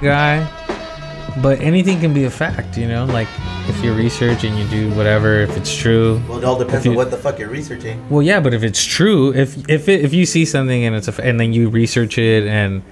guy, 0.00 0.46
but 1.42 1.60
anything 1.60 2.00
can 2.00 2.12
be 2.12 2.24
a 2.24 2.30
fact. 2.30 2.76
You 2.76 2.88
know, 2.88 3.04
like 3.06 3.28
if 3.68 3.82
you 3.84 3.92
research 3.92 4.44
and 4.44 4.58
you 4.58 4.66
do 4.68 4.90
whatever, 4.96 5.40
if 5.40 5.56
it's 5.56 5.74
true. 5.76 6.20
Well, 6.28 6.38
it 6.38 6.44
all 6.44 6.58
depends 6.58 6.84
you- 6.84 6.92
on 6.92 6.96
what 6.96 7.10
the 7.10 7.16
fuck 7.16 7.38
you're 7.38 7.48
researching. 7.50 8.02
Well, 8.10 8.22
yeah, 8.22 8.40
but 8.40 8.54
if 8.54 8.62
it's 8.62 8.84
true, 8.84 9.32
if 9.34 9.56
if 9.68 9.88
it, 9.88 10.04
if 10.04 10.12
you 10.12 10.26
see 10.26 10.44
something 10.44 10.84
and 10.84 10.96
it's 10.96 11.08
a, 11.08 11.22
and 11.24 11.38
then 11.38 11.52
you 11.52 11.68
research 11.68 12.18
it 12.18 12.46
and 12.46 12.82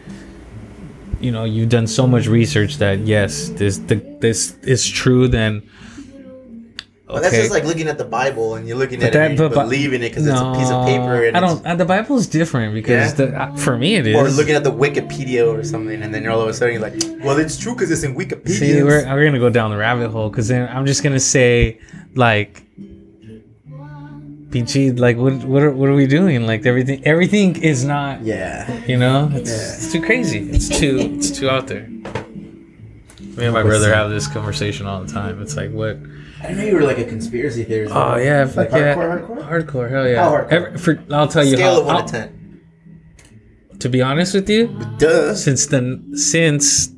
you 1.20 1.32
know 1.32 1.44
you've 1.44 1.68
done 1.68 1.86
so 1.86 2.06
much 2.06 2.26
research 2.28 2.76
that 2.78 3.00
yes, 3.00 3.48
this 3.50 3.78
the, 3.78 3.96
this 4.20 4.56
is 4.62 4.86
true, 4.88 5.26
then 5.28 5.68
But 7.08 7.22
that's 7.22 7.34
just 7.34 7.50
like 7.50 7.64
looking 7.64 7.88
at 7.88 7.96
the 7.96 8.04
Bible 8.04 8.56
and 8.56 8.68
you're 8.68 8.76
looking 8.76 9.00
But 9.00 9.06
at 9.06 9.12
that- 9.14 9.22
it 9.22 9.30
and 9.30 9.38
you 9.40 9.48
but- 9.48 9.54
but- 9.54 9.62
believe 9.64 9.94
it 9.94 10.00
because 10.02 10.26
it's 10.26 10.38
a 10.38 10.52
piece 10.58 10.70
of 10.70 10.84
paper. 10.86 11.24
And 11.24 11.36
I 11.36 11.40
don't. 11.40 11.66
Uh, 11.66 11.74
the 11.74 11.84
Bible's 11.86 12.26
different 12.26 12.74
because 12.74 13.18
Yeah? 13.18 13.26
the, 13.26 13.42
uh, 13.42 13.56
for 13.56 13.78
me 13.78 13.94
it 13.96 14.06
is. 14.06 14.14
Or 14.14 14.28
looking 14.28 14.54
at 14.54 14.62
the 14.62 14.72
Wikipedia 14.72 15.46
or 15.46 15.64
something, 15.64 16.02
and 16.02 16.14
then 16.14 16.22
you're 16.22 16.32
all 16.32 16.42
of 16.42 16.48
a 16.48 16.52
sudden 16.52 16.74
you're 16.74 16.82
like, 16.82 16.94
"Well, 17.24 17.38
it's 17.38 17.56
true 17.56 17.72
because 17.74 17.90
it's 17.90 18.02
in 18.02 18.14
Wikipedia." 18.14 18.48
See, 18.50 18.82
we're, 18.82 19.04
we're 19.06 19.24
gonna 19.24 19.38
go 19.38 19.48
down 19.48 19.70
the 19.70 19.78
rabbit 19.78 20.10
hole 20.10 20.28
because 20.28 20.48
then 20.48 20.68
I'm 20.70 20.84
just 20.84 21.02
gonna 21.02 21.18
say 21.18 21.78
like, 22.14 22.62
PG, 24.50 24.92
like 24.92 25.16
what 25.16 25.34
what 25.44 25.62
are, 25.62 25.70
what 25.70 25.88
are 25.88 25.94
we 25.94 26.06
doing? 26.06 26.46
Like 26.46 26.64
everything 26.64 27.02
everything 27.06 27.62
is 27.62 27.84
not. 27.84 28.22
yeah. 28.22 28.70
You 28.86 28.96
know, 28.96 29.30
it's, 29.34 29.50
Yeah. 29.50 29.56
it's 29.56 29.92
too 29.92 30.02
crazy. 30.02 30.40
It's 30.50 30.68
too 30.78 30.98
it's 31.16 31.30
too 31.38 31.48
out 31.50 31.66
there. 31.68 31.86
Me 31.88 33.44
and 33.44 33.52
my 33.54 33.62
brother 33.62 33.94
have 33.94 34.10
this 34.10 34.26
conversation 34.26 34.86
all 34.86 35.02
the 35.04 35.12
time. 35.12 35.40
It's 35.42 35.56
like 35.56 35.70
what? 35.70 35.98
I 36.40 36.42
didn't 36.48 36.58
know 36.58 36.64
you 36.64 36.74
were 36.74 36.82
like 36.82 36.98
a 36.98 37.04
conspiracy 37.04 37.64
theorist. 37.64 37.92
Oh 37.94 38.16
yeah, 38.16 38.44
like 38.44 38.52
fuck 38.54 38.70
yeah, 38.72 38.94
hardcore, 38.94 39.26
hardcore. 39.26 39.66
hardcore, 39.66 39.90
hell 39.90 40.08
yeah. 40.08 40.22
How 40.22 40.30
hardcore? 40.32 40.48
Every- 40.52 40.78
for, 40.78 41.02
I'll 41.12 41.28
tell 41.28 41.44
you 41.44 41.56
Scale 41.56 41.74
how. 41.74 41.80
of 41.80 41.86
one 41.86 41.96
I'll- 41.96 42.06
to 42.06 42.12
ten. 42.12 42.60
to 43.80 43.88
be 43.88 44.02
honest 44.02 44.34
with 44.34 44.48
you, 44.48 44.68
Duh. 44.98 45.34
since 45.34 45.66
then, 45.66 46.16
since 46.16 46.90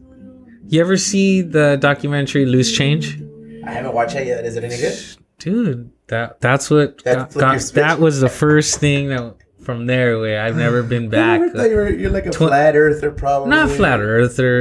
you 0.68 0.80
ever 0.80 0.96
see 0.96 1.40
the 1.42 1.76
documentary 1.80 2.44
Loose 2.46 2.72
Change? 2.76 3.20
I 3.66 3.70
haven't 3.72 3.92
watched 3.94 4.14
it 4.16 4.26
yet. 4.26 4.44
Is 4.44 4.56
it 4.56 4.64
any 4.64 4.76
good? 4.76 4.98
dude 5.38 5.90
that 6.08 6.38
that's 6.42 6.68
what 6.70 7.02
That 7.04 7.32
got, 7.32 7.34
got- 7.34 7.60
that 7.72 7.98
was 7.98 8.20
the 8.20 8.28
first 8.28 8.78
thing 8.78 9.08
that 9.08 9.36
from 9.62 9.86
there 9.86 10.20
way 10.20 10.36
i've 10.36 10.54
never 10.56 10.82
been 10.94 11.08
back 11.08 11.40
I 11.40 11.48
thought 11.48 11.70
you 11.70 11.76
were, 11.76 11.88
you're 11.88 12.10
like 12.10 12.26
a 12.26 12.30
Tw- 12.30 12.36
flat 12.36 12.76
earther, 12.76 13.10
probably. 13.10 13.48
not 13.48 13.70
flat 13.70 14.00
earther 14.00 14.60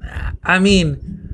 Man. 0.00 0.38
i 0.42 0.58
mean 0.58 1.25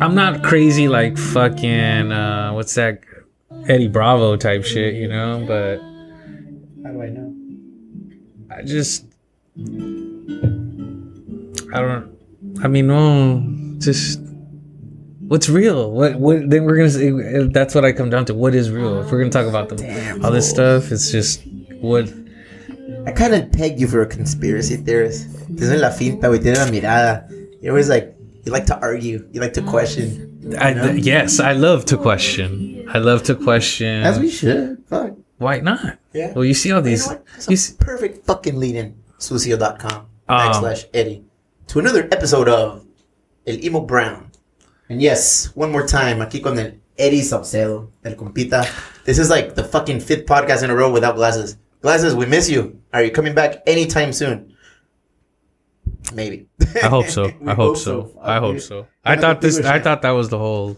i'm 0.00 0.14
not 0.14 0.42
crazy 0.42 0.88
like 0.88 1.18
fucking 1.18 2.12
uh 2.12 2.52
what's 2.52 2.74
that 2.74 3.00
eddie 3.68 3.88
bravo 3.88 4.36
type 4.36 4.64
shit 4.64 4.94
you 4.94 5.08
know 5.08 5.44
but 5.46 5.78
How 6.84 6.92
do 6.92 7.02
I 7.02 7.08
know? 7.08 7.34
i 8.50 8.62
just 8.62 9.04
i 11.74 11.80
don't 11.80 12.16
i 12.62 12.68
mean 12.68 12.86
no 12.86 13.42
just 13.78 14.20
what's 15.26 15.48
real 15.48 15.90
what 15.90 16.14
what 16.18 16.48
then 16.48 16.64
we're 16.64 16.76
gonna 16.76 16.90
say 16.90 17.10
that's 17.48 17.74
what 17.74 17.84
i 17.84 17.92
come 17.92 18.10
down 18.10 18.24
to 18.26 18.34
what 18.34 18.54
is 18.54 18.70
real 18.70 19.00
if 19.00 19.10
we're 19.10 19.18
gonna 19.18 19.30
talk 19.30 19.46
about 19.46 19.68
the 19.68 19.76
Damn, 19.76 20.24
all 20.24 20.30
this 20.30 20.48
stuff 20.48 20.92
it's 20.92 21.10
just 21.10 21.42
what 21.80 22.12
I 23.06 23.12
kind 23.12 23.34
of 23.34 23.50
peg 23.50 23.80
you 23.80 23.88
for 23.88 24.02
a 24.02 24.06
conspiracy 24.06 24.76
theorist. 24.76 25.26
Tienes 25.56 25.80
la 25.80 25.88
finta, 25.90 26.28
güey. 26.28 26.38
Tienes 26.38 26.58
la 26.58 26.66
mirada. 26.70 27.24
You're 27.62 27.72
always 27.72 27.88
like, 27.88 28.14
you 28.44 28.52
like 28.52 28.66
to 28.66 28.78
argue. 28.80 29.28
You 29.32 29.40
like 29.40 29.52
to 29.54 29.62
question. 29.62 30.54
I, 30.58 30.72
know? 30.72 30.90
yes 30.92 31.38
i 31.38 31.52
love 31.52 31.84
to 31.92 31.98
question 31.98 32.86
i 32.88 32.96
love 32.98 33.22
to 33.24 33.34
question 33.34 34.02
As 34.02 34.18
we 34.18 34.30
should. 34.30 34.82
Fuck. 34.88 35.12
why 35.36 35.60
not 35.60 35.98
Yeah. 36.14 36.32
well 36.34 36.44
you 36.44 36.54
see 36.54 36.72
all 36.72 36.80
these. 36.82 37.06
You 37.06 37.12
know? 37.14 37.22
You 37.48 37.56
see, 37.56 37.74
perfect 37.78 38.24
fucking 38.26 38.56
lead 38.58 38.74
in. 38.76 38.94
Sucio.com 39.18 40.06
Um, 40.28 40.38
backslash 40.40 40.86
Eddie. 40.94 41.24
To 41.68 41.78
another 41.78 42.08
episode 42.10 42.48
of 42.48 42.86
El 43.46 43.62
Emo 43.62 43.80
Brown. 43.80 44.30
And 44.88 45.00
yes, 45.02 45.54
one 45.54 45.70
more 45.70 45.86
time, 45.86 46.18
aquí 46.20 46.42
con 46.42 46.58
el 46.58 46.72
Eddie 46.98 47.20
Saucedo, 47.22 47.90
el 48.04 48.14
compita. 48.16 48.64
This 49.04 49.18
is 49.18 49.28
like 49.30 49.54
the 49.54 49.62
fucking 49.64 50.00
fifth 50.00 50.24
podcast 50.26 50.62
in 50.62 50.70
a 50.70 50.74
row 50.74 50.90
without 50.90 51.16
glasses. 51.16 51.56
Glasses, 51.82 52.14
we 52.14 52.26
miss 52.26 52.48
you. 52.50 52.80
Are 52.92 53.02
you 53.04 53.10
coming 53.10 53.34
back 53.34 53.62
anytime 53.66 54.12
soon? 54.12 54.49
Maybe. 56.14 56.48
i 56.82 56.88
hope 56.88 57.06
so. 57.06 57.32
I 57.46 57.54
hope 57.54 57.76
so. 57.76 58.18
i 58.20 58.34
Fuck 58.34 58.42
hope 58.42 58.60
so. 58.60 58.86
I 59.04 59.16
thought 59.16 59.40
this 59.40 59.60
i 59.60 59.78
thought 59.78 60.02
that 60.02 60.10
was 60.10 60.28
the 60.28 60.38
whole 60.38 60.76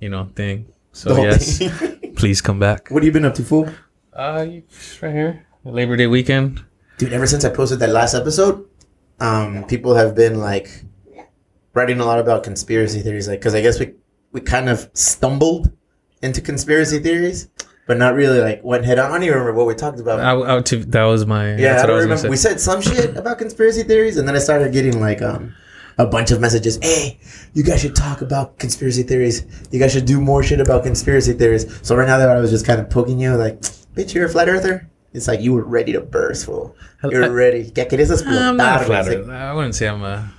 you 0.00 0.08
know 0.08 0.28
thing. 0.34 0.66
So 0.92 1.16
yes. 1.16 1.58
thing. 1.58 2.14
please 2.16 2.40
come 2.40 2.58
back. 2.58 2.88
What 2.90 3.02
have 3.02 3.06
you 3.06 3.12
been 3.12 3.24
up 3.24 3.34
to, 3.34 3.44
fool? 3.44 3.68
uh 4.12 4.46
right 5.02 5.12
here. 5.14 5.46
Labor 5.64 5.96
day 5.96 6.06
weekend. 6.06 6.62
Dude, 6.98 7.12
ever 7.12 7.26
since 7.26 7.44
I 7.44 7.50
posted 7.50 7.80
that 7.80 7.90
last 7.90 8.14
episode, 8.14 8.68
um, 9.18 9.64
people 9.64 9.94
have 9.96 10.14
been 10.14 10.38
like 10.38 10.84
writing 11.72 12.00
a 12.00 12.04
lot 12.04 12.20
about 12.20 12.44
conspiracy 12.44 13.00
theories. 13.00 13.26
Like, 13.28 13.40
because 13.40 13.54
I 13.54 13.60
guess 13.60 13.80
we 13.80 13.94
we 14.32 14.40
kind 14.40 14.68
of 14.68 14.88
stumbled 14.94 15.72
into 16.22 16.40
conspiracy 16.40 16.98
theories, 17.00 17.48
but 17.86 17.98
not 17.98 18.14
really 18.14 18.40
like 18.40 18.62
went 18.64 18.84
head 18.84 18.98
on. 18.98 19.10
I 19.10 19.14
don't 19.14 19.22
even 19.24 19.38
remember 19.38 19.58
what 19.58 19.66
we 19.66 19.74
talked 19.74 20.00
about. 20.00 20.20
I, 20.20 20.56
I, 20.56 20.60
to, 20.60 20.84
that 20.86 21.04
was 21.04 21.26
my 21.26 21.56
yeah, 21.56 21.82
I 21.82 21.86
don't 21.86 21.90
I 21.90 21.94
was 21.94 22.04
remember. 22.04 22.30
We 22.30 22.36
said 22.36 22.60
some 22.60 22.80
shit 22.80 23.16
about 23.16 23.38
conspiracy 23.38 23.82
theories, 23.82 24.16
and 24.16 24.26
then 24.26 24.34
I 24.34 24.38
started 24.38 24.72
getting 24.72 25.00
like 25.00 25.22
um 25.22 25.54
a 25.98 26.06
bunch 26.06 26.30
of 26.30 26.40
messages. 26.40 26.78
Hey, 26.82 27.18
you 27.52 27.62
guys 27.62 27.80
should 27.80 27.94
talk 27.94 28.20
about 28.20 28.58
conspiracy 28.58 29.02
theories. 29.02 29.46
You 29.70 29.78
guys 29.78 29.92
should 29.92 30.06
do 30.06 30.20
more 30.20 30.42
shit 30.42 30.60
about 30.60 30.82
conspiracy 30.84 31.34
theories. 31.34 31.66
So 31.86 31.94
right 31.96 32.08
now 32.08 32.18
that 32.18 32.28
I 32.28 32.40
was 32.40 32.50
just 32.50 32.66
kind 32.66 32.80
of 32.80 32.90
poking 32.90 33.18
you, 33.20 33.34
like, 33.36 33.60
bitch, 33.94 34.14
you're 34.14 34.26
a 34.26 34.28
flat 34.28 34.48
earther. 34.48 34.90
It's 35.12 35.28
like 35.28 35.40
you 35.40 35.52
were 35.52 35.62
ready 35.62 35.92
to 35.92 36.00
burst, 36.00 36.46
fool. 36.46 36.74
You're 37.08 37.24
I- 37.24 37.28
ready. 37.28 37.72
Ya 37.76 37.84
querías 37.84 38.26
I'm 38.26 38.56
not 38.56 38.80
explotar. 38.80 38.80
It's 38.80 38.86
flattered. 38.86 39.26
like, 39.28 39.36
I 39.36 39.52
wouldn't 39.54 39.74
say 39.76 39.88
I'm 39.88 40.02
a. 40.02 40.33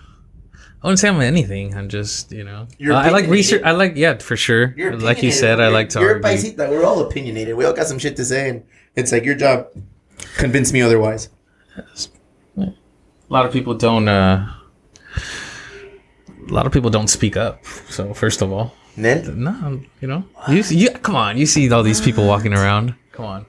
I 0.85 0.87
wouldn't 0.89 0.99
say 0.99 1.09
I'm 1.09 1.19
anything. 1.19 1.73
I'm 1.73 1.89
just, 1.89 2.31
you 2.31 2.43
know. 2.43 2.67
You're 2.77 2.93
Uh, 2.93 3.01
I 3.01 3.09
like 3.09 3.25
research. 3.25 3.63
I 3.65 3.71
like, 3.71 3.93
yeah, 3.95 4.19
for 4.19 4.37
sure. 4.37 4.71
You're 4.77 4.95
Like 4.95 5.23
you 5.23 5.31
said, 5.31 5.59
I 5.59 5.69
like 5.69 5.89
to 5.89 5.99
You're 5.99 6.21
argue. 6.21 6.29
paisita. 6.29 6.69
We're 6.69 6.85
all 6.85 7.01
opinionated. 7.01 7.55
We 7.57 7.65
all 7.65 7.73
got 7.73 7.87
some 7.87 7.97
shit 7.97 8.15
to 8.17 8.23
say, 8.23 8.49
and 8.49 8.63
it's 8.95 9.11
like 9.11 9.25
your 9.25 9.33
job. 9.33 9.65
Convince 10.37 10.71
me 10.71 10.83
otherwise. 10.83 11.29
A 12.55 12.69
lot 13.29 13.47
of 13.47 13.51
people 13.51 13.73
don't. 13.73 14.07
uh 14.07 14.45
A 16.47 16.53
lot 16.53 16.67
of 16.67 16.71
people 16.71 16.91
don't 16.91 17.07
speak 17.09 17.35
up. 17.35 17.65
So 17.89 18.13
first 18.13 18.43
of 18.43 18.51
all, 18.53 18.71
Nel, 18.95 19.23
no, 19.33 19.81
you 20.01 20.07
know, 20.07 20.23
you, 20.49 20.61
you 20.69 20.91
come 20.91 21.15
on. 21.15 21.35
You 21.35 21.47
see 21.47 21.67
all 21.71 21.81
these 21.81 21.99
people 21.99 22.27
walking 22.27 22.53
around. 22.53 22.93
Come 23.11 23.25
on. 23.25 23.45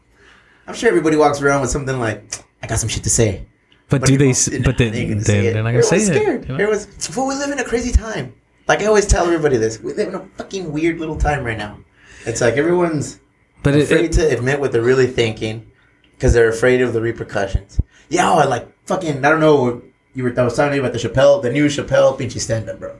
I'm 0.66 0.74
sure 0.74 0.88
everybody 0.88 1.16
walks 1.18 1.42
around 1.42 1.60
with 1.60 1.68
something 1.70 2.00
like, 2.00 2.22
"I 2.62 2.66
got 2.66 2.78
some 2.78 2.88
shit 2.88 3.04
to 3.04 3.10
say." 3.10 3.44
But 3.88 4.02
do 4.04 4.16
they? 4.16 4.30
s- 4.30 4.48
But 4.64 4.78
then, 4.78 4.92
They 4.92 5.00
ain't 5.00 5.08
then 5.08 5.08
gonna 5.10 5.24
say 5.24 5.46
it. 5.46 5.52
they're 5.52 5.62
not 5.62 5.70
gonna 5.70 5.82
say 5.82 5.96
it. 5.98 6.06
scared. 6.06 6.42
you 6.42 6.48
know? 6.48 6.54
Everyone's, 6.54 7.16
well, 7.16 7.26
we 7.28 7.34
live 7.34 7.50
in 7.50 7.58
a 7.60 7.64
crazy 7.64 7.92
time. 7.92 8.34
Like 8.68 8.80
I 8.82 8.86
always 8.86 9.06
tell 9.06 9.24
everybody 9.26 9.56
this, 9.58 9.80
we 9.80 9.92
live 9.94 10.08
in 10.08 10.14
a 10.16 10.26
fucking 10.36 10.72
weird 10.72 10.98
little 10.98 11.16
time 11.16 11.44
right 11.44 11.56
now. 11.58 11.78
It's 12.24 12.40
like 12.40 12.54
everyone's 12.56 13.20
But 13.62 13.74
it, 13.76 13.82
afraid 13.84 14.06
it, 14.06 14.12
to 14.12 14.28
admit 14.36 14.58
what 14.58 14.72
they're 14.72 14.82
really 14.82 15.06
thinking 15.06 15.70
because 16.12 16.32
they're 16.32 16.48
afraid 16.48 16.80
of 16.80 16.92
the 16.92 17.00
repercussions. 17.00 17.80
Yeah, 18.08 18.30
I 18.32 18.44
like 18.44 18.66
fucking. 18.86 19.24
I 19.24 19.30
don't 19.30 19.40
know. 19.40 19.82
You 20.14 20.24
were 20.24 20.34
I 20.36 20.42
was 20.42 20.56
telling 20.56 20.74
you 20.74 20.80
about 20.80 20.92
the 20.92 20.98
Chappelle, 20.98 21.40
the 21.42 21.52
new 21.52 21.66
Chappelle 21.66 22.18
pinchy 22.18 22.40
stand 22.40 22.68
up, 22.68 22.80
bro. 22.80 22.96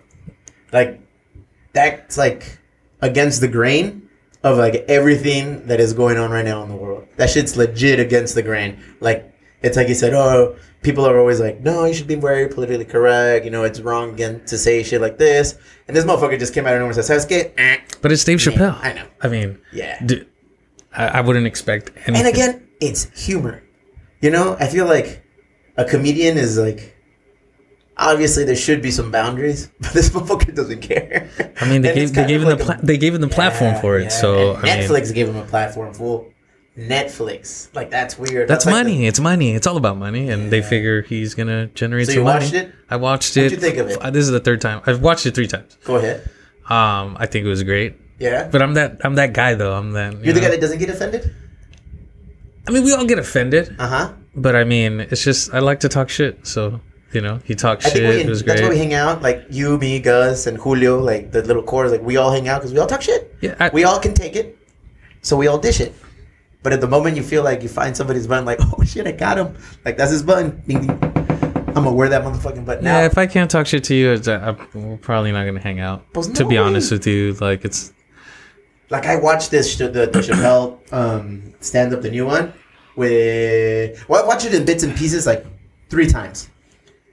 Like 0.72 1.00
that's 1.72 2.16
like 2.16 2.58
against 3.00 3.40
the 3.40 3.48
grain 3.48 4.08
of 4.42 4.58
like 4.58 4.84
everything 4.88 5.66
that 5.66 5.80
is 5.80 5.92
going 5.92 6.16
on 6.18 6.30
right 6.30 6.44
now 6.44 6.62
in 6.62 6.68
the 6.68 6.76
world. 6.76 7.06
That 7.16 7.30
shit's 7.30 7.56
legit 7.56 7.98
against 7.98 8.34
the 8.36 8.42
grain. 8.42 8.78
Like 9.00 9.32
it's 9.62 9.76
like 9.76 9.88
you 9.88 9.94
said, 9.94 10.14
oh, 10.14 10.56
people 10.86 11.04
are 11.06 11.18
always 11.18 11.40
like, 11.40 11.60
no, 11.60 11.84
you 11.84 11.92
should 11.92 12.06
be 12.06 12.14
very 12.14 12.48
politically 12.48 12.84
correct. 12.84 13.44
You 13.44 13.50
know, 13.50 13.64
it's 13.64 13.80
wrong 13.80 14.06
again 14.14 14.34
to 14.46 14.56
say 14.56 14.82
shit 14.82 15.00
like 15.00 15.18
this. 15.18 15.58
And 15.88 15.96
this 15.96 16.04
motherfucker 16.04 16.38
just 16.38 16.54
came 16.54 16.64
out 16.66 16.74
of 16.74 16.80
nowhere 16.80 16.92
and 16.96 17.04
says, 17.04 17.26
"Sabes? 17.26 17.52
Eh." 17.58 17.78
but 18.02 18.12
it's 18.12 18.24
Dave 18.24 18.38
Chappelle. 18.38 18.78
I 18.82 18.92
know. 18.94 19.06
I 19.20 19.28
mean, 19.28 19.58
Yeah. 19.72 20.00
d- 20.04 20.24
I, 20.94 21.04
I 21.18 21.20
wouldn't 21.20 21.46
expect 21.46 21.90
anything. 22.06 22.16
And 22.16 22.26
again, 22.28 22.68
it's 22.80 23.02
humor. 23.26 23.62
You 24.22 24.30
know, 24.30 24.56
I 24.60 24.66
feel 24.68 24.86
like 24.86 25.08
a 25.76 25.84
comedian 25.84 26.38
is 26.38 26.56
like 26.56 26.80
obviously 27.98 28.44
there 28.44 28.56
should 28.56 28.80
be 28.82 28.90
some 28.90 29.10
boundaries, 29.10 29.70
but 29.80 29.92
this 29.92 30.10
motherfucker 30.10 30.54
doesn't 30.54 30.80
care. 30.82 31.28
I 31.60 31.68
mean, 31.68 31.82
they 31.82 31.88
And 31.90 31.96
gave 31.98 32.14
they 32.14 32.26
gave 32.26 32.42
him 32.42 32.48
the 32.48 32.56
pla- 32.64 32.76
a- 32.80 32.86
they 32.86 32.98
gave 32.98 33.14
him 33.14 33.20
the 33.20 33.28
platform 33.28 33.74
Yeah, 33.74 33.80
for 33.80 33.98
it. 33.98 34.04
yeah. 34.04 34.08
So 34.22 34.54
I 34.56 34.62
mean, 34.62 34.72
Netflix 34.72 35.12
gave 35.14 35.28
him 35.28 35.36
a 35.36 35.44
platform. 35.44 35.92
Fool, 35.94 36.30
Netflix. 36.78 37.68
Like 37.74 37.90
that's 37.90 38.18
weird. 38.18 38.48
that's 38.48 38.66
like 38.66 38.74
money. 38.74 38.98
the- 38.98 39.06
it's 39.06 39.20
money. 39.20 39.54
It's 39.54 39.66
all 39.66 39.76
about 39.76 39.96
money, 39.96 40.28
and 40.30 40.50
they 40.50 40.62
figure 40.62 41.02
he's 41.02 41.34
gonna 41.34 41.66
generate 41.68 42.06
So 42.06 42.12
some 42.12 42.18
you 42.20 42.24
money. 42.24 42.44
watched 42.44 42.54
it? 42.54 42.72
I 42.90 42.96
watched 42.96 43.36
it. 43.36 43.52
you 43.52 43.58
think 43.58 43.78
of 43.78 43.88
it? 43.90 44.00
This 44.12 44.24
is 44.24 44.30
the 44.30 44.40
third 44.40 44.60
time. 44.60 44.82
I've 44.86 45.00
watched 45.02 45.26
it 45.26 45.34
three 45.34 45.46
times. 45.46 45.76
Go 45.84 45.96
ahead. 45.96 46.28
Um, 46.68 47.16
I 47.18 47.26
think 47.26 47.44
it 47.46 47.48
was 47.48 47.62
great. 47.62 47.96
Yeah. 48.18 48.48
But 48.50 48.62
I'm 48.62 48.74
that 48.74 49.00
I'm 49.04 49.14
that 49.16 49.32
guy 49.32 49.54
though. 49.54 49.74
I'm 49.74 49.92
that. 49.92 50.14
you 50.14 50.18
You're 50.24 50.34
the 50.34 50.40
know. 50.40 50.46
guy 50.46 50.50
that 50.52 50.60
doesn't 50.60 50.78
get 50.78 50.90
offended. 50.90 51.34
I 52.68 52.72
mean, 52.72 52.82
we 52.84 52.92
all 52.92 53.04
get 53.06 53.18
offended, 53.18 53.76
Uh 53.78 53.86
huh. 53.88 54.12
but 54.34 54.56
I 54.56 54.64
mean, 54.64 55.00
it's 55.00 55.22
just 55.22 55.54
I 55.54 55.60
like 55.60 55.80
to 55.80 55.88
talk 55.88 56.08
shit. 56.08 56.46
So 56.46 56.80
you 57.12 57.20
know, 57.20 57.38
he 57.44 57.54
talked 57.54 57.82
shit. 57.84 57.94
we, 58.02 58.20
it 58.22 58.28
was 58.28 58.42
that's 58.42 58.60
why 58.60 58.68
we 58.68 58.78
hang 58.78 58.92
out. 58.92 59.22
Like 59.22 59.44
you, 59.48 59.78
me, 59.78 60.00
Gus, 60.00 60.46
and 60.46 60.58
Julio. 60.58 60.98
Like 60.98 61.30
the 61.32 61.42
little 61.42 61.62
core. 61.62 61.88
Like 61.88 62.02
we 62.02 62.16
all 62.16 62.32
hang 62.32 62.48
out 62.48 62.60
because 62.60 62.72
we 62.72 62.78
all 62.80 62.86
talk 62.88 63.00
shit. 63.02 63.34
Yeah, 63.40 63.54
I, 63.60 63.70
we 63.72 63.84
all 63.84 64.00
can 64.00 64.12
take 64.14 64.34
it, 64.36 64.58
so 65.22 65.36
we 65.36 65.46
all 65.46 65.58
dish 65.58 65.80
it. 65.80 65.94
But 66.66 66.72
at 66.72 66.80
the 66.80 66.88
moment 66.88 67.16
you 67.16 67.22
feel 67.22 67.44
like 67.44 67.62
you 67.62 67.68
find 67.68 67.96
somebody's 67.96 68.26
button, 68.26 68.44
like, 68.44 68.58
oh 68.76 68.82
shit, 68.82 69.06
I 69.06 69.12
got 69.12 69.38
him. 69.38 69.54
Like 69.84 69.96
that's 69.96 70.10
his 70.10 70.24
button. 70.24 70.60
Ding, 70.66 70.84
ding. 70.84 70.98
gonna 70.98 71.92
wear 71.92 72.08
that 72.08 72.24
motherfucking 72.24 72.64
button 72.66 72.84
Yeah, 72.84 73.02
out. 73.02 73.04
if 73.04 73.16
I 73.16 73.28
can't 73.28 73.48
talk 73.48 73.68
shit 73.68 73.84
to 73.84 73.94
you, 73.94 74.20
uh, 74.26 74.56
I'm 74.74 74.98
probably 74.98 75.30
not 75.30 75.44
gonna 75.46 75.60
hang 75.60 75.78
out. 75.78 76.12
To 76.14 76.20
no, 76.42 76.48
be 76.48 76.56
güey. 76.56 76.64
honest 76.66 76.90
with 76.90 77.06
you, 77.06 77.34
like 77.34 77.64
it's 77.64 77.92
Like 78.90 79.06
I 79.06 79.14
watched 79.14 79.52
this 79.52 79.76
the, 79.76 79.86
the 79.90 80.06
Chappelle 80.08 80.80
um, 80.92 81.54
stand 81.60 81.94
up, 81.94 82.02
the 82.02 82.10
new 82.10 82.26
one. 82.26 82.52
With 82.96 84.04
well, 84.08 84.24
I 84.24 84.26
watched 84.26 84.46
it 84.46 84.52
in 84.52 84.64
bits 84.64 84.82
and 84.82 84.92
pieces 84.96 85.24
like 85.24 85.46
three 85.88 86.08
times, 86.08 86.50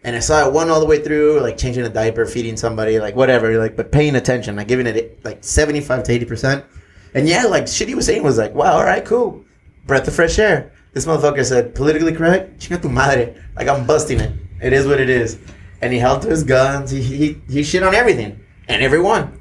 and 0.03 0.15
I 0.15 0.19
saw 0.19 0.47
it 0.47 0.51
one 0.51 0.71
all 0.71 0.79
the 0.79 0.87
way 0.87 0.97
through, 1.03 1.41
like 1.41 1.57
changing 1.59 1.85
a 1.85 1.89
diaper, 1.89 2.25
feeding 2.25 2.57
somebody, 2.57 2.99
like 2.99 3.15
whatever, 3.15 3.55
like 3.59 3.75
but 3.75 3.91
paying 3.91 4.15
attention, 4.15 4.55
like 4.55 4.67
giving 4.67 4.87
it 4.87 5.23
like 5.23 5.43
seventy 5.43 5.79
five 5.79 6.01
to 6.05 6.11
eighty 6.11 6.25
percent. 6.25 6.65
And 7.13 7.27
yeah, 7.27 7.43
like 7.45 7.67
shit 7.67 7.87
he 7.87 7.95
was 7.95 8.05
saying 8.05 8.23
was 8.23 8.37
like, 8.37 8.53
wow, 8.53 8.73
all 8.73 8.83
right, 8.83 9.03
cool, 9.05 9.43
breath 9.85 10.07
of 10.07 10.15
fresh 10.15 10.39
air. 10.39 10.71
This 10.93 11.05
motherfucker 11.05 11.43
said 11.45 11.73
politically 11.75 12.13
correct, 12.13 12.59
chinga 12.59 12.81
tu 12.81 12.89
madre, 12.89 13.35
like 13.55 13.67
I'm 13.67 13.85
busting 13.85 14.19
it. 14.19 14.31
It 14.61 14.73
is 14.73 14.87
what 14.87 14.99
it 14.99 15.09
is. 15.09 15.37
And 15.81 15.91
he 15.91 15.99
held 15.99 16.21
to 16.23 16.29
his 16.29 16.43
guns. 16.43 16.91
He 16.91 17.01
he 17.01 17.41
he 17.49 17.63
shit 17.63 17.83
on 17.83 17.93
everything 17.93 18.39
and 18.67 18.81
everyone. 18.81 19.39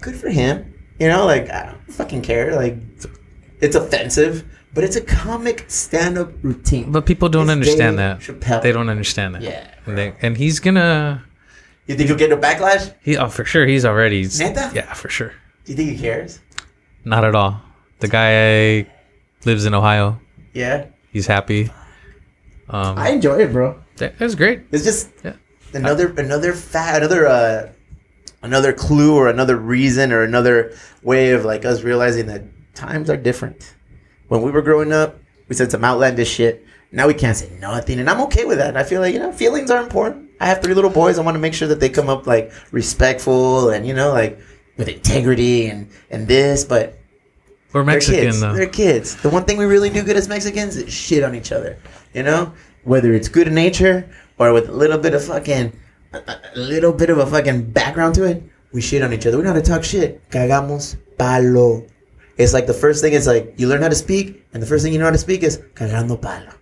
Good 0.00 0.16
for 0.16 0.28
him. 0.28 0.74
You 0.98 1.08
know, 1.08 1.24
like 1.26 1.48
I 1.50 1.66
don't 1.66 1.92
fucking 1.92 2.22
care. 2.22 2.54
Like 2.56 2.76
it's 3.60 3.76
offensive, 3.76 4.44
but 4.74 4.84
it's 4.84 4.96
a 4.96 5.00
comic 5.02 5.64
stand-up 5.68 6.32
routine. 6.42 6.90
but 6.90 7.04
people 7.06 7.28
don't 7.28 7.44
It's 7.44 7.50
understand 7.52 7.98
Dave 7.98 8.18
that. 8.18 8.20
Chappelle. 8.20 8.62
They 8.62 8.72
don't 8.72 8.88
understand 8.88 9.34
that. 9.34 9.42
Yeah, 9.42 9.68
And, 9.86 9.96
they, 9.98 10.14
and 10.22 10.36
he's 10.36 10.60
gonna 10.60 11.22
You 11.86 11.94
think 11.94 12.08
he'll 12.08 12.18
get 12.18 12.32
a 12.32 12.36
backlash? 12.38 12.94
he 13.02 13.16
oh 13.18 13.28
for 13.28 13.44
sure 13.44 13.66
he's 13.66 13.84
already 13.84 14.22
Neta? 14.24 14.72
yeah 14.74 14.92
for 14.94 15.08
sure 15.10 15.32
Do 15.64 15.72
you 15.72 15.76
think 15.76 15.90
he 15.90 15.98
cares? 15.98 16.40
Not 17.04 17.24
at 17.24 17.34
all. 17.34 17.60
The 18.00 18.08
guy 18.08 18.86
lives 19.44 19.64
in 19.64 19.74
Ohio. 19.74 20.20
Yeah, 20.52 20.86
He's 21.12 21.26
happy. 21.26 21.70
Um, 22.68 22.96
I 22.98 23.10
enjoy 23.10 23.38
it, 23.40 23.52
bro. 23.52 23.78
that, 23.96 24.18
that's 24.18 24.34
great. 24.34 24.62
It's 24.70 24.84
just 24.84 25.10
Yeah. 25.24 25.34
another 25.74 26.12
another 26.16 26.52
fa- 26.52 26.92
another 26.94 27.26
uh 27.26 27.72
another 28.42 28.72
clue 28.72 29.14
or 29.16 29.28
another 29.28 29.56
reason 29.56 30.12
or 30.12 30.22
another 30.22 30.72
way 31.02 31.32
of 31.32 31.44
like 31.44 31.64
us 31.64 31.82
realizing 31.82 32.26
that 32.26 32.42
times 32.74 33.10
are 33.10 33.16
different. 33.16 33.74
When 34.28 34.42
we 34.42 34.50
were 34.50 34.62
growing 34.62 34.92
up, 34.92 35.18
we 35.48 35.56
said 35.56 35.70
some 35.70 35.84
outlandish 35.84 36.30
shit. 36.30 36.64
Now 36.92 37.06
we 37.06 37.14
can't 37.14 37.36
say 37.36 37.50
nothing, 37.60 38.00
and 38.00 38.08
I'm 38.10 38.20
okay 38.22 38.44
with 38.44 38.58
that. 38.58 38.76
I 38.76 38.82
feel 38.84 39.00
like 39.00 39.14
you 39.14 39.20
know 39.20 39.32
feelings 39.32 39.70
are 39.70 39.82
important. 39.82 40.30
I 40.40 40.46
have 40.46 40.62
three 40.62 40.74
little 40.74 40.90
boys. 40.90 41.18
I 41.18 41.22
want 41.22 41.34
to 41.34 41.40
make 41.40 41.54
sure 41.54 41.68
that 41.68 41.80
they 41.80 41.88
come 41.88 42.08
up 42.08 42.26
like 42.26 42.52
respectful 42.72 43.70
and 43.70 43.86
you 43.86 43.94
know 43.94 44.12
like 44.12 44.38
with 44.76 44.88
integrity 44.88 45.66
and 45.68 45.88
and 46.10 46.26
this, 46.28 46.64
but 46.64 46.98
We're 47.72 47.80
they're 47.80 47.94
Mexican 47.94 48.20
kids. 48.24 48.40
though. 48.40 48.54
They're 48.54 48.66
kids. 48.68 49.16
The 49.22 49.28
one 49.30 49.44
thing 49.44 49.56
we 49.58 49.64
really 49.66 49.90
do 49.90 50.02
good 50.02 50.16
as 50.16 50.28
Mexicans 50.28 50.76
is 50.76 50.92
shit 50.92 51.22
on 51.22 51.34
each 51.34 51.52
other. 51.52 51.76
You 52.14 52.22
know, 52.22 52.52
whether 52.84 53.12
it's 53.12 53.28
good 53.28 53.46
in 53.48 53.54
nature 53.54 54.08
or 54.38 54.52
with 54.52 54.68
a 54.68 54.72
little 54.72 54.98
bit 54.98 55.14
of 55.14 55.24
fucking, 55.24 55.72
a, 56.12 56.16
a- 56.18 56.40
a 56.54 56.58
little 56.58 56.92
bit 56.92 57.10
of 57.10 57.18
a 57.18 57.26
fucking 57.26 57.70
background 57.72 58.14
to 58.16 58.24
it, 58.24 58.42
we 58.72 58.80
shit 58.80 59.02
on 59.02 59.12
each 59.12 59.26
other. 59.26 59.36
We 59.36 59.42
know 59.44 59.50
how 59.50 59.56
to 59.56 59.62
talk 59.62 59.84
shit. 59.84 60.28
Cagamos 60.30 60.96
palo. 61.18 61.86
It's 62.38 62.52
like 62.54 62.66
the 62.66 62.74
first 62.74 63.02
thing 63.02 63.12
is 63.12 63.26
like 63.26 63.54
you 63.58 63.68
learn 63.68 63.82
how 63.82 63.88
to 63.88 63.94
speak, 63.94 64.46
and 64.54 64.62
the 64.62 64.66
first 64.66 64.82
thing 64.82 64.92
you 64.92 64.98
know 64.98 65.04
how 65.04 65.10
to 65.10 65.18
speak 65.18 65.42
is 65.42 65.58
cagando 65.74 66.20
palo. 66.20 66.52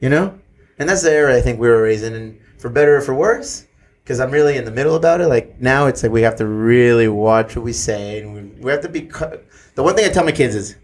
You 0.00 0.08
know, 0.08 0.36
and 0.78 0.88
that's 0.88 1.02
the 1.02 1.12
era 1.12 1.36
I 1.36 1.40
think 1.40 1.60
we 1.60 1.68
were 1.68 1.80
raised 1.80 2.02
in, 2.04 2.12
and 2.14 2.38
for 2.58 2.68
better 2.70 2.96
or 2.96 3.00
for 3.00 3.14
worse. 3.14 3.66
Because 4.02 4.18
I'm 4.20 4.30
really 4.30 4.56
in 4.56 4.64
the 4.64 4.70
middle 4.72 4.96
about 4.96 5.20
it. 5.20 5.28
Like 5.28 5.60
now, 5.60 5.86
it's 5.86 6.02
like 6.02 6.10
we 6.12 6.22
have 6.22 6.36
to 6.36 6.46
really 6.46 7.08
watch 7.08 7.54
what 7.56 7.64
we 7.64 7.72
say, 7.72 8.20
and 8.20 8.34
we, 8.34 8.40
we 8.62 8.70
have 8.72 8.82
to 8.82 8.88
be. 8.88 9.02
cu- 9.02 9.38
The 9.74 9.82
one 9.82 9.94
thing 9.94 10.04
I 10.04 10.08
tell 10.12 10.24
my 10.24 10.32
kids 10.32 10.54
is, 10.54 10.76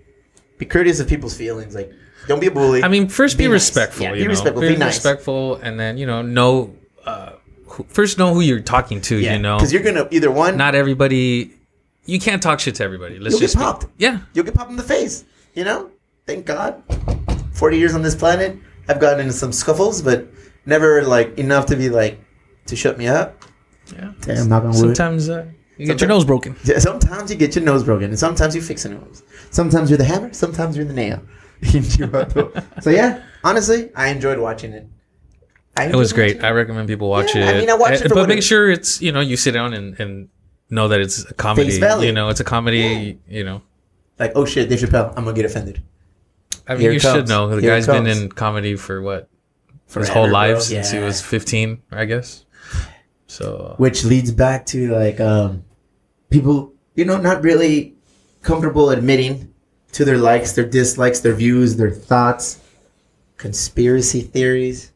be 0.56 0.66
courteous 0.66 1.00
of 1.00 1.08
people's 1.08 1.36
feelings. 1.36 1.74
Like, 1.74 1.92
don't 2.28 2.40
be 2.40 2.46
a 2.46 2.50
bully. 2.50 2.82
I 2.84 2.88
mean, 2.88 3.08
first 3.08 3.36
be, 3.36 3.44
Be 3.44 3.48
nice. 3.48 3.54
respectful. 3.54 4.04
Yeah, 4.04 4.10
you 4.10 4.16
be 4.16 4.24
know? 4.24 4.30
respectful, 4.30 4.60
Be, 4.62 4.68
be 4.70 4.76
nice. 4.76 4.94
respectful, 4.94 5.56
and 5.56 5.78
then 5.80 5.98
you 5.98 6.06
know 6.06 6.22
know. 6.22 6.74
Uh, 7.04 7.32
who, 7.66 7.84
first, 7.88 8.18
know 8.18 8.32
who 8.34 8.40
you're 8.40 8.60
talking 8.60 9.00
to. 9.02 9.16
yeah, 9.16 9.34
You 9.34 9.38
know, 9.40 9.56
because 9.56 9.72
you're 9.72 9.82
gonna 9.82 10.06
either 10.10 10.30
one, 10.30 10.56
not 10.56 10.74
everybody. 10.74 11.52
You 12.06 12.18
can't 12.18 12.42
talk 12.42 12.60
shit 12.60 12.76
to 12.76 12.84
everybody. 12.84 13.18
Let's 13.18 13.32
You'll 13.34 13.40
get 13.40 13.52
just 13.58 13.80
be- 13.98 14.04
yeah. 14.04 14.20
you'll 14.32 14.44
get 14.46 14.54
popped 14.54 14.70
in 14.70 14.76
the 14.76 14.82
face. 14.82 15.24
You 15.54 15.64
know, 15.64 15.90
thank 16.26 16.46
God. 16.46 16.82
Forty 17.52 17.76
years 17.78 17.94
on 17.94 18.02
this 18.02 18.14
planet, 18.14 18.56
I've 18.88 19.00
gotten 19.00 19.20
into 19.20 19.32
some 19.32 19.52
scuffles, 19.52 20.00
but 20.02 20.26
never 20.64 21.02
like 21.02 21.36
enough 21.38 21.66
to 21.66 21.76
be 21.76 21.88
like 21.90 22.18
to 22.68 22.76
shut 22.76 22.96
me 22.98 23.06
up. 23.08 23.42
Yeah. 23.92 24.12
Damn, 24.20 24.48
knock 24.48 24.62
on 24.64 24.68
wood. 24.70 24.76
Sometimes 24.78 25.28
uh, 25.28 25.46
you 25.76 25.86
get 25.86 26.00
your 26.00 26.08
nose 26.08 26.24
broken. 26.24 26.56
Yeah, 26.64 26.78
sometimes 26.78 27.30
you 27.30 27.36
get 27.36 27.54
your 27.56 27.64
nose 27.64 27.82
broken, 27.84 28.10
and 28.10 28.18
sometimes 28.18 28.54
you 28.54 28.62
fix 28.62 28.84
a 28.84 28.90
nose. 28.90 29.22
Sometimes 29.50 29.90
you're 29.90 29.98
the 29.98 30.04
hammer, 30.04 30.32
sometimes 30.32 30.76
you're 30.76 30.84
the 30.86 30.92
nail. 30.94 31.20
so 32.80 32.90
yeah, 32.90 33.22
honestly, 33.44 33.90
I 33.94 34.08
enjoyed 34.08 34.38
watching 34.38 34.72
it. 34.72 34.86
I 35.76 35.86
It 35.86 35.94
was 35.94 36.12
great. 36.12 36.36
watching 36.36 36.44
I 36.44 36.50
recommend 36.50 36.88
people 36.88 37.08
watch 37.08 37.34
Yeah, 37.34 37.50
it. 37.50 37.56
I 37.56 37.58
mean, 37.60 37.70
I 37.70 37.74
watched 37.74 38.02
Uh, 38.02 38.04
it 38.06 38.08
for 38.08 38.14
but 38.14 38.28
make 38.28 38.38
it- 38.38 38.42
sure 38.44 38.70
it's 38.70 39.00
you 39.02 39.12
know 39.12 39.20
you 39.20 39.36
sit 39.36 39.52
down 39.52 39.74
and, 39.74 39.98
and 40.00 40.28
know 40.70 40.88
that 40.88 41.00
it's 41.00 41.24
a 41.24 41.34
comedy. 41.34 41.72
You 42.06 42.12
know, 42.12 42.28
it's 42.28 42.40
a 42.40 42.44
comedy. 42.44 43.18
You 43.28 43.44
know, 43.44 43.62
Like, 44.18 44.32
oh 44.34 44.44
shit, 44.44 44.68
Dave 44.68 44.80
Chappelle, 44.80 45.10
I'm 45.16 45.24
gonna 45.24 45.32
get 45.34 45.44
offended. 45.46 45.82
I 46.66 46.72
mean, 46.74 46.82
Here 46.82 46.90
it 46.90 46.94
you 46.94 47.00
should 47.00 47.28
know 47.28 47.48
the 47.48 47.60
Here 47.62 47.70
guy's 47.70 47.86
been 47.86 48.06
in 48.06 48.28
comedy 48.30 48.76
for 48.76 49.00
what 49.00 49.28
for 49.86 50.00
his 50.00 50.10
whole 50.10 50.28
life 50.28 50.56
bro. 50.56 50.60
since 50.60 50.90
he 50.90 50.98
was 50.98 51.22
15, 51.22 51.80
I 51.92 52.04
guess. 52.04 52.44
So 53.28 53.74
Which 53.76 54.04
leads 54.04 54.32
back 54.32 54.66
to 54.66 54.90
like 54.90 55.20
um, 55.20 55.64
people, 56.30 56.72
you 56.94 57.04
know, 57.04 57.18
not 57.18 57.42
really 57.44 57.94
comfortable 58.42 58.90
admitting 58.90 59.52
to 59.92 60.04
their 60.04 60.16
likes, 60.18 60.52
their 60.52 60.64
dislikes, 60.66 61.20
their 61.20 61.34
views, 61.34 61.76
their 61.76 61.90
thoughts, 61.90 62.58
conspiracy 63.36 64.22
theories, 64.22 64.92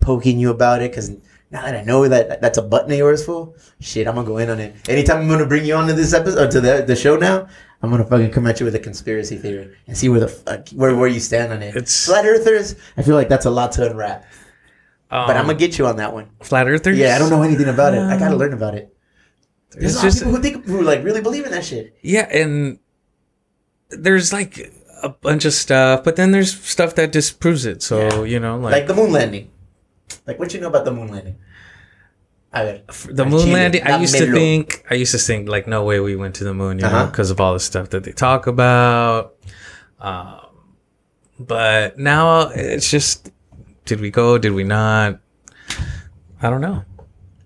poking 0.00 0.38
you 0.38 0.50
about 0.50 0.80
it. 0.82 0.90
Because 0.90 1.10
now 1.50 1.62
that 1.62 1.76
I 1.76 1.82
know 1.82 2.08
that 2.08 2.40
that's 2.40 2.58
a 2.58 2.62
button 2.62 2.90
of 2.92 2.98
yours, 2.98 3.24
fool, 3.24 3.54
shit, 3.78 4.08
I'm 4.08 4.14
gonna 4.14 4.26
go 4.26 4.38
in 4.38 4.48
on 4.50 4.58
it. 4.58 4.74
Anytime 4.88 5.18
I'm 5.18 5.28
gonna 5.28 5.46
bring 5.46 5.64
you 5.66 5.74
onto 5.74 5.92
this 5.92 6.14
episode, 6.14 6.48
or 6.48 6.50
to 6.50 6.60
the 6.60 6.84
the 6.86 6.96
show 6.96 7.16
now, 7.16 7.46
I'm 7.82 7.90
gonna 7.90 8.04
fucking 8.06 8.30
come 8.30 8.46
at 8.46 8.58
you 8.60 8.64
with 8.64 8.74
a 8.74 8.78
conspiracy 8.78 9.36
theory 9.36 9.76
and 9.86 9.96
see 9.96 10.08
where 10.08 10.20
the 10.20 10.28
fuck 10.28 10.68
where 10.70 10.96
where 10.96 11.08
you 11.08 11.20
stand 11.20 11.52
on 11.52 11.62
it. 11.62 11.76
It's- 11.76 12.06
flat 12.06 12.24
earthers. 12.24 12.74
I 12.96 13.02
feel 13.02 13.16
like 13.16 13.28
that's 13.28 13.46
a 13.46 13.50
lot 13.50 13.72
to 13.72 13.90
unwrap, 13.90 14.24
um, 15.10 15.26
but 15.26 15.36
I'm 15.36 15.46
gonna 15.46 15.58
get 15.58 15.78
you 15.78 15.86
on 15.86 15.96
that 15.96 16.12
one. 16.12 16.30
flat 16.42 16.68
earthers. 16.68 16.96
Yeah, 16.98 17.16
I 17.16 17.18
don't 17.18 17.30
know 17.30 17.42
anything 17.42 17.68
about 17.68 17.94
it. 17.94 18.00
I 18.02 18.18
gotta 18.18 18.36
learn 18.36 18.52
about 18.52 18.74
it. 18.74 18.94
There's 19.72 19.84
It's 19.84 19.94
a 19.94 19.96
lot 19.98 20.04
of 20.04 20.10
just 20.12 20.18
people 20.18 20.32
who 20.36 20.42
think 20.42 20.64
who 20.66 20.82
like 20.82 21.04
really 21.04 21.20
believe 21.20 21.44
in 21.44 21.52
that 21.52 21.64
shit. 21.64 21.96
yeah, 22.02 22.28
and 22.30 22.78
there's 23.90 24.32
like 24.32 24.72
a 25.02 25.08
bunch 25.08 25.44
of 25.44 25.52
stuff, 25.52 26.04
but 26.04 26.16
then 26.16 26.30
there's 26.30 26.58
stuff 26.60 26.94
that 26.96 27.10
disproves 27.12 27.64
it. 27.66 27.82
So 27.82 27.98
Yeah. 28.00 28.22
you 28.24 28.40
know, 28.40 28.58
Like 28.58 28.72
like, 28.72 28.86
the 28.86 28.94
moon 28.94 29.12
landing. 29.12 29.50
Like 30.26 30.38
what 30.38 30.52
you 30.54 30.60
know 30.60 30.68
about 30.68 30.84
the 30.84 30.92
moon 30.92 31.08
landing? 31.08 31.36
I 32.52 32.64
ver. 32.64 32.82
the 33.12 33.22
Al 33.24 33.30
moon 33.30 33.40
Chile, 33.40 33.52
landing. 33.52 33.82
I 33.86 33.96
used 34.00 34.16
to 34.16 34.30
think, 34.32 34.84
I 34.90 34.94
used 34.94 35.12
to 35.12 35.18
think 35.18 35.48
like, 35.48 35.66
no 35.68 35.84
way 35.84 36.00
we 36.00 36.16
went 36.16 36.34
to 36.36 36.44
the 36.44 36.52
moon, 36.52 36.78
you 36.78 36.82
know, 36.82 36.88
Uh-huh. 36.90 37.06
because 37.06 37.30
of 37.30 37.40
all 37.40 37.52
the 37.54 37.60
stuff 37.60 37.90
that 37.90 38.02
they 38.04 38.10
talk 38.12 38.46
about. 38.48 39.36
Um, 40.00 40.40
but 41.38 41.96
now 41.98 42.48
it's 42.48 42.90
just, 42.90 43.30
did 43.90 44.00
we 44.00 44.10
go? 44.10 44.38
Did 44.38 44.52
we 44.52 44.62
not? 44.62 45.18
I 46.40 46.48
don't 46.48 46.60
know. 46.60 46.84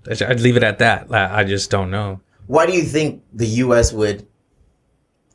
I'd 0.09 0.41
leave 0.41 0.59
it 0.59 0.63
at 0.63 0.79
that. 0.81 1.11
I 1.11 1.43
just 1.43 1.71
don't 1.71 1.91
know. 1.91 2.21
Why 2.47 2.67
do 2.67 2.73
you 2.73 2.83
think 2.83 3.23
the 3.33 3.47
U.S. 3.65 3.95
would 3.95 4.27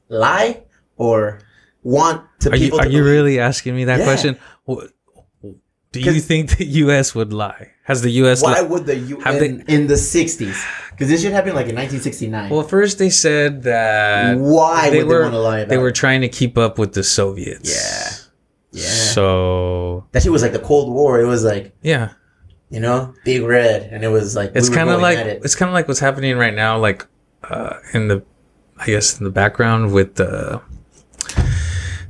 lie 0.08 0.62
or 0.98 1.40
want 1.82 2.22
to 2.42 2.52
Are 2.52 2.56
you 2.56 2.66
people 2.68 2.80
are 2.82 2.88
you 2.88 3.04
really 3.04 3.40
asking 3.40 3.76
me 3.76 3.86
that 3.86 4.00
Yeah. 4.00 4.06
question? 4.06 4.38
Do 5.92 6.00
you 6.00 6.20
think 6.22 6.58
the 6.58 6.66
U.S. 6.86 7.16
would 7.16 7.34
lie? 7.34 7.72
Has 7.86 8.04
the 8.04 8.12
U.S. 8.22 8.44
Why 8.44 8.62
li- 8.62 8.68
would 8.68 8.86
the 8.86 8.96
U.S. 8.96 9.24
Have 9.24 9.42
in, 9.42 9.64
in 9.68 9.88
the 9.88 9.96
'60s? 9.96 10.64
Because 10.92 11.08
this 11.08 11.24
shit 11.24 11.32
happened 11.34 11.56
like 11.56 11.66
in 11.68 11.76
1969. 11.76 12.52
well, 12.52 12.62
first 12.62 13.00
they 13.00 13.10
said 13.10 13.64
that 13.64 14.38
Why 14.38 14.92
they 14.92 15.00
would 15.00 15.08
were 15.08 15.18
they 15.18 15.22
want 15.24 15.34
to 15.34 15.40
lie 15.40 15.60
about? 15.62 15.70
they 15.70 15.80
were 15.80 15.92
trying 15.92 16.22
to 16.22 16.30
keep 16.30 16.56
up 16.60 16.78
with 16.78 16.94
the 16.94 17.02
Soviets. 17.04 17.72
Yeah. 17.74 18.29
Yeah. 18.72 18.84
So 18.84 20.08
that 20.12 20.22
shit 20.24 20.32
was 20.32 20.42
like 20.42 20.52
the 20.54 20.60
Cold 20.60 20.94
War. 20.94 21.20
It 21.20 21.26
was 21.26 21.44
like 21.44 21.76
yeah, 21.82 22.12
you 22.70 22.80
know, 22.80 23.14
Big 23.26 23.42
Red, 23.44 23.84
and 23.92 24.04
it 24.04 24.10
was 24.10 24.36
like 24.36 24.52
it's 24.56 24.70
we 24.70 24.76
kind 24.76 24.90
of 24.90 25.02
like 25.02 25.18
it. 25.18 25.42
it's 25.44 25.56
kind 25.56 25.70
of 25.70 25.74
like 25.74 25.88
what's 25.88 26.00
happening 26.00 26.38
right 26.38 26.54
now, 26.54 26.78
like 26.78 27.06
uh, 27.44 27.78
in 27.94 28.08
the 28.10 28.24
I 28.78 28.86
guess 28.86 29.18
in 29.20 29.24
the 29.24 29.32
background 29.32 29.92
with 29.94 30.16
the 30.16 30.62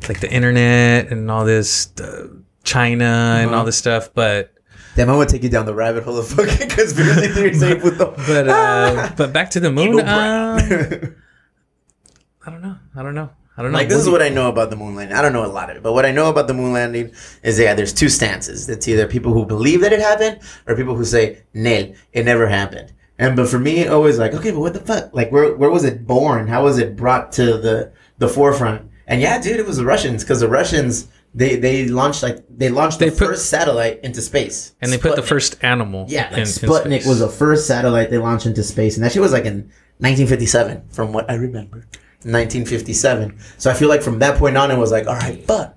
like 0.08 0.20
the 0.20 0.32
internet 0.32 1.12
and 1.12 1.30
all 1.32 1.46
this 1.46 1.86
the 1.88 2.44
China 2.63 3.06
and 3.39 3.50
Uh-huh. 3.51 3.60
all 3.60 3.66
this 3.66 3.78
stuff, 3.78 4.13
but 4.13 4.54
Damn, 4.96 5.10
I'm 5.10 5.16
gonna 5.16 5.30
take 5.30 5.44
you 5.44 5.50
down 5.50 5.66
the 5.66 5.74
rabbit 5.74 6.04
hole 6.04 6.18
of 6.18 6.28
fucking 6.28 6.68
conspiracy 6.70 7.28
theories. 7.30 7.62
with 7.84 7.98
the- 7.98 8.13
but 8.28 8.50
uh, 8.50 9.12
but 9.18 9.32
back 9.32 9.50
to 9.51 9.60
the 9.62 9.72
moon. 9.72 10.00
Uh, 10.00 10.60
I 12.46 12.50
don't 12.51 12.62
know. 12.62 12.75
I 12.96 13.04
don't 13.04 13.16
know. 13.16 13.30
I 13.60 13.62
don't 13.62 13.72
know. 13.74 13.78
like 13.78 13.89
this 13.89 14.00
is 14.00 14.10
what 14.10 14.22
I 14.22 14.30
know 14.30 14.48
about 14.50 14.70
the 14.70 14.75
moon 14.78 14.96
landing. 14.96 15.16
I 15.18 15.22
don't 15.22 15.34
know 15.34 15.46
a 15.46 15.48
lot 15.48 15.70
of 15.70 15.75
it, 15.78 15.84
but 15.84 15.92
what 15.94 16.06
I 16.06 16.12
know 16.12 16.30
about 16.30 16.48
the 16.48 16.54
moon 16.54 16.72
landing 16.72 17.12
is 17.44 17.60
yeah, 17.60 17.74
there's 17.74 17.92
two 17.94 18.08
stances. 18.10 18.70
It's 18.70 18.88
either 18.88 19.06
people 19.06 19.34
who 19.34 19.46
believe 19.46 19.82
that 19.82 19.92
it 19.92 20.00
happened 20.00 20.39
or 20.66 20.75
people 20.75 20.96
who 20.96 21.04
say, 21.06 21.39
"Nil, 21.54 21.94
it 22.13 22.24
never 22.24 22.48
happened." 22.48 22.94
And 23.18 23.36
but 23.36 23.50
for 23.50 23.60
me, 23.60 23.80
it 23.80 23.89
always 23.92 24.18
like, 24.18 24.34
okay, 24.34 24.51
but 24.51 24.62
what 24.62 24.74
the 24.74 24.80
fuck? 24.80 25.13
Like, 25.13 25.30
where 25.32 25.54
where 25.56 25.70
was 25.70 25.84
it 25.84 26.08
born? 26.08 26.48
How 26.48 26.63
was 26.63 26.78
it 26.80 26.96
brought 26.96 27.34
to 27.34 27.58
the 27.58 27.92
the 28.18 28.30
forefront? 28.30 28.89
And 29.08 29.20
yeah, 29.22 29.42
dude, 29.42 29.60
it 29.60 29.66
was 29.68 29.75
the 29.78 29.86
Russians 29.86 30.24
because 30.24 30.39
the 30.39 30.48
Russians 30.48 31.10
They 31.36 31.58
they 31.58 31.88
launched 31.88 32.24
like 32.24 32.38
they 32.50 32.70
launched 32.70 33.00
They 33.00 33.10
the 33.10 33.18
put- 33.18 33.28
first 33.28 33.50
satellite 33.50 34.00
into 34.04 34.22
space, 34.22 34.74
And 34.82 34.92
they 34.92 34.98
put 34.98 35.16
the 35.16 35.22
first 35.34 35.58
animal. 35.62 36.06
Yeah, 36.08 36.24
like 36.32 36.34
in- 36.34 36.39
in 36.39 36.46
Sputnik 36.48 37.01
space. 37.01 37.08
was 37.08 37.20
the 37.20 37.28
first 37.44 37.68
satellite 37.68 38.10
they 38.10 38.18
launched 38.18 38.46
into 38.48 38.63
space, 38.63 38.96
and 38.96 39.04
that 39.04 39.12
shit 39.12 39.22
was 39.22 39.32
like 39.34 39.46
in 39.46 39.70
1957, 40.00 40.84
from 40.89 41.13
what 41.13 41.30
I 41.30 41.36
remember. 41.36 41.86
1957. 42.23 43.39
So 43.57 43.71
I 43.71 43.73
feel 43.73 43.89
like 43.89 44.01
from 44.01 44.19
that 44.19 44.38
point 44.38 44.57
on, 44.57 44.71
it 44.71 44.77
was 44.77 44.91
like, 44.91 45.07
all 45.07 45.15
right, 45.15 45.43
fuck. 45.45 45.75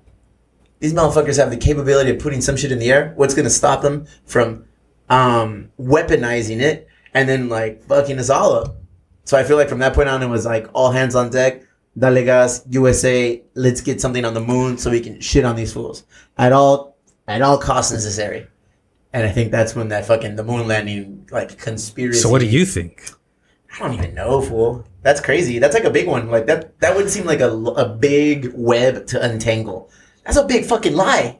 These 0.79 0.93
motherfuckers 0.93 1.37
have 1.37 1.49
the 1.49 1.57
capability 1.57 2.11
of 2.11 2.19
putting 2.19 2.41
some 2.41 2.57
shit 2.57 2.71
in 2.71 2.79
the 2.79 2.91
air. 2.91 3.13
What's 3.15 3.33
gonna 3.33 3.49
stop 3.49 3.81
them 3.81 4.05
from 4.25 4.65
um, 5.09 5.71
weaponizing 5.79 6.59
it 6.59 6.87
and 7.13 7.29
then 7.29 7.47
like 7.47 7.83
fucking 7.85 8.19
us 8.19 8.29
all 8.29 8.53
up? 8.53 8.75
So 9.23 9.37
I 9.37 9.43
feel 9.43 9.55
like 9.55 9.69
from 9.69 9.79
that 9.79 9.93
point 9.93 10.09
on, 10.09 10.21
it 10.21 10.27
was 10.27 10.45
like 10.45 10.67
all 10.73 10.91
hands 10.91 11.15
on 11.15 11.29
deck. 11.29 11.63
Dale 11.97 12.25
gas, 12.25 12.65
USA. 12.69 13.41
Let's 13.53 13.79
get 13.79 14.01
something 14.01 14.25
on 14.25 14.33
the 14.33 14.41
moon 14.41 14.77
so 14.77 14.91
we 14.91 14.99
can 14.99 15.21
shit 15.21 15.45
on 15.45 15.55
these 15.55 15.71
fools 15.71 16.03
at 16.37 16.51
all 16.51 16.97
at 17.27 17.41
all 17.41 17.57
costs 17.57 17.93
necessary. 17.93 18.47
And 19.13 19.25
I 19.25 19.31
think 19.31 19.51
that's 19.51 19.75
when 19.75 19.89
that 19.89 20.05
fucking 20.05 20.35
the 20.35 20.43
moon 20.43 20.67
landing 20.67 21.29
like 21.31 21.57
conspiracy. 21.59 22.19
So 22.19 22.29
what 22.29 22.41
do 22.41 22.47
you 22.47 22.65
think? 22.65 23.09
I 23.73 23.79
don't 23.79 23.93
even 23.93 24.15
know, 24.15 24.41
fool. 24.41 24.85
That's 25.03 25.19
crazy. 25.21 25.59
That's 25.59 25.73
like 25.73 25.83
a 25.83 25.89
big 25.89 26.07
one. 26.07 26.31
Like 26.31 26.47
that. 26.47 26.79
That 26.79 26.95
would 26.95 27.09
seem 27.09 27.25
like 27.25 27.41
a, 27.41 27.51
a 27.51 27.87
big 27.89 28.51
web 28.55 29.05
to 29.07 29.21
untangle. 29.23 29.91
That's 30.25 30.37
a 30.37 30.45
big 30.45 30.65
fucking 30.65 30.95
lie. 30.95 31.39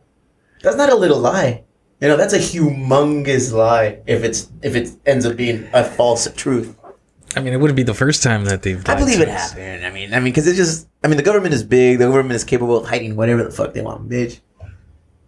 That's 0.61 0.75
not 0.75 0.91
a 0.91 0.95
little 0.95 1.19
lie. 1.19 1.63
You 2.01 2.09
know, 2.09 2.17
that's 2.17 2.33
a 2.33 2.39
humongous 2.39 3.53
lie. 3.53 4.01
If 4.05 4.23
it's 4.23 4.51
if 4.61 4.75
it 4.75 4.91
ends 5.05 5.25
up 5.25 5.37
being 5.37 5.69
a 5.73 5.83
false 5.83 6.27
truth. 6.35 6.75
I 7.35 7.39
mean, 7.39 7.53
it 7.53 7.57
wouldn't 7.57 7.77
be 7.77 7.83
the 7.83 7.93
first 7.93 8.21
time 8.21 8.45
that 8.45 8.61
they've. 8.61 8.83
Done 8.83 8.95
I 8.95 8.99
believe 8.99 9.21
it 9.21 9.29
us. 9.29 9.53
happened. 9.53 9.85
I 9.85 9.89
mean, 9.89 10.13
I 10.13 10.17
mean, 10.19 10.25
because 10.25 10.45
it's 10.45 10.57
just. 10.57 10.87
I 11.03 11.07
mean, 11.07 11.17
the 11.17 11.23
government 11.23 11.53
is 11.53 11.63
big. 11.63 11.99
The 11.99 12.05
government 12.05 12.33
is 12.35 12.43
capable 12.43 12.77
of 12.77 12.87
hiding 12.87 13.15
whatever 13.15 13.43
the 13.43 13.51
fuck 13.51 13.73
they 13.73 13.81
want, 13.81 14.09
bitch. 14.09 14.41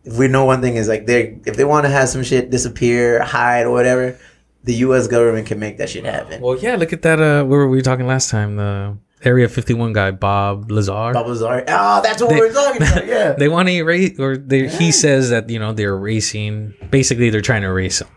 If 0.03 0.17
we 0.17 0.27
know 0.27 0.45
one 0.45 0.61
thing 0.61 0.75
is 0.75 0.87
like 0.87 1.05
they 1.07 1.39
if 1.45 1.55
they 1.55 1.63
want 1.63 1.85
to 1.85 1.89
have 1.89 2.09
some 2.09 2.23
shit 2.23 2.51
disappear, 2.51 3.23
hide 3.23 3.65
or 3.65 3.71
whatever, 3.71 4.19
the 4.65 4.73
U.S. 4.85 5.07
government 5.07 5.47
can 5.47 5.59
make 5.59 5.77
that 5.77 5.89
shit 5.89 6.05
happen. 6.05 6.41
Well, 6.41 6.57
yeah. 6.57 6.75
Look 6.75 6.91
at 6.93 7.01
that. 7.03 7.19
Uh, 7.19 7.43
where 7.45 7.59
were 7.59 7.69
we 7.69 7.81
talking 7.81 8.05
last 8.07 8.29
time? 8.29 8.55
The 8.57 8.97
Area 9.23 9.47
51 9.49 9.93
guy, 9.93 10.11
Bob 10.11 10.69
Lazar. 10.69 11.13
Bob 11.13 11.27
Lazar. 11.27 11.63
Oh, 11.67 12.01
that's 12.03 12.21
what 12.21 12.29
They- 12.31 12.39
we're 12.39 12.51
talking 12.53 12.81
about. 12.81 13.05
Yeah. 13.15 13.31
they 13.33 13.47
want 13.47 13.67
to 13.69 13.73
erase, 13.73 14.19
or 14.19 14.37
they, 14.37 14.67
he 14.67 14.91
says 14.91 15.29
that 15.29 15.49
you 15.49 15.57
know 15.59 15.73
they're 15.73 15.93
erasing. 15.95 16.73
Basically, 16.91 17.29
they're 17.29 17.41
trying 17.41 17.61
to 17.61 17.67
erase 17.69 18.01
him. 18.01 18.07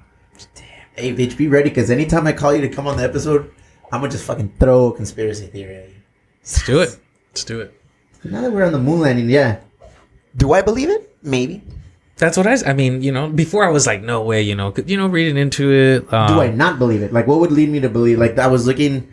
Damn. 0.55 0.65
hey, 0.97 1.15
bitch, 1.15 1.37
be 1.37 1.49
ready 1.49 1.69
because 1.71 1.91
anytime 1.91 2.27
I 2.27 2.33
call 2.33 2.55
you 2.55 2.61
to 2.63 2.69
come 2.69 2.87
on 2.87 2.97
the 2.97 3.05
episode, 3.05 3.51
I'm 3.93 4.01
gonna 4.01 4.11
just 4.13 4.25
fucking 4.25 4.55
throw 4.59 4.93
a 4.93 4.97
conspiracy 4.97 5.47
theory 5.47 5.77
at 5.77 5.89
you. 5.89 5.95
Let's 6.43 6.67
do 6.67 6.81
it. 6.81 6.99
Let's 7.31 7.45
do 7.45 7.61
it. 7.61 7.75
Now 8.25 8.41
that 8.43 8.51
we're 8.53 8.65
on 8.65 8.73
the 8.73 8.79
moon 8.81 9.01
landing, 9.01 9.31
yeah. 9.31 9.61
Do 10.37 10.53
I 10.53 10.61
believe 10.63 10.91
it? 10.91 11.17
Maybe. 11.23 11.63
That's 12.19 12.37
what 12.37 12.47
I. 12.47 12.57
I 12.67 12.73
mean, 12.73 13.03
you 13.03 13.13
know, 13.13 13.29
before 13.29 13.65
I 13.65 13.71
was 13.71 13.87
like, 13.87 14.03
no 14.03 14.23
way, 14.23 14.43
you 14.43 14.55
know, 14.55 14.75
you 14.87 14.97
know, 14.97 15.07
reading 15.07 15.37
into 15.37 15.71
it. 15.73 16.13
Um, 16.13 16.29
Do 16.35 16.41
I 16.41 16.51
not 16.51 16.79
believe 16.79 17.03
it? 17.03 17.13
Like, 17.13 17.27
what 17.27 17.39
would 17.39 17.53
lead 17.53 17.69
me 17.69 17.81
to 17.81 17.89
believe? 17.89 18.19
Like, 18.19 18.39
I 18.39 18.49
was 18.49 18.67
looking. 18.67 19.09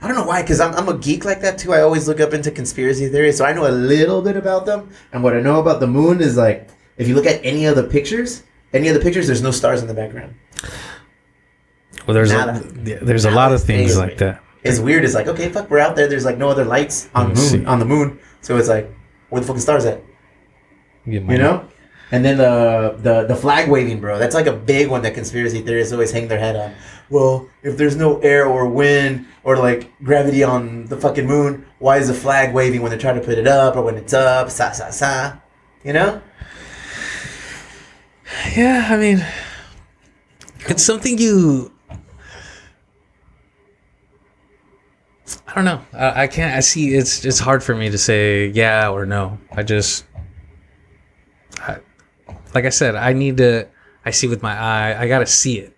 I 0.00 0.06
don't 0.08 0.16
know 0.16 0.26
why, 0.26 0.42
because 0.42 0.60
I'm, 0.60 0.74
I'm 0.74 0.88
a 0.88 0.98
geek 0.98 1.24
like 1.24 1.40
that 1.40 1.58
too. 1.58 1.72
I 1.72 1.80
always 1.80 2.06
look 2.06 2.20
up 2.20 2.34
into 2.34 2.50
conspiracy 2.50 3.08
theories, 3.08 3.38
so 3.38 3.44
I 3.44 3.52
know 3.52 3.66
a 3.66 3.70
little 3.72 4.20
bit 4.20 4.36
about 4.36 4.66
them. 4.66 4.90
And 5.12 5.22
what 5.22 5.34
I 5.34 5.40
know 5.40 5.58
about 5.60 5.80
the 5.80 5.86
moon 5.86 6.20
is 6.20 6.36
like, 6.36 6.68
if 6.98 7.08
you 7.08 7.14
look 7.14 7.26
at 7.26 7.40
any 7.44 7.66
of 7.66 7.76
the 7.76 7.84
pictures, 7.84 8.42
any 8.72 8.88
of 8.88 8.94
the 8.94 9.00
pictures, 9.00 9.26
there's 9.26 9.42
no 9.42 9.50
stars 9.50 9.80
in 9.80 9.88
the 9.88 9.94
background. 9.94 10.34
Well, 12.06 12.14
there's 12.14 12.30
a, 12.30 12.36
Nada. 12.36 12.60
there's 13.04 13.24
a 13.24 13.30
lot 13.30 13.52
of 13.52 13.62
things 13.62 13.96
like 13.96 14.18
that. 14.18 14.42
It's 14.62 14.78
weird. 14.80 15.04
It's 15.04 15.14
like, 15.14 15.28
okay, 15.28 15.48
fuck, 15.48 15.70
we're 15.70 15.78
out 15.78 15.96
there. 15.96 16.08
There's 16.08 16.24
like 16.24 16.36
no 16.36 16.48
other 16.50 16.64
lights 16.64 17.08
on 17.14 17.32
the 17.32 17.40
moon. 17.40 17.66
On 17.66 17.78
the 17.78 17.84
moon, 17.84 18.18
so 18.42 18.56
it's 18.58 18.68
like, 18.68 18.92
where 19.30 19.40
the 19.40 19.46
fucking 19.46 19.62
stars 19.62 19.84
at? 19.86 20.02
You 21.04 21.20
know? 21.20 21.68
And 22.12 22.24
then 22.24 22.38
the, 22.38 22.96
the 22.98 23.24
the 23.24 23.34
flag 23.34 23.68
waving, 23.68 24.00
bro. 24.00 24.18
That's 24.18 24.34
like 24.34 24.46
a 24.46 24.52
big 24.52 24.88
one 24.88 25.02
that 25.02 25.14
conspiracy 25.14 25.60
theorists 25.62 25.92
always 25.92 26.12
hang 26.12 26.28
their 26.28 26.38
head 26.38 26.54
on. 26.54 26.72
Well, 27.10 27.48
if 27.62 27.76
there's 27.76 27.96
no 27.96 28.18
air 28.20 28.46
or 28.46 28.68
wind 28.68 29.26
or 29.42 29.56
like 29.56 29.90
gravity 30.02 30.44
on 30.44 30.86
the 30.86 30.96
fucking 30.96 31.26
moon, 31.26 31.66
why 31.78 31.98
is 31.98 32.08
the 32.08 32.14
flag 32.14 32.54
waving 32.54 32.80
when 32.80 32.90
they're 32.90 32.98
trying 32.98 33.18
to 33.18 33.26
put 33.26 33.38
it 33.38 33.48
up 33.48 33.76
or 33.76 33.82
when 33.82 33.96
it's 33.96 34.14
up? 34.14 34.50
Sa 34.50 34.70
sa 34.70 34.90
sa. 34.90 35.36
You 35.82 35.92
know? 35.92 36.22
Yeah, 38.56 38.86
I 38.90 38.96
mean, 38.96 39.24
it's 40.68 40.82
something 40.82 41.18
you. 41.18 41.72
I 45.48 45.54
don't 45.54 45.64
know. 45.64 45.80
I, 45.92 46.22
I 46.22 46.26
can't. 46.26 46.54
I 46.54 46.60
see. 46.60 46.94
It's 46.94 47.24
it's 47.24 47.38
hard 47.38 47.62
for 47.62 47.74
me 47.74 47.90
to 47.90 47.98
say 47.98 48.48
yeah 48.48 48.90
or 48.90 49.06
no. 49.06 49.38
I 49.52 49.62
just, 49.62 50.04
I, 51.58 51.78
like 52.56 52.64
I 52.64 52.72
said, 52.72 52.96
I 52.96 53.12
need 53.12 53.36
to. 53.44 53.68
I 54.08 54.10
see 54.16 54.28
with 54.32 54.40
my 54.42 54.54
eye. 54.56 54.90
I 55.02 55.04
gotta 55.12 55.26
see 55.28 55.58
it 55.60 55.76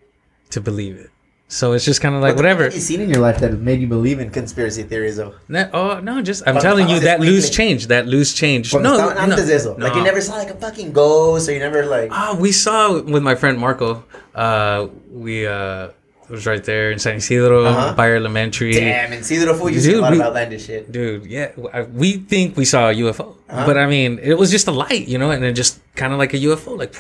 to 0.55 0.61
believe 0.63 0.95
it. 0.97 1.11
So 1.51 1.73
it's 1.73 1.87
just 1.89 2.03
kind 2.05 2.15
of 2.15 2.21
like 2.21 2.37
What 2.37 2.45
whatever. 2.45 2.65
have 2.69 2.75
you 2.77 2.81
seen 2.85 3.01
in 3.01 3.09
your 3.09 3.25
life 3.25 3.39
that 3.41 3.57
made 3.59 3.81
you 3.81 3.89
believe 3.89 4.21
in 4.21 4.29
conspiracy 4.29 4.83
theories, 4.85 5.17
though? 5.17 5.33
No, 5.49 5.65
oh 5.73 5.99
no, 6.05 6.21
just 6.21 6.45
I'm 6.45 6.55
Cuando 6.61 6.69
telling 6.69 6.87
you 6.93 7.01
that 7.09 7.21
loose 7.25 7.49
change. 7.49 7.89
That 7.89 8.05
loose 8.07 8.35
change. 8.37 8.69
No, 8.77 8.81
no, 9.01 9.09
antes 9.17 9.47
de 9.49 9.55
eso. 9.57 9.73
Like 9.81 9.95
you 9.97 10.05
never 10.05 10.21
saw 10.21 10.37
like 10.37 10.51
a 10.53 10.59
fucking 10.61 10.93
ghost 10.93 11.49
or 11.49 11.53
you 11.57 11.59
never 11.65 11.87
like. 11.89 12.13
Ah, 12.13 12.37
we 12.39 12.53
saw 12.53 13.01
with 13.01 13.23
my 13.25 13.35
friend 13.35 13.57
Marco. 13.59 14.05
Uh, 14.37 14.89
we 15.11 15.47
uh, 15.49 15.89
was 16.29 16.45
right 16.45 16.61
there 16.69 16.93
in 16.93 16.99
San 17.01 17.17
Ysidro, 17.17 17.65
Uh-huh. 17.65 17.95
Beyer 17.97 18.17
Elementary. 18.21 18.77
Damn, 18.77 19.09
little 19.17 19.57
fool, 19.57 19.71
you 19.73 19.81
see 19.81 19.89
a 19.89 19.93
Dude, 19.97 20.03
lot 20.05 20.13
we- 20.13 20.21
of 20.21 20.27
outlandish 20.29 20.67
shit. 20.69 20.93
Dude, 20.93 21.25
yeah, 21.25 21.57
we 21.97 22.21
think 22.29 22.61
we 22.61 22.67
saw 22.69 22.91
a 22.93 22.95
UFO, 23.09 23.38
Uh-huh. 23.49 23.67
but 23.67 23.77
I 23.79 23.87
mean, 23.87 24.19
it 24.23 24.35
was 24.39 24.51
just 24.51 24.67
a 24.69 24.71
light, 24.73 25.09
you 25.09 25.17
know, 25.19 25.31
and 25.31 25.43
it 25.45 25.53
just 25.53 25.81
kind 25.97 26.13
of 26.13 26.19
like 26.19 26.35
a 26.35 26.39
UFO, 26.39 26.77
like 26.79 26.95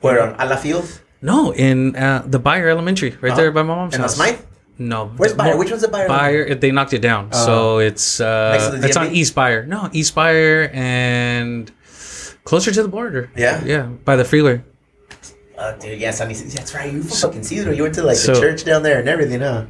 Where 0.00 0.20
on 0.22 0.34
a 0.38 0.46
la 0.46 0.56
field? 0.56 1.00
no, 1.22 1.52
in 1.52 1.94
uh, 1.96 2.22
the 2.26 2.38
Beyer 2.38 2.68
Elementary, 2.68 3.10
right 3.20 3.30
Uh-huh. 3.32 3.40
there 3.40 3.50
by 3.52 3.62
my 3.62 3.74
mom's 3.74 3.94
And 3.94 4.02
house. 4.02 4.16
that's 4.18 4.32
mine? 4.38 4.38
No, 4.76 5.06
Where's 5.16 5.34
Beyer? 5.34 5.56
Which 5.56 5.70
one's 5.70 5.82
the 5.82 5.88
Beyer? 5.88 6.08
Beyer, 6.08 6.54
they 6.56 6.72
knocked 6.72 6.92
it 6.92 6.98
down, 6.98 7.30
so 7.32 7.78
it's 7.78 8.18
Next 8.18 8.64
uh, 8.66 8.70
to 8.72 8.76
the 8.78 8.86
it's 8.88 8.96
on 8.98 9.14
East 9.14 9.32
Beyer. 9.38 9.64
No, 9.66 9.88
East 9.92 10.14
Beyer 10.18 10.68
and 10.74 11.70
closer 12.42 12.72
to 12.74 12.82
the 12.82 12.88
border. 12.90 13.30
Yeah? 13.36 13.62
yeah, 13.64 13.86
by 14.04 14.16
the 14.16 14.24
freeway. 14.24 14.62
Uh, 15.56 15.72
dude, 15.78 16.00
yeah, 16.00 16.10
San 16.10 16.28
Ysidro. 16.28 16.50
That's 16.58 16.74
right. 16.74 16.90
You 16.92 17.02
from 17.06 17.16
fucking 17.30 17.40
Ysidro. 17.46 17.70
You 17.72 17.84
went 17.86 17.94
to 17.94 18.02
like 18.02 18.16
So- 18.18 18.34
the 18.34 18.40
church 18.42 18.64
down 18.66 18.82
there 18.82 18.98
and 18.98 19.08
everything, 19.08 19.40
huh? 19.40 19.66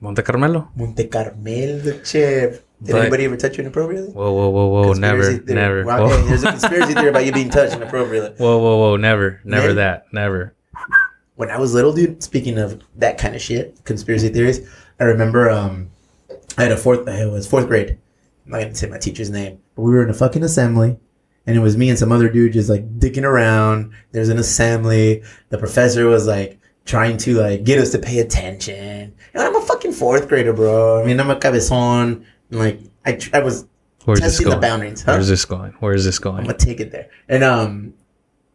Monte 0.00 0.22
Carmelo. 0.22 0.70
Monte 0.76 1.04
Carmel, 1.10 1.80
the 1.82 1.98
chip. 2.06 2.62
Did 2.84 2.92
But- 2.92 3.00
anybody 3.02 3.24
ever 3.24 3.36
touch 3.36 3.56
you 3.56 3.62
inappropriately? 3.62 4.12
Whoa, 4.12 4.32
whoa, 4.32 4.48
whoa, 4.50 4.66
whoa! 4.68 4.92
Never, 4.92 5.18
Conspiracy 5.22 5.46
theory. 5.46 5.54
never. 5.60 5.84
Well, 5.84 6.08
Whoa. 6.08 6.16
hey, 6.20 6.28
there's 6.28 6.42
a 6.44 6.50
conspiracy 6.50 6.94
theory 6.94 7.08
about 7.08 7.24
you 7.24 7.32
being 7.32 7.50
touched 7.50 7.74
inappropriately. 7.74 8.34
whoa, 8.38 8.58
whoa, 8.58 8.76
whoa! 8.76 8.96
Never, 8.96 9.40
never 9.44 9.68
Man. 9.68 9.76
that, 9.76 10.06
never. 10.12 10.54
When 11.36 11.50
I 11.50 11.58
was 11.58 11.74
little, 11.74 11.92
dude, 11.92 12.22
speaking 12.22 12.58
of 12.58 12.82
that 12.96 13.18
kind 13.18 13.34
of 13.34 13.40
shit, 13.42 13.82
conspiracy 13.84 14.28
theories, 14.28 14.68
I 15.00 15.04
remember 15.04 15.50
um, 15.50 15.90
I 16.58 16.62
had 16.64 16.72
a 16.72 16.76
fourth, 16.76 17.08
it 17.08 17.30
was 17.32 17.46
fourth 17.46 17.66
grade. 17.66 17.98
I'm 18.46 18.52
not 18.52 18.60
gonna 18.60 18.74
say 18.74 18.88
my 18.88 18.98
teacher's 18.98 19.30
name, 19.30 19.58
but 19.74 19.82
we 19.82 19.92
were 19.92 20.02
in 20.04 20.10
a 20.10 20.14
fucking 20.14 20.42
assembly, 20.44 20.98
and 21.46 21.56
it 21.56 21.60
was 21.60 21.76
me 21.76 21.88
and 21.88 21.98
some 21.98 22.12
other 22.12 22.28
dude 22.28 22.52
just 22.52 22.68
like 22.68 22.98
dicking 22.98 23.24
around. 23.24 23.92
There's 24.12 24.28
an 24.28 24.38
assembly. 24.38 25.22
The 25.48 25.58
professor 25.58 26.06
was 26.06 26.26
like 26.26 26.60
trying 26.84 27.16
to 27.16 27.34
like 27.34 27.64
get 27.64 27.78
us 27.80 27.90
to 27.92 27.98
pay 27.98 28.18
attention. 28.18 29.14
And 29.32 29.42
I'm 29.42 29.56
a 29.56 29.60
fucking 29.62 29.92
fourth 29.92 30.28
grader, 30.28 30.52
bro. 30.52 31.02
I 31.02 31.06
mean, 31.06 31.18
I'm 31.18 31.30
a 31.30 31.36
cabezon. 31.36 32.26
And, 32.54 32.60
like 33.04 33.32
I, 33.32 33.38
I 33.38 33.42
was 33.42 33.66
Where's 34.04 34.20
testing 34.20 34.48
the 34.48 34.56
boundaries. 34.56 35.02
Huh? 35.02 35.12
Where's 35.12 35.28
this 35.28 35.44
going? 35.44 35.72
Where 35.80 35.94
is 35.94 36.04
this 36.04 36.18
going? 36.18 36.38
I'm 36.38 36.44
gonna 36.44 36.58
take 36.58 36.80
it 36.80 36.90
there. 36.90 37.10
And 37.28 37.42
um, 37.42 37.94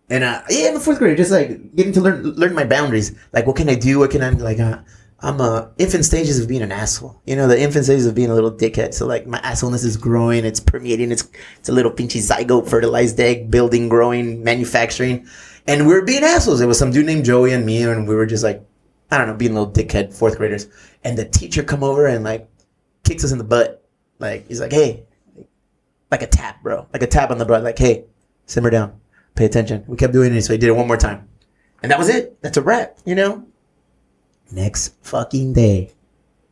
and 0.10 0.24
uh, 0.24 0.42
yeah, 0.50 0.70
in 0.70 0.74
the 0.74 0.80
fourth 0.80 1.00
grade, 1.00 1.18
just 1.18 1.32
like 1.32 1.76
getting 1.76 1.94
to 1.94 2.02
learn 2.02 2.24
learn 2.24 2.54
my 2.54 2.66
boundaries. 2.66 3.18
Like, 3.34 3.48
what 3.48 3.56
can 3.56 3.70
I 3.70 3.76
do? 3.76 4.00
What 4.00 4.12
can 4.12 4.24
I 4.24 4.30
like? 4.30 4.60
Uh, 4.60 4.80
I'm 5.22 5.42
uh, 5.42 5.68
infant 5.78 6.06
stages 6.06 6.40
of 6.40 6.48
being 6.48 6.62
an 6.62 6.72
asshole. 6.72 7.20
You 7.26 7.36
know, 7.36 7.48
the 7.48 7.60
infant 7.60 7.86
stages 7.86 8.06
of 8.06 8.16
being 8.16 8.30
a 8.30 8.34
little 8.34 8.52
dickhead. 8.52 8.94
So 8.94 9.06
like, 9.06 9.28
my 9.28 9.40
assholeness 9.40 9.84
is 9.84 9.98
growing. 9.98 10.46
It's 10.46 10.60
permeating. 10.60 11.12
It's 11.12 11.28
it's 11.58 11.70
a 11.70 11.74
little 11.74 11.92
pinchy 11.92 12.22
zygote, 12.22 12.70
fertilized 12.70 13.20
egg, 13.20 13.52
building, 13.52 13.90
growing, 13.90 14.44
manufacturing. 14.44 15.28
And 15.68 15.88
we 15.88 15.94
were 15.94 16.04
being 16.04 16.24
assholes. 16.24 16.62
It 16.62 16.68
was 16.68 16.80
some 16.80 16.92
dude 16.92 17.06
named 17.06 17.26
Joey 17.26 17.54
and 17.54 17.66
me, 17.66 17.84
and 17.84 18.08
we 18.08 18.16
were 18.16 18.26
just 18.26 18.44
like, 18.44 18.66
I 19.12 19.18
don't 19.18 19.28
know, 19.28 19.36
being 19.36 19.54
little 19.54 19.72
dickhead 19.72 20.14
fourth 20.14 20.38
graders. 20.38 20.68
And 21.04 21.18
the 21.18 21.26
teacher 21.26 21.64
come 21.64 21.84
over 21.84 22.08
and 22.08 22.24
like 22.24 22.50
kicks 23.04 23.24
us 23.24 23.32
in 23.32 23.38
the 23.38 23.44
butt. 23.44 23.79
Like 24.20 24.48
he's 24.48 24.60
like, 24.60 24.72
hey, 24.72 25.04
like 26.12 26.22
a 26.22 26.28
tap, 26.28 26.62
bro, 26.62 26.88
like 26.94 27.04
a 27.04 27.08
tap 27.08 27.32
on 27.32 27.38
the 27.38 27.46
butt. 27.46 27.64
Like, 27.64 27.80
hey, 27.80 28.06
simmer 28.46 28.70
down, 28.70 29.00
pay 29.36 29.46
attention. 29.46 29.84
We 29.88 29.98
kept 29.98 30.14
doing 30.14 30.34
it, 30.36 30.42
so 30.42 30.54
he 30.54 30.60
did 30.60 30.70
it 30.70 30.76
one 30.76 30.88
more 30.88 30.98
time, 30.98 31.28
and 31.82 31.92
that 31.92 32.00
was 32.00 32.10
it. 32.10 32.42
That's 32.42 32.58
a 32.58 32.62
wrap, 32.62 32.98
you 33.06 33.16
know. 33.16 33.46
Next 34.52 34.96
fucking 35.02 35.54
day, 35.54 35.92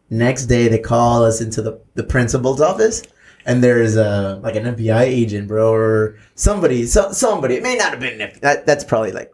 next 0.09 0.45
day 0.45 0.67
they 0.67 0.79
call 0.79 1.25
us 1.25 1.41
into 1.41 1.61
the 1.61 1.81
the 1.95 2.03
principal's 2.03 2.61
office, 2.61 3.03
and 3.45 3.61
there's 3.63 3.97
a 3.97 4.39
like 4.41 4.55
an 4.55 4.63
FBI 4.75 5.01
agent, 5.01 5.47
bro, 5.49 5.73
or 5.73 6.17
somebody, 6.35 6.85
so, 6.85 7.11
somebody. 7.11 7.55
It 7.55 7.63
may 7.63 7.75
not 7.75 7.89
have 7.89 7.99
been 7.99 8.21
an 8.21 8.21
F- 8.21 8.41
that. 8.41 8.65
That's 8.65 8.83
probably 8.85 9.11
like 9.11 9.33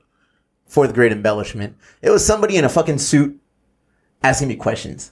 fourth 0.66 0.96
grade 0.96 1.12
embellishment. 1.12 1.78
It 2.02 2.10
was 2.10 2.26
somebody 2.26 2.58
in 2.58 2.66
a 2.66 2.70
fucking 2.70 2.98
suit 2.98 3.40
asking 4.24 4.48
me 4.48 4.56
questions, 4.56 5.12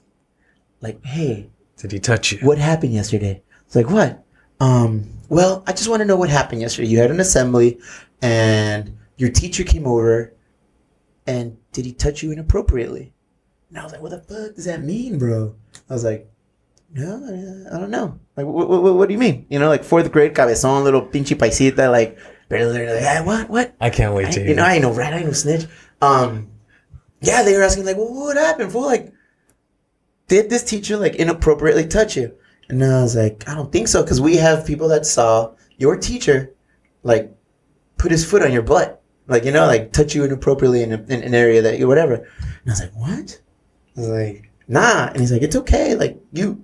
like, 0.79 1.03
hey, 1.05 1.50
Did 1.81 1.91
he 1.91 1.99
touch 1.99 2.31
you? 2.31 2.39
what 2.39 2.59
happened 2.59 2.93
yesterday? 2.93 3.41
It's 3.65 3.75
like, 3.75 3.89
what? 3.89 4.23
Um, 4.59 5.09
well, 5.29 5.63
I 5.65 5.73
just 5.73 5.89
want 5.89 6.01
to 6.01 6.05
know 6.05 6.15
what 6.15 6.29
happened 6.29 6.61
yesterday. 6.61 6.87
You 6.87 6.99
had 6.99 7.09
an 7.09 7.19
assembly, 7.19 7.79
and 8.21 8.97
your 9.17 9.31
teacher 9.31 9.63
came 9.63 9.87
over, 9.87 10.33
and 11.25 11.57
did 11.71 11.85
he 11.85 11.93
touch 11.93 12.21
you 12.21 12.31
inappropriately? 12.31 13.13
And 13.69 13.79
I 13.79 13.83
was 13.83 13.93
like, 13.93 14.01
what 14.01 14.11
the 14.11 14.19
fuck 14.19 14.55
does 14.55 14.65
that 14.65 14.83
mean, 14.83 15.17
bro? 15.17 15.55
I 15.89 15.93
was 15.93 16.03
like, 16.03 16.29
no, 16.93 17.67
I 17.73 17.79
don't 17.79 17.89
know. 17.89 18.19
Like, 18.35 18.45
what, 18.45 18.69
what, 18.69 18.95
what 18.95 19.07
do 19.07 19.13
you 19.13 19.19
mean? 19.19 19.47
You 19.49 19.59
know, 19.59 19.69
like 19.69 19.83
fourth 19.83 20.11
grade, 20.11 20.35
cabezón, 20.35 20.83
little 20.83 21.01
pinche 21.01 21.37
paisita, 21.37 21.89
like, 21.89 22.19
barely, 22.49 22.85
like, 22.85 22.99
hey, 22.99 23.21
what, 23.23 23.49
what? 23.49 23.73
I 23.79 23.89
can't 23.89 24.13
wait 24.13 24.27
I, 24.27 24.31
to 24.31 24.47
you 24.47 24.55
know, 24.55 24.63
I 24.63 24.73
ain't 24.73 24.83
no 24.83 24.93
rat, 24.93 25.13
I 25.13 25.17
ain't 25.17 25.25
no 25.25 25.31
snitch. 25.31 25.65
Um, 26.01 26.49
yeah, 27.21 27.43
they 27.43 27.55
were 27.55 27.63
asking 27.63 27.85
like, 27.85 27.97
well, 27.97 28.13
what 28.13 28.37
happened? 28.37 28.71
Fool, 28.71 28.85
like, 28.85 29.13
did 30.31 30.49
this 30.49 30.63
teacher 30.63 30.95
like 30.95 31.15
inappropriately 31.15 31.85
touch 31.85 32.15
you? 32.15 32.33
And 32.69 32.81
I 32.81 33.01
was 33.01 33.17
like, 33.17 33.43
I 33.49 33.53
don't 33.53 33.69
think 33.69 33.89
so, 33.89 34.01
because 34.01 34.21
we 34.21 34.37
have 34.37 34.65
people 34.65 34.87
that 34.87 35.05
saw 35.05 35.53
your 35.77 35.97
teacher 35.97 36.53
like 37.03 37.35
put 37.97 38.11
his 38.11 38.23
foot 38.23 38.41
on 38.41 38.53
your 38.53 38.61
butt, 38.61 39.01
like 39.27 39.43
you 39.43 39.51
know, 39.51 39.67
like 39.67 39.91
touch 39.91 40.15
you 40.15 40.23
inappropriately 40.23 40.83
in, 40.83 40.93
a, 40.93 41.03
in 41.09 41.21
an 41.21 41.35
area 41.35 41.61
that 41.61 41.79
you 41.79 41.87
whatever. 41.89 42.13
And 42.13 42.67
I 42.67 42.69
was 42.69 42.79
like, 42.79 42.95
what? 42.95 43.41
I 43.97 43.99
was 43.99 44.07
like, 44.07 44.49
nah. 44.69 45.07
And 45.07 45.19
he's 45.19 45.33
like, 45.33 45.41
it's 45.41 45.57
okay. 45.57 45.95
Like 45.95 46.17
you, 46.31 46.63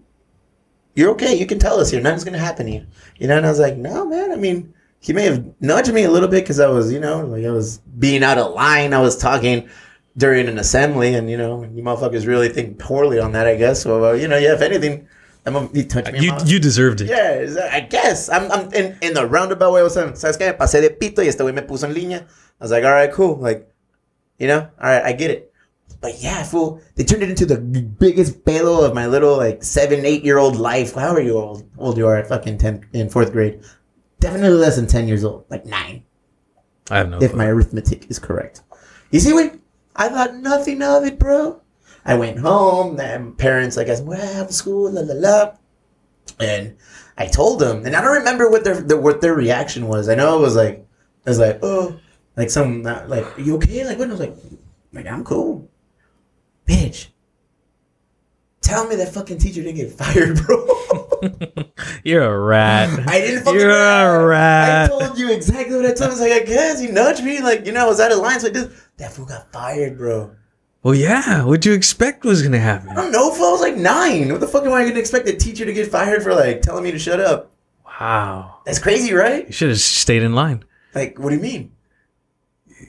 you're 0.96 1.12
okay. 1.12 1.36
You 1.36 1.46
can 1.46 1.60
tell 1.60 1.82
us 1.82 1.92
here. 1.92 2.00
Nothing's 2.00 2.24
gonna 2.24 2.38
happen 2.38 2.68
to 2.68 2.72
you. 2.72 2.88
You 3.18 3.28
know. 3.28 3.36
And 3.36 3.46
I 3.46 3.50
was 3.50 3.60
like, 3.60 3.76
no, 3.76 4.06
man. 4.06 4.32
I 4.32 4.38
mean, 4.38 4.74
he 5.02 5.12
may 5.12 5.24
have 5.24 5.44
nudged 5.60 5.94
me 5.94 6.06
a 6.06 6.12
little 6.12 6.30
bit 6.30 6.46
because 6.46 6.62
I 6.62 6.70
was, 6.70 6.90
you 6.90 7.02
know, 7.02 7.26
like 7.26 7.44
I 7.44 7.52
was 7.52 7.80
being 8.00 8.24
out 8.24 8.38
of 8.38 8.54
line. 8.54 8.94
I 8.94 9.02
was 9.02 9.18
talking 9.18 9.70
during 10.18 10.48
an 10.48 10.58
assembly, 10.58 11.14
and 11.14 11.30
you 11.30 11.38
know, 11.38 11.64
you 11.64 11.84
motherfuckers 11.84 12.26
really 12.26 12.50
think 12.50 12.80
poorly 12.80 13.20
on 13.20 13.32
that, 13.34 13.48
I 13.48 13.56
guess. 13.56 13.84
So, 13.84 14.06
uh, 14.06 14.14
you 14.14 14.28
know, 14.28 14.38
yeah, 14.38 14.54
if 14.54 14.62
anything, 14.62 15.08
I'm 15.46 15.54
gonna 15.54 15.70
he 15.74 15.86
touched 15.86 16.12
me. 16.12 16.26
you 16.26 16.32
on 16.32 16.48
you 16.48 16.60
deserved 16.60 17.02
it. 17.02 17.08
yeah, 17.08 17.70
I 17.72 17.82
guess. 17.82 18.30
I'm, 18.30 18.52
I'm 18.52 18.74
in, 18.74 18.98
in 19.02 19.14
the 19.14 19.26
roundabout 19.26 19.72
way. 19.72 19.82
I 19.82 19.84
was 19.84 19.94
saying, 19.94 20.14
¿sabes 20.14 20.38
qué? 20.38 20.48
Me 20.48 20.54
pasé 20.54 20.82
de 20.82 20.90
pito 20.90 21.22
y 21.22 21.28
este 21.28 21.40
güey 21.40 21.54
me 21.54 21.62
puso 21.62 21.84
en 21.84 21.94
línea. 21.94 22.24
I 22.24 22.64
was 22.64 22.72
like, 22.72 22.84
all 22.84 22.92
right, 22.92 23.12
cool. 23.12 23.38
Like, 23.38 23.72
you 24.40 24.48
know, 24.48 24.62
all 24.82 24.90
right, 24.90 25.04
I 25.04 25.14
get 25.14 25.32
it. 25.32 25.54
But 26.02 26.22
yeah, 26.22 26.44
fool, 26.44 26.82
they 26.96 27.04
turned 27.04 27.24
it 27.24 27.30
into 27.30 27.46
the 27.46 27.58
biggest 27.58 28.44
pedo 28.44 28.86
of 28.86 28.94
my 28.94 29.08
little 29.08 29.38
like 29.38 29.64
seven, 29.64 30.06
eight 30.06 30.24
year 30.24 30.38
old 30.38 30.56
life. 30.56 30.94
However 30.94 31.22
you 31.22 31.38
old 31.38 31.64
old 31.78 31.98
you 31.98 32.08
are 32.08 32.18
at 32.18 32.28
fucking 32.28 32.58
ten 32.58 32.86
in 32.94 33.10
fourth 33.10 33.32
grade, 33.32 33.62
definitely 34.20 34.58
less 34.58 34.76
than 34.76 34.88
ten 34.88 35.08
years 35.08 35.24
old, 35.24 35.46
like 35.50 35.66
nine, 35.66 36.04
I 36.92 36.98
have 36.98 37.10
no. 37.10 37.22
if 37.22 37.32
clue. 37.32 37.38
my 37.38 37.46
arithmetic 37.48 38.12
is 38.12 38.20
correct. 38.20 38.62
You 39.12 39.20
see, 39.20 39.34
when 39.34 39.62
I 39.98 40.10
thought 40.10 40.36
nothing 40.36 40.82
of 40.82 41.04
it, 41.04 41.20
bro. 41.20 41.62
I 42.06 42.16
went 42.16 42.40
home. 42.40 43.00
And 43.00 43.38
parents, 43.38 43.76
like, 43.76 43.90
I 43.90 43.96
said, 43.96 44.08
well, 44.08 44.36
have 44.36 44.54
school, 44.54 44.92
la 44.92 45.02
la 45.02 45.14
la. 45.14 45.52
And 46.40 46.78
I 47.18 47.26
told 47.26 47.60
them, 47.60 47.86
and 47.86 47.96
I 47.96 48.02
don't 48.02 48.18
remember 48.18 48.50
what 48.50 48.64
their, 48.64 48.98
what 48.98 49.22
their 49.22 49.34
reaction 49.34 49.88
was. 49.88 50.08
I 50.08 50.16
know 50.16 50.38
it 50.38 50.42
was 50.42 50.56
like, 50.56 50.86
I 51.26 51.30
was 51.30 51.40
like, 51.40 51.60
oh, 51.64 52.00
like 52.38 52.50
some 52.52 52.84
like, 52.84 53.26
you 53.38 53.56
okay? 53.56 53.84
Like, 53.84 53.98
what? 53.98 54.08
I 54.08 54.12
was 54.12 54.20
like, 54.20 54.36
like 54.94 55.08
I'm 55.08 55.24
cool, 55.24 55.70
bitch. 56.66 57.08
Tell 58.62 58.88
me 58.88 58.96
that 58.96 59.14
fucking 59.14 59.40
teacher 59.40 59.64
didn't 59.64 59.76
get 59.76 59.92
fired, 59.98 60.38
bro. 60.46 60.68
You're 62.04 62.24
a 62.24 62.40
rat. 62.40 62.90
I 63.08 63.20
didn't 63.22 63.44
fucking 63.44 63.60
You're 63.60 63.70
a 63.70 64.26
rat. 64.26 64.86
I 64.86 64.88
told 64.88 65.18
you 65.18 65.32
exactly 65.32 65.76
what 65.76 65.86
I 65.86 65.94
told. 65.94 66.10
I 66.10 66.14
was 66.14 66.20
like, 66.20 66.32
I 66.32 66.40
guess 66.40 66.80
he 66.80 66.88
nudged 66.88 67.24
me, 67.24 67.42
like 67.42 67.66
you 67.66 67.72
know, 67.72 67.86
I 67.86 67.88
was 67.88 68.00
out 68.00 68.12
of 68.12 68.20
line, 68.20 68.40
so 68.40 68.48
I 68.48 68.52
just 68.52 68.70
that 68.98 69.14
fool 69.14 69.26
got 69.26 69.52
fired, 69.52 69.98
bro. 69.98 70.32
Well, 70.84 70.96
yeah. 70.96 71.44
What'd 71.44 71.66
you 71.66 71.74
expect 71.74 72.24
was 72.24 72.42
gonna 72.42 72.60
happen? 72.60 72.90
I 72.90 72.96
don't 72.96 73.12
know, 73.12 73.32
fool. 73.32 73.48
I 73.48 73.52
was 73.52 73.62
like 73.62 73.76
nine. 73.76 74.32
What 74.32 74.40
the 74.40 74.48
fuck 74.48 74.64
am 74.64 74.74
I 74.74 74.86
gonna 74.86 75.00
expect 75.00 75.28
a 75.28 75.36
teacher 75.36 75.66
to 75.66 75.74
get 75.74 75.92
fired 75.92 76.24
for 76.24 76.34
like 76.34 76.62
telling 76.62 76.84
me 76.84 76.92
to 76.92 77.00
shut 77.00 77.20
up? 77.20 77.52
Wow. 77.86 78.60
That's 78.66 78.80
crazy, 78.80 79.14
right? 79.14 79.46
You 79.48 79.52
should 79.54 79.70
have 79.70 79.80
stayed 79.80 80.24
in 80.24 80.34
line. 80.34 80.64
Like, 80.94 81.20
what 81.20 81.30
do 81.30 81.36
you 81.36 81.42
mean? 81.42 81.72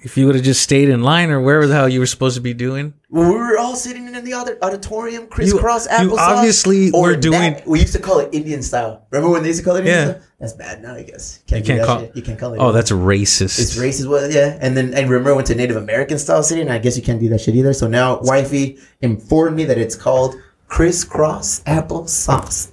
If 0.03 0.16
you 0.16 0.27
would 0.27 0.35
have 0.35 0.44
just 0.44 0.62
stayed 0.62 0.88
in 0.90 1.03
line 1.03 1.31
or 1.31 1.40
wherever 1.40 1.66
the 1.66 1.74
hell 1.74 1.88
you 1.88 2.01
were 2.01 2.07
supposed 2.07 2.37
to 2.37 2.42
be 2.42 2.53
doing. 2.55 2.92
Well, 3.09 3.29
we 3.33 3.37
were 3.38 3.57
all 3.59 3.74
sitting 3.74 4.07
in 4.07 4.22
the 4.24 4.35
other 4.35 4.59
auditorium, 4.62 5.27
crisscross 5.29 5.87
you 5.87 5.90
applesauce. 6.11 6.18
obviously 6.18 6.90
or 6.90 7.03
were 7.03 7.16
doing- 7.16 7.55
that- 7.55 7.66
we 7.66 7.81
used 7.81 7.94
to 7.94 7.98
call 7.98 8.18
it 8.20 8.29
Indian 8.33 8.62
style. 8.62 9.07
Remember 9.11 9.33
when 9.33 9.42
they 9.42 9.48
used 9.48 9.61
to 9.61 9.64
call 9.64 9.77
it 9.77 9.81
Indian 9.81 9.96
Yeah. 9.98 10.05
style? 10.12 10.22
That's 10.40 10.53
bad 10.53 10.83
now, 10.83 10.94
I 10.94 11.03
guess. 11.03 11.40
You 11.48 11.62
can't 11.62 11.85
call. 11.85 12.01
shit. 12.01 12.12
You 12.14 12.22
can't 12.22 12.38
call 12.38 12.53
it. 12.55 12.59
Oh, 12.59 12.70
that's 12.70 12.90
racist. 12.90 13.59
It's 13.59 13.77
racist, 13.77 14.09
well, 14.09 14.31
yeah. 14.31 14.57
And 14.61 14.77
then 14.77 14.94
I 14.94 15.01
remember 15.01 15.31
I 15.31 15.35
went 15.35 15.46
to 15.48 15.55
Native 15.55 15.77
American 15.77 16.18
style 16.18 16.42
city, 16.42 16.61
and 16.61 16.70
I 16.70 16.79
guess 16.79 16.96
you 16.96 17.03
can't 17.03 17.18
do 17.18 17.29
that 17.31 17.40
shit 17.40 17.55
either. 17.57 17.72
So 17.72 17.88
now 17.88 18.20
wifey 18.22 18.79
informed 19.01 19.57
me 19.57 19.64
that 19.64 19.79
it's 19.79 19.96
called 19.96 20.37
crisscross 20.68 21.61
applesauce. 21.66 22.68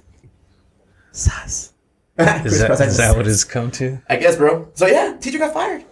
Sauce. 1.12 1.72
Is 2.18 2.24
that, 2.26 2.80
is 2.80 2.96
that 2.96 3.14
what 3.16 3.26
it's 3.26 3.44
come 3.44 3.70
to? 3.72 3.98
I 4.08 4.16
guess, 4.16 4.36
bro. 4.36 4.68
So 4.74 4.86
yeah, 4.86 5.16
teacher 5.20 5.38
got 5.38 5.52
fired. 5.52 5.84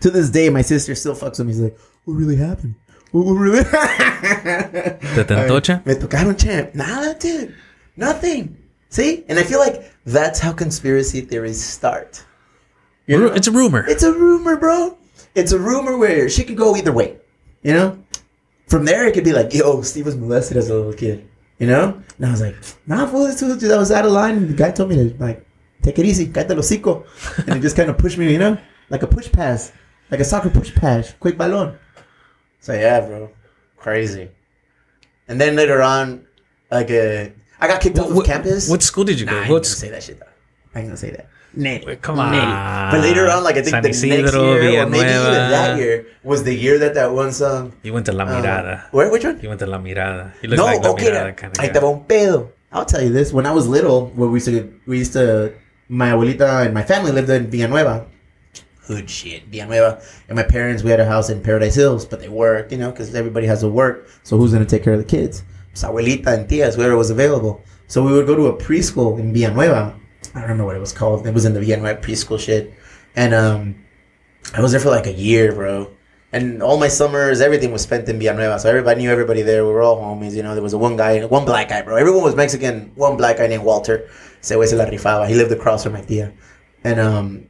To 0.00 0.10
this 0.10 0.30
day, 0.30 0.48
my 0.48 0.62
sister 0.62 0.94
still 0.94 1.14
fucks 1.14 1.38
with 1.38 1.46
me. 1.46 1.52
He's 1.52 1.60
like, 1.60 1.78
"What 2.04 2.14
really 2.14 2.36
happened? 2.36 2.74
What, 3.12 3.26
what 3.26 3.32
really?" 3.34 3.64
¿Te 3.64 5.34
antocha? 5.34 5.82
Me 5.84 5.94
tocaron, 5.94 6.38
champ. 6.38 6.74
Nada, 6.74 7.14
dude. 7.18 7.54
Nothing. 7.96 8.56
See, 8.88 9.24
and 9.28 9.38
I 9.38 9.44
feel 9.44 9.60
like 9.60 9.92
that's 10.04 10.40
how 10.40 10.52
conspiracy 10.52 11.20
theories 11.20 11.62
start. 11.62 12.24
You 13.06 13.18
know? 13.18 13.26
It's 13.26 13.46
a 13.46 13.52
rumor. 13.52 13.84
It's 13.88 14.02
a 14.02 14.12
rumor, 14.12 14.56
bro. 14.56 14.96
It's 15.34 15.52
a 15.52 15.58
rumor 15.58 15.96
where 15.96 16.28
she 16.28 16.44
could 16.44 16.56
go 16.56 16.76
either 16.76 16.92
way. 16.92 17.18
You 17.62 17.72
know? 17.72 17.98
From 18.68 18.84
there, 18.84 19.06
it 19.06 19.14
could 19.14 19.24
be 19.24 19.32
like, 19.32 19.52
yo, 19.52 19.82
Steve 19.82 20.06
was 20.06 20.16
molested 20.16 20.56
as 20.56 20.70
a 20.70 20.74
little 20.74 20.92
kid. 20.92 21.28
You 21.58 21.66
know? 21.66 22.02
And 22.16 22.26
I 22.26 22.30
was 22.30 22.40
like, 22.40 22.56
nah, 22.86 23.06
fool, 23.06 23.26
this 23.26 23.42
was 23.42 23.58
just, 23.58 23.72
I 23.72 23.78
was 23.78 23.90
out 23.90 24.06
of 24.06 24.12
line. 24.12 24.36
And 24.36 24.48
the 24.48 24.54
guy 24.54 24.70
told 24.70 24.90
me 24.90 24.96
to, 24.96 25.16
like, 25.18 25.46
take 25.82 25.98
it 25.98 26.06
easy, 26.06 26.26
cállate 26.26 26.50
el 26.50 26.56
hocico. 26.56 27.04
And 27.46 27.56
he 27.56 27.60
just 27.60 27.76
kind 27.76 27.90
of 27.90 27.98
pushed 27.98 28.18
me, 28.18 28.32
you 28.32 28.38
know? 28.38 28.58
Like 28.88 29.02
a 29.02 29.06
push 29.06 29.30
pass. 29.30 29.72
Like 30.10 30.20
a 30.20 30.24
soccer 30.24 30.50
push 30.50 30.74
pass. 30.74 31.14
Quick 31.20 31.36
balón. 31.38 31.76
So, 32.60 32.72
yeah, 32.74 33.00
bro. 33.00 33.30
Crazy. 33.76 34.28
And 35.28 35.40
then 35.40 35.56
later 35.56 35.80
on, 35.82 36.26
like, 36.70 36.90
uh, 36.90 37.26
I 37.60 37.68
got 37.68 37.80
kicked 37.80 37.98
off 37.98 38.10
of 38.10 38.16
What, 38.16 38.26
campus. 38.26 38.68
what 38.68 38.82
school 38.82 39.04
did 39.04 39.20
you 39.20 39.26
go? 39.26 39.32
Nah, 39.32 39.42
I 39.42 39.48
go? 39.48 39.54
ain't 39.56 39.64
gonna 39.64 39.64
say 39.64 39.88
that 39.90 40.02
shit 40.02 40.18
though. 40.18 40.26
I 40.74 40.78
ain't 40.80 40.88
gonna 40.88 40.96
say 40.96 41.10
that. 41.10 41.28
Nay, 41.52 41.82
Come 42.00 42.16
nay. 42.16 42.38
on. 42.38 42.92
But 42.92 43.00
later 43.00 43.28
on, 43.28 43.42
like 43.42 43.56
I 43.56 43.62
think 43.62 43.70
San 43.74 43.82
the 43.82 43.88
next 43.88 44.02
Ysidro, 44.04 44.54
year, 44.54 44.82
or 44.82 44.86
maybe 44.86 44.98
even 45.00 45.50
that 45.50 45.78
year, 45.78 46.06
was 46.22 46.44
the 46.44 46.54
year 46.54 46.78
that 46.78 46.94
that 46.94 47.12
one 47.12 47.32
song. 47.32 47.72
you 47.82 47.92
went 47.92 48.06
to 48.06 48.12
La 48.12 48.24
uh, 48.24 48.28
Mirada. 48.28 48.84
where? 48.92 49.10
Which 49.10 49.24
one? 49.24 49.40
You 49.40 49.48
went 49.48 49.58
to 49.60 49.66
La 49.66 49.78
Mirada. 49.78 50.32
You 50.42 50.48
look 50.50 50.58
No, 50.58 50.64
like 50.66 50.82
La 50.84 50.90
okay. 50.90 51.10
Mirada 51.10 51.36
kind 51.36 51.50
of 51.52 51.58
te 51.62 51.68
guy. 51.68 51.86
un 51.86 52.04
pedo. 52.04 52.50
I'll 52.72 52.84
tell 52.84 53.02
you 53.02 53.12
this. 53.12 53.32
When 53.32 53.46
I 53.46 53.52
was 53.52 53.66
little, 53.66 54.06
where 54.14 54.28
we 54.28 54.36
used 54.36 54.46
to, 54.46 54.72
we 54.86 54.98
used 54.98 55.12
to, 55.14 55.52
my 55.88 56.10
abuelita 56.12 56.64
and 56.66 56.72
my 56.72 56.82
family 56.84 57.10
lived 57.10 57.28
in 57.30 57.50
Villanueva. 57.50 58.06
Hood 58.90 59.08
shit, 59.08 59.44
Villanueva. 59.46 60.02
And 60.28 60.34
my 60.34 60.42
parents, 60.42 60.82
we 60.82 60.90
had 60.90 60.98
a 60.98 61.06
house 61.06 61.30
in 61.30 61.40
Paradise 61.40 61.76
Hills, 61.76 62.04
but 62.04 62.18
they 62.18 62.28
worked, 62.28 62.72
you 62.72 62.78
know, 62.78 62.90
because 62.90 63.14
everybody 63.14 63.46
has 63.46 63.60
to 63.60 63.68
work. 63.68 64.08
So 64.24 64.36
who's 64.36 64.52
gonna 64.52 64.64
take 64.64 64.82
care 64.82 64.94
of 64.94 64.98
the 64.98 65.04
kids? 65.04 65.44
Pues 65.72 65.84
abuelita 65.84 66.26
and 66.26 66.48
tias, 66.48 66.74
whoever 66.74 66.96
was 66.96 67.10
available. 67.10 67.62
So 67.86 68.04
we 68.04 68.12
would 68.12 68.26
go 68.26 68.34
to 68.34 68.46
a 68.46 68.56
preschool 68.56 69.20
in 69.20 69.32
Villanueva. 69.32 69.94
I 70.34 70.40
don't 70.40 70.42
remember 70.42 70.64
what 70.64 70.74
it 70.74 70.80
was 70.80 70.92
called. 70.92 71.24
It 71.24 71.32
was 71.32 71.44
in 71.44 71.54
the 71.54 71.60
Villanueva 71.60 72.00
preschool 72.00 72.40
shit. 72.40 72.74
And 73.14 73.32
um, 73.32 73.76
I 74.54 74.60
was 74.60 74.72
there 74.72 74.80
for 74.80 74.90
like 74.90 75.06
a 75.06 75.12
year, 75.12 75.52
bro. 75.52 75.90
And 76.32 76.62
all 76.62 76.78
my 76.78 76.88
summers, 76.88 77.40
everything 77.40 77.70
was 77.70 77.82
spent 77.82 78.08
in 78.08 78.18
Villanueva. 78.18 78.58
So 78.58 78.68
everybody 78.68 79.02
knew 79.02 79.10
everybody 79.10 79.42
there. 79.42 79.64
We 79.64 79.72
were 79.72 79.82
all 79.82 80.00
homies. 80.00 80.34
You 80.34 80.42
know, 80.42 80.54
there 80.54 80.62
was 80.62 80.72
a 80.72 80.78
one 80.78 80.96
guy, 80.96 81.24
one 81.26 81.44
black 81.44 81.68
guy, 81.68 81.82
bro. 81.82 81.96
Everyone 81.96 82.24
was 82.24 82.34
Mexican. 82.34 82.90
One 82.96 83.16
black 83.16 83.36
guy 83.36 83.46
named 83.46 83.64
Walter. 83.64 84.08
Se 84.40 84.56
la 84.56 84.64
rifaba. 84.64 85.28
He 85.28 85.34
lived 85.34 85.52
across 85.52 85.84
from 85.84 85.92
my 85.92 86.02
tia. 86.02 86.32
And 86.82 86.98
um, 86.98 87.46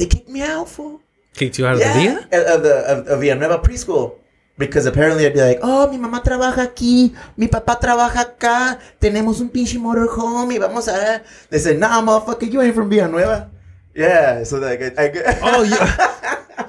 they 0.00 0.08
kicked 0.08 0.28
me 0.28 0.40
out, 0.40 0.68
for. 0.68 0.98
Kicked 1.36 1.58
you 1.58 1.66
out 1.66 1.74
of 1.74 1.80
the 1.80 1.84
Yeah, 1.84 2.00
Villa? 2.00 2.54
of 2.56 2.62
the 2.64 2.74
of, 2.88 2.98
of 3.06 3.20
Villanueva 3.20 3.58
preschool. 3.60 4.16
Because 4.56 4.84
apparently 4.84 5.24
I'd 5.24 5.32
be 5.32 5.40
like, 5.40 5.60
oh, 5.62 5.88
mi 5.88 5.96
mamá 5.96 6.20
trabaja 6.22 6.62
aquí, 6.64 7.14
mi 7.36 7.48
papá 7.48 7.78
trabaja 7.80 8.20
acá, 8.20 8.78
tenemos 8.98 9.40
un 9.40 9.48
pinche 9.48 9.78
motorhome 9.78 10.52
y 10.54 10.58
vamos 10.58 10.86
a... 10.88 11.22
They 11.48 11.58
said, 11.58 11.78
nah, 11.78 12.02
motherfucker, 12.02 12.50
you 12.50 12.60
ain't 12.60 12.74
from 12.74 12.90
Villanueva. 12.90 13.48
Yeah, 13.94 14.44
so 14.44 14.58
like, 14.58 14.80
I, 14.80 15.06
I 15.10 15.38
Oh, 15.42 15.62
you, 15.66 15.76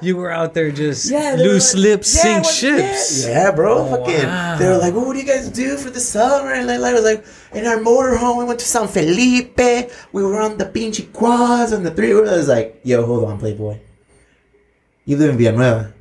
you 0.02 0.16
were 0.16 0.30
out 0.30 0.54
there 0.54 0.70
just 0.72 1.10
Yeah, 1.10 1.36
loose 1.38 1.74
like- 1.74 1.82
lips, 1.82 2.16
yeah, 2.16 2.22
sink 2.22 2.42
well, 2.44 2.52
ships. 2.52 3.26
Yeah, 3.26 3.30
yeah, 3.30 3.50
bro. 3.54 3.78
Oh, 3.78 3.86
fucking. 3.96 4.26
wow. 4.26 4.58
They 4.58 4.66
were 4.68 4.78
like, 4.78 4.92
well, 4.94 5.06
"What 5.06 5.12
do 5.14 5.20
you 5.20 5.26
guys 5.26 5.48
do 5.48 5.76
for 5.78 5.90
the 5.90 6.00
summer?" 6.00 6.52
And 6.52 6.66
like, 6.66 6.82
I 6.82 6.92
was 6.92 7.04
like, 7.04 7.24
"In 7.54 7.64
our 7.66 7.78
motorhome, 7.78 8.38
we 8.38 8.44
went 8.44 8.58
to 8.58 8.66
San 8.66 8.88
Felipe. 8.88 9.60
We 10.12 10.22
were 10.24 10.40
on 10.40 10.58
the 10.58 10.66
pinche 10.66 11.12
quads 11.12 11.70
and 11.72 11.86
the 11.86 11.92
three 11.94 12.10
I 12.10 12.20
was 12.34 12.48
like, 12.48 12.80
"Yo, 12.82 13.06
hold 13.06 13.24
on, 13.30 13.38
Playboy. 13.38 13.78
You 15.04 15.16
live 15.16 15.30
in 15.30 15.38
Villanueva. 15.38 15.94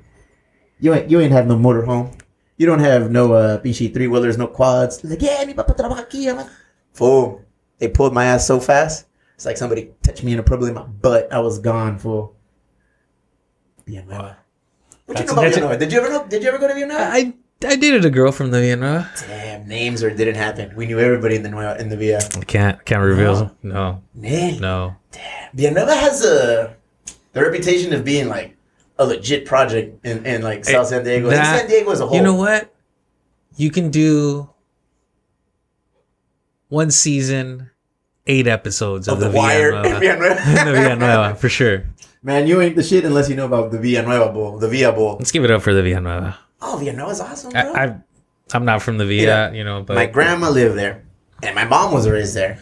You 0.80 0.94
ain't 0.96 1.10
you 1.12 1.20
ain't 1.22 1.32
have 1.32 1.46
no 1.46 1.56
motorhome. 1.56 2.18
You 2.58 2.66
don't 2.66 2.80
have 2.82 3.12
no 3.12 3.34
uh 3.34 3.62
pinche 3.62 3.94
three 3.94 4.08
wheelers, 4.08 4.38
no 4.42 4.48
quads." 4.48 5.04
Like, 5.06 5.22
yeah, 5.22 5.46
mi 5.46 5.54
papá 5.54 5.78
trabaja 5.78 6.02
aquí. 6.10 6.26
I'm 6.30 6.38
like, 6.38 6.50
fool. 6.94 7.42
They 7.78 7.88
pulled 7.90 8.14
my 8.14 8.26
ass 8.26 8.46
so 8.48 8.60
fast. 8.60 9.06
It's 9.42 9.46
like 9.48 9.58
somebody 9.58 9.90
touched 10.04 10.24
me 10.24 10.34
inappropriately 10.34 10.70
in 10.70 10.76
my 10.76 10.84
butt. 10.84 11.34
I 11.34 11.40
was 11.40 11.58
gone, 11.58 11.98
fool. 11.98 12.36
Villanueva. 13.88 14.38
What 15.08 15.20
you 15.20 15.26
know 15.26 15.32
about 15.34 15.42
that's- 15.52 15.80
Did 15.80 15.92
you 15.92 16.00
ever 16.00 16.10
know? 16.10 16.28
Did 16.28 16.44
you 16.44 16.50
ever 16.50 16.60
go 16.60 16.68
to 16.68 16.76
Villanueva? 16.76 17.10
I 17.12 17.34
I 17.66 17.76
dated 17.76 18.06
a 18.06 18.12
girl 18.12 18.32
from 18.32 18.52
the 18.52 18.60
Villanueva. 18.62 19.10
Damn, 19.28 19.68
names 19.68 20.04
or 20.04 20.12
didn't 20.12 20.36
happen. 20.36 20.76
We 20.76 20.86
knew 20.86 21.00
everybody 21.00 21.38
in 21.38 21.42
the 21.42 21.50
Nueva, 21.50 21.82
in 21.82 21.90
the 21.90 21.98
Villa. 21.98 22.20
I 22.36 22.42
can't 22.42 22.86
can't 22.86 23.02
reveal. 23.02 23.34
Them. 23.34 23.52
No, 23.64 24.04
Man, 24.14 24.60
no. 24.62 24.96
Villanueva 25.56 25.96
has 25.96 26.24
a 26.24 26.76
the 27.34 27.42
reputation 27.42 27.94
of 27.94 28.06
being 28.06 28.28
like 28.30 28.56
a 29.00 29.06
legit 29.08 29.48
project 29.48 30.06
in, 30.06 30.24
in 30.24 30.44
like 30.44 30.66
South 30.66 30.86
San 30.86 31.04
Diego. 31.04 31.30
That- 31.32 31.62
San 31.62 31.68
Diego 31.68 31.90
as 31.90 32.00
a 32.00 32.06
whole. 32.06 32.16
You 32.16 32.22
know 32.22 32.36
what? 32.36 32.72
You 33.56 33.72
can 33.72 33.90
do 33.90 34.52
one 36.70 36.92
season, 36.92 37.72
eight 38.28 38.48
episodes 38.48 39.08
of, 39.08 39.16
Of 39.16 39.20
the, 39.22 39.30
the 39.30 39.38
Wire 39.38 39.72
Villanueva. 39.72 40.00
Villanueva. 40.00 40.36
the 40.66 40.72
Villanueva 40.72 41.36
for 41.40 41.50
sure. 41.50 41.84
Man, 42.24 42.46
you 42.48 42.62
ain't 42.62 42.76
the 42.76 42.84
shit 42.84 43.04
unless 43.04 43.30
you 43.30 43.36
know 43.36 43.46
about 43.48 43.72
the 43.72 43.80
Villanueva 43.80 44.32
Bowl, 44.32 44.58
the 44.60 44.68
Villa 44.68 44.94
Bowl. 44.94 45.16
Let's 45.18 45.32
give 45.32 45.44
it 45.44 45.52
up 45.52 45.62
for 45.64 45.74
the 45.74 45.82
Villanueva. 45.82 46.38
Oh, 46.62 46.78
Villanueva's 46.80 47.20
awesome, 47.20 47.52
bro. 47.52 47.62
I, 47.74 47.86
I 47.86 47.96
I'm 48.54 48.66
not 48.66 48.82
from 48.82 48.98
the 48.98 49.06
Villa, 49.06 49.24
Yeah. 49.24 49.52
you 49.52 49.64
know, 49.64 49.82
but 49.82 49.96
my 49.96 50.06
grandma 50.06 50.50
lived 50.50 50.78
there, 50.78 51.04
and 51.42 51.56
my 51.56 51.66
mom 51.66 51.94
was 51.94 52.08
raised 52.08 52.36
there, 52.36 52.60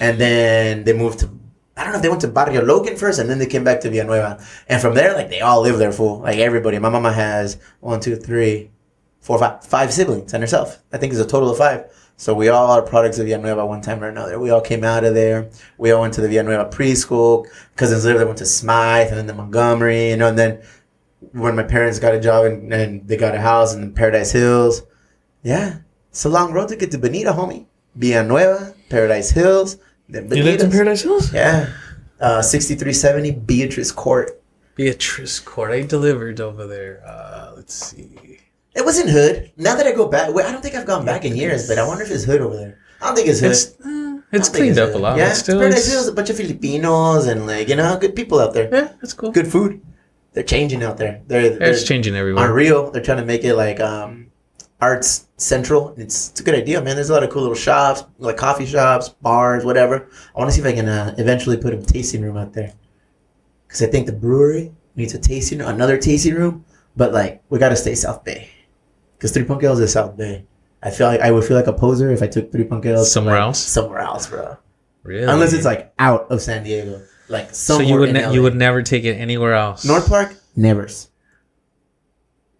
and 0.00 0.18
then 0.18 0.84
they 0.84 0.92
moved 0.94 1.18
to. 1.20 1.28
I 1.76 1.84
don't 1.84 1.92
know 1.92 1.96
if 1.98 2.02
they 2.02 2.08
went 2.08 2.20
to 2.22 2.28
Barrio 2.28 2.62
Logan 2.64 2.96
first, 2.96 3.18
and 3.18 3.28
then 3.28 3.38
they 3.38 3.46
came 3.46 3.64
back 3.64 3.80
to 3.80 3.90
Villanueva, 3.90 4.42
and 4.68 4.80
from 4.80 4.94
there, 4.94 5.14
like 5.14 5.28
they 5.30 5.40
all 5.40 5.60
live 5.60 5.78
there, 5.78 5.92
full 5.92 6.20
like 6.20 6.38
everybody. 6.38 6.78
My 6.78 6.88
mama 6.88 7.12
has 7.12 7.58
one, 7.80 8.00
two, 8.00 8.16
three, 8.16 8.70
four, 9.20 9.38
five, 9.38 9.64
five 9.66 9.92
siblings, 9.92 10.32
and 10.32 10.42
herself. 10.42 10.78
I 10.92 10.96
think 10.98 11.12
it's 11.12 11.20
a 11.20 11.26
total 11.26 11.50
of 11.50 11.58
five. 11.58 11.84
So 12.16 12.34
we 12.34 12.48
all 12.48 12.70
are 12.70 12.82
products 12.82 13.18
of 13.18 13.26
Villanueva 13.26 13.66
one 13.66 13.80
time 13.80 14.02
or 14.02 14.08
another. 14.08 14.38
We 14.38 14.50
all 14.50 14.60
came 14.60 14.84
out 14.84 15.04
of 15.04 15.14
there. 15.14 15.50
We 15.76 15.90
all 15.90 16.02
went 16.02 16.14
to 16.14 16.20
the 16.20 16.28
Villanueva 16.28 16.70
preschool. 16.70 17.46
Cousins 17.76 18.04
lived 18.04 18.20
there, 18.20 18.26
went 18.26 18.38
to 18.38 18.46
Smythe, 18.46 19.08
and 19.08 19.16
then 19.16 19.26
the 19.26 19.34
Montgomery, 19.34 20.10
you 20.10 20.16
know, 20.16 20.28
and 20.28 20.38
then 20.38 20.62
when 21.32 21.56
my 21.56 21.62
parents 21.62 21.98
got 21.98 22.14
a 22.14 22.20
job 22.20 22.44
and, 22.44 22.72
and 22.72 23.08
they 23.08 23.16
got 23.16 23.34
a 23.34 23.40
house 23.40 23.74
in 23.74 23.92
Paradise 23.92 24.32
Hills. 24.32 24.82
Yeah, 25.42 25.78
it's 26.10 26.24
a 26.24 26.28
long 26.28 26.52
road 26.52 26.68
to 26.68 26.76
get 26.76 26.90
to 26.92 26.98
Bonita, 26.98 27.32
homie. 27.32 27.66
Villanueva, 27.96 28.74
Paradise 28.88 29.30
Hills, 29.30 29.78
then 30.08 30.30
you 30.30 30.42
lived 30.42 30.62
in 30.62 30.70
Paradise 30.70 31.02
Hills. 31.02 31.32
Yeah, 31.32 31.72
uh, 32.20 32.42
6370 32.42 33.32
Beatrice 33.32 33.92
Court. 33.92 34.40
Beatrice 34.74 35.40
Court. 35.40 35.72
I 35.72 35.82
delivered 35.82 36.40
over 36.40 36.66
there. 36.66 37.02
Uh, 37.06 37.52
let's 37.56 37.74
see. 37.74 38.38
It 38.74 38.84
wasn't 38.84 39.10
hood. 39.10 39.52
Now 39.56 39.76
that 39.76 39.86
I 39.86 39.92
go 39.92 40.08
back, 40.08 40.32
wait, 40.32 40.46
I 40.46 40.52
don't 40.52 40.62
think 40.62 40.74
I've 40.74 40.86
gone 40.86 41.04
back 41.04 41.24
in 41.24 41.36
years, 41.36 41.68
but 41.68 41.78
I 41.78 41.86
wonder 41.86 42.04
if 42.04 42.10
it's 42.10 42.24
hood 42.24 42.40
over 42.40 42.56
there. 42.56 42.78
I 43.00 43.06
don't 43.06 43.16
think 43.16 43.28
it's 43.28 43.40
hood. 43.40 43.50
It's 43.50 43.80
uh, 43.84 44.20
it's 44.32 44.48
cleaned 44.48 44.78
up 44.78 44.88
hood. 44.90 44.96
a 44.96 44.98
lot. 44.98 45.18
Yeah, 45.18 45.28
but 45.28 45.34
still, 45.36 45.58
Paradise 45.58 45.78
it's- 45.80 45.92
Hills, 45.92 46.08
a 46.08 46.12
bunch 46.12 46.30
of 46.30 46.36
Filipinos 46.36 47.26
and 47.26 47.46
like 47.46 47.68
you 47.68 47.76
know, 47.76 47.98
good 47.98 48.16
people 48.16 48.40
out 48.40 48.54
there. 48.54 48.68
yeah, 48.72 48.92
it's 49.02 49.12
cool. 49.12 49.30
Good 49.30 49.48
food. 49.48 49.82
They're 50.32 50.42
changing 50.44 50.82
out 50.82 50.96
there. 50.96 51.20
They're, 51.26 51.50
they're 51.58 51.72
It's 51.72 51.84
changing 51.84 52.14
everywhere. 52.16 52.46
Unreal. 52.46 52.90
They're 52.90 53.02
trying 53.02 53.18
to 53.18 53.24
make 53.26 53.44
it 53.44 53.54
like 53.54 53.80
um, 53.80 54.28
arts 54.80 55.28
central. 55.36 55.92
It's, 55.98 56.30
it's 56.30 56.40
a 56.40 56.42
good 56.42 56.54
idea, 56.54 56.80
man. 56.80 56.94
There's 56.96 57.10
a 57.10 57.12
lot 57.12 57.22
of 57.22 57.28
cool 57.28 57.42
little 57.42 57.54
shops, 57.54 58.04
like 58.18 58.38
coffee 58.38 58.64
shops, 58.64 59.10
bars, 59.10 59.62
whatever. 59.62 60.08
I 60.34 60.38
want 60.38 60.48
to 60.48 60.54
see 60.54 60.62
if 60.62 60.66
I 60.66 60.72
can 60.72 60.88
uh, 60.88 61.14
eventually 61.18 61.58
put 61.58 61.74
a 61.74 61.82
tasting 61.82 62.22
room 62.22 62.38
out 62.38 62.54
there. 62.54 62.72
Because 63.66 63.82
I 63.82 63.86
think 63.88 64.06
the 64.06 64.12
brewery 64.14 64.72
needs 64.96 65.12
a 65.12 65.18
tasting, 65.18 65.60
another 65.60 65.98
tasting 65.98 66.34
room. 66.34 66.64
But 66.96 67.12
like, 67.12 67.42
we 67.50 67.58
got 67.58 67.68
to 67.68 67.76
stay 67.76 67.94
South 67.94 68.24
Bay. 68.24 68.48
Because 69.22 69.30
Three 69.30 69.44
Punk 69.44 69.62
Ales 69.62 69.78
is 69.78 69.92
South 69.92 70.16
Bay. 70.16 70.44
I 70.82 70.90
feel 70.90 71.06
like 71.06 71.20
I 71.20 71.30
would 71.30 71.44
feel 71.44 71.56
like 71.56 71.68
a 71.68 71.72
poser 71.72 72.10
if 72.10 72.24
I 72.24 72.26
took 72.26 72.50
Three 72.50 72.64
Punk 72.64 72.84
Ales 72.86 73.06
to, 73.06 73.12
Somewhere 73.12 73.36
like, 73.36 73.42
else? 73.42 73.60
Somewhere 73.60 74.00
else, 74.00 74.26
bro. 74.26 74.56
Really? 75.04 75.32
Unless 75.32 75.52
it's 75.52 75.64
like 75.64 75.94
out 75.96 76.28
of 76.32 76.42
San 76.42 76.64
Diego, 76.64 77.00
like 77.28 77.54
somewhere. 77.54 77.86
so 77.86 77.92
you 77.92 78.00
would 78.00 78.08
in 78.08 78.16
ne- 78.16 78.26
LA. 78.26 78.32
you 78.32 78.42
would 78.42 78.56
never 78.56 78.82
take 78.82 79.04
it 79.04 79.14
anywhere 79.14 79.54
else. 79.54 79.84
North 79.84 80.08
Park, 80.08 80.34
nevers. 80.56 81.08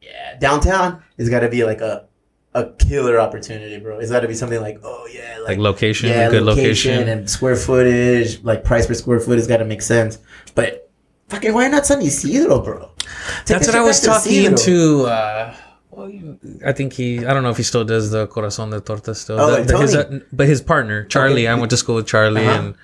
Yeah, 0.00 0.38
downtown 0.38 1.02
has 1.18 1.28
got 1.28 1.40
to 1.40 1.48
be 1.48 1.64
like 1.64 1.80
a 1.80 2.06
a 2.54 2.70
killer 2.74 3.18
opportunity, 3.18 3.80
bro. 3.80 3.98
It's 3.98 4.12
got 4.12 4.20
to 4.20 4.28
be 4.28 4.34
something 4.34 4.60
like, 4.60 4.78
oh 4.84 5.08
yeah, 5.12 5.38
like 5.38 5.48
like, 5.48 5.58
location, 5.58 6.10
yeah, 6.10 6.28
a 6.28 6.30
good 6.30 6.44
location. 6.44 7.08
and 7.08 7.28
square 7.28 7.56
footage, 7.56 8.40
like 8.44 8.62
price 8.62 8.86
per 8.86 8.94
square 8.94 9.18
foot 9.18 9.36
has 9.36 9.48
got 9.48 9.56
to 9.56 9.64
make 9.64 9.82
sense. 9.82 10.18
But 10.54 10.88
fucking, 11.28 11.54
why 11.54 11.66
not 11.66 11.86
San 11.86 12.00
Ysidro, 12.00 12.60
bro? 12.60 12.92
Take 12.98 13.46
That's 13.46 13.66
what 13.66 13.74
I 13.74 13.82
was 13.82 14.00
talking 14.00 14.54
to. 14.54 15.06
Uh, 15.06 15.54
well, 15.92 16.10
I 16.66 16.72
think 16.72 16.92
he. 16.94 17.24
I 17.24 17.32
don't 17.34 17.42
know 17.42 17.50
if 17.50 17.56
he 17.58 17.62
still 17.62 17.84
does 17.84 18.10
the 18.10 18.26
Corazon 18.26 18.70
de 18.70 18.80
Torta 18.80 19.14
still. 19.14 19.38
Oh, 19.40 19.46
The- 19.50 19.58
like 19.58 19.66
the- 19.66 19.78
his, 19.78 19.94
uh, 19.94 20.20
but 20.32 20.46
his 20.48 20.60
partner 20.62 21.04
Charlie. 21.04 21.46
I 21.46 21.54
went 21.54 21.70
to 21.70 21.76
school 21.76 21.96
with 21.96 22.06
Charlie, 22.06 22.46
Uh-huh. 22.46 22.58
and 22.58 22.74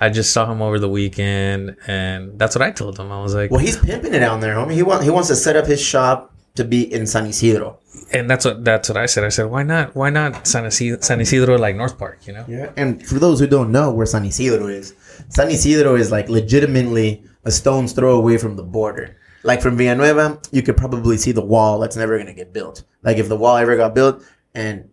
I 0.00 0.08
just 0.10 0.32
saw 0.32 0.50
him 0.50 0.60
over 0.62 0.78
the 0.78 0.88
weekend, 0.88 1.76
and 1.86 2.38
that's 2.38 2.54
what 2.56 2.62
I 2.62 2.70
told 2.70 2.98
him. 2.98 3.12
I 3.12 3.20
was 3.22 3.34
like, 3.34 3.50
Well, 3.50 3.60
he's 3.60 3.76
pimping 3.76 4.14
it 4.14 4.20
down 4.20 4.40
there, 4.40 4.54
homie. 4.56 4.72
He 4.74 4.82
want 4.82 5.04
he 5.04 5.10
wants 5.10 5.28
to 5.28 5.36
set 5.36 5.56
up 5.56 5.66
his 5.66 5.80
shop 5.80 6.32
to 6.56 6.64
be 6.64 6.80
in 6.92 7.06
San 7.06 7.26
Ysidro. 7.26 7.78
and 8.12 8.28
that's 8.30 8.44
what 8.44 8.64
that's 8.64 8.88
what 8.88 8.96
I 8.96 9.06
said. 9.06 9.24
I 9.24 9.28
said, 9.28 9.46
why 9.46 9.62
not? 9.62 9.94
Why 9.94 10.10
not 10.10 10.46
San 10.46 10.64
Ysidro, 10.64 10.98
San 11.00 11.20
Ysidro 11.20 11.56
like 11.58 11.74
North 11.76 11.96
Park? 11.98 12.18
You 12.26 12.32
know? 12.34 12.44
Yeah. 12.48 12.70
And 12.76 13.04
for 13.06 13.18
those 13.18 13.38
who 13.40 13.46
don't 13.46 13.70
know 13.72 13.90
where 13.92 14.06
San 14.06 14.24
Ysidro 14.24 14.66
is, 14.68 14.94
San 15.28 15.48
Ysidro 15.50 15.94
is 15.96 16.10
like 16.10 16.28
legitimately 16.28 17.22
a 17.44 17.50
stone's 17.50 17.92
throw 17.92 18.16
away 18.16 18.36
from 18.38 18.56
the 18.56 18.62
border. 18.62 19.16
Like 19.44 19.60
from 19.60 19.76
Villanueva, 19.76 20.40
you 20.50 20.62
could 20.62 20.76
probably 20.76 21.16
see 21.18 21.30
the 21.32 21.44
wall 21.44 21.78
that's 21.78 21.96
never 21.96 22.16
going 22.16 22.26
to 22.26 22.34
get 22.34 22.52
built. 22.52 22.82
Like 23.02 23.18
if 23.18 23.28
the 23.28 23.36
wall 23.36 23.56
ever 23.56 23.76
got 23.76 23.94
built 23.94 24.24
and 24.54 24.88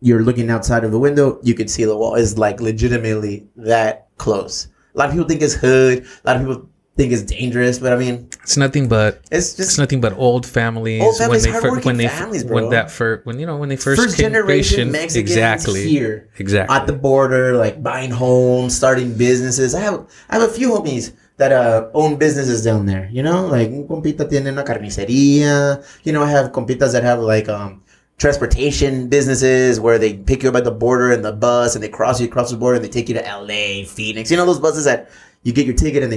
you're 0.00 0.22
looking 0.22 0.50
outside 0.50 0.84
of 0.84 0.92
the 0.92 0.98
window, 0.98 1.40
you 1.42 1.54
could 1.54 1.70
see 1.70 1.84
the 1.84 1.96
wall 1.96 2.14
is 2.14 2.36
like 2.38 2.60
legitimately 2.60 3.48
that 3.56 4.08
close. 4.18 4.68
A 4.94 4.98
lot 4.98 5.08
of 5.08 5.12
people 5.14 5.26
think 5.26 5.40
it's 5.42 5.54
hood. 5.54 6.06
A 6.24 6.26
lot 6.26 6.36
of 6.36 6.42
people 6.42 6.68
think 6.96 7.12
it's 7.12 7.22
dangerous, 7.22 7.78
but 7.78 7.92
I 7.92 7.96
mean, 7.96 8.28
It's 8.42 8.56
nothing 8.56 8.88
but 8.88 9.22
it's 9.30 9.54
just 9.54 9.70
it's 9.70 9.78
nothing 9.78 10.00
but 10.00 10.12
old 10.14 10.46
families. 10.46 11.02
Old 11.02 11.16
families, 11.16 11.46
when 11.46 11.54
they 11.54 11.60
fir- 11.60 11.80
when 11.80 11.96
they 11.96 12.08
families, 12.08 12.44
when 12.44 12.70
that 12.70 12.90
for 12.90 13.20
when 13.24 13.38
you 13.38 13.46
know 13.46 13.56
when 13.56 13.68
they 13.68 13.76
first, 13.76 14.00
first 14.00 14.18
generation 14.18 14.92
Mexicans 14.92 15.16
exactly 15.16 15.88
here. 15.88 16.28
exactly 16.38 16.74
at 16.74 16.86
the 16.86 16.92
border, 16.94 17.54
like 17.56 17.82
buying 17.82 18.10
homes, 18.10 18.76
starting 18.76 19.16
businesses. 19.16 19.74
I 19.74 19.80
have 19.80 20.06
I 20.28 20.38
have 20.38 20.48
a 20.48 20.52
few 20.52 20.70
homies 20.70 21.12
that 21.38 21.52
uh, 21.52 21.88
own 21.94 22.16
businesses 22.16 22.64
down 22.64 22.86
there. 22.86 23.08
You 23.12 23.22
know, 23.22 23.46
like 23.46 23.68
un 23.68 23.86
compita 23.86 24.28
tiene 24.28 24.48
una 24.48 24.64
carnicería. 24.64 25.84
You 26.04 26.12
know, 26.12 26.22
I 26.22 26.30
have 26.30 26.52
compitas 26.52 26.92
that 26.92 27.02
have 27.02 27.20
like 27.20 27.48
um 27.48 27.82
transportation 28.18 29.08
businesses 29.08 29.78
where 29.78 29.98
they 29.98 30.14
pick 30.14 30.42
you 30.42 30.48
up 30.48 30.56
at 30.56 30.64
the 30.64 30.70
border 30.70 31.12
in 31.12 31.20
the 31.22 31.32
bus 31.32 31.74
and 31.74 31.84
they 31.84 31.88
cross 31.88 32.20
you 32.20 32.26
across 32.26 32.50
the 32.50 32.56
border 32.56 32.76
and 32.76 32.84
they 32.84 32.88
take 32.88 33.08
you 33.08 33.14
to 33.14 33.20
LA, 33.22 33.84
Phoenix. 33.84 34.30
You 34.30 34.36
know 34.36 34.46
those 34.46 34.60
buses 34.60 34.84
that 34.84 35.10
you 35.42 35.52
get 35.52 35.66
your 35.66 35.74
ticket 35.76 36.02
and 36.02 36.10
they. 36.12 36.16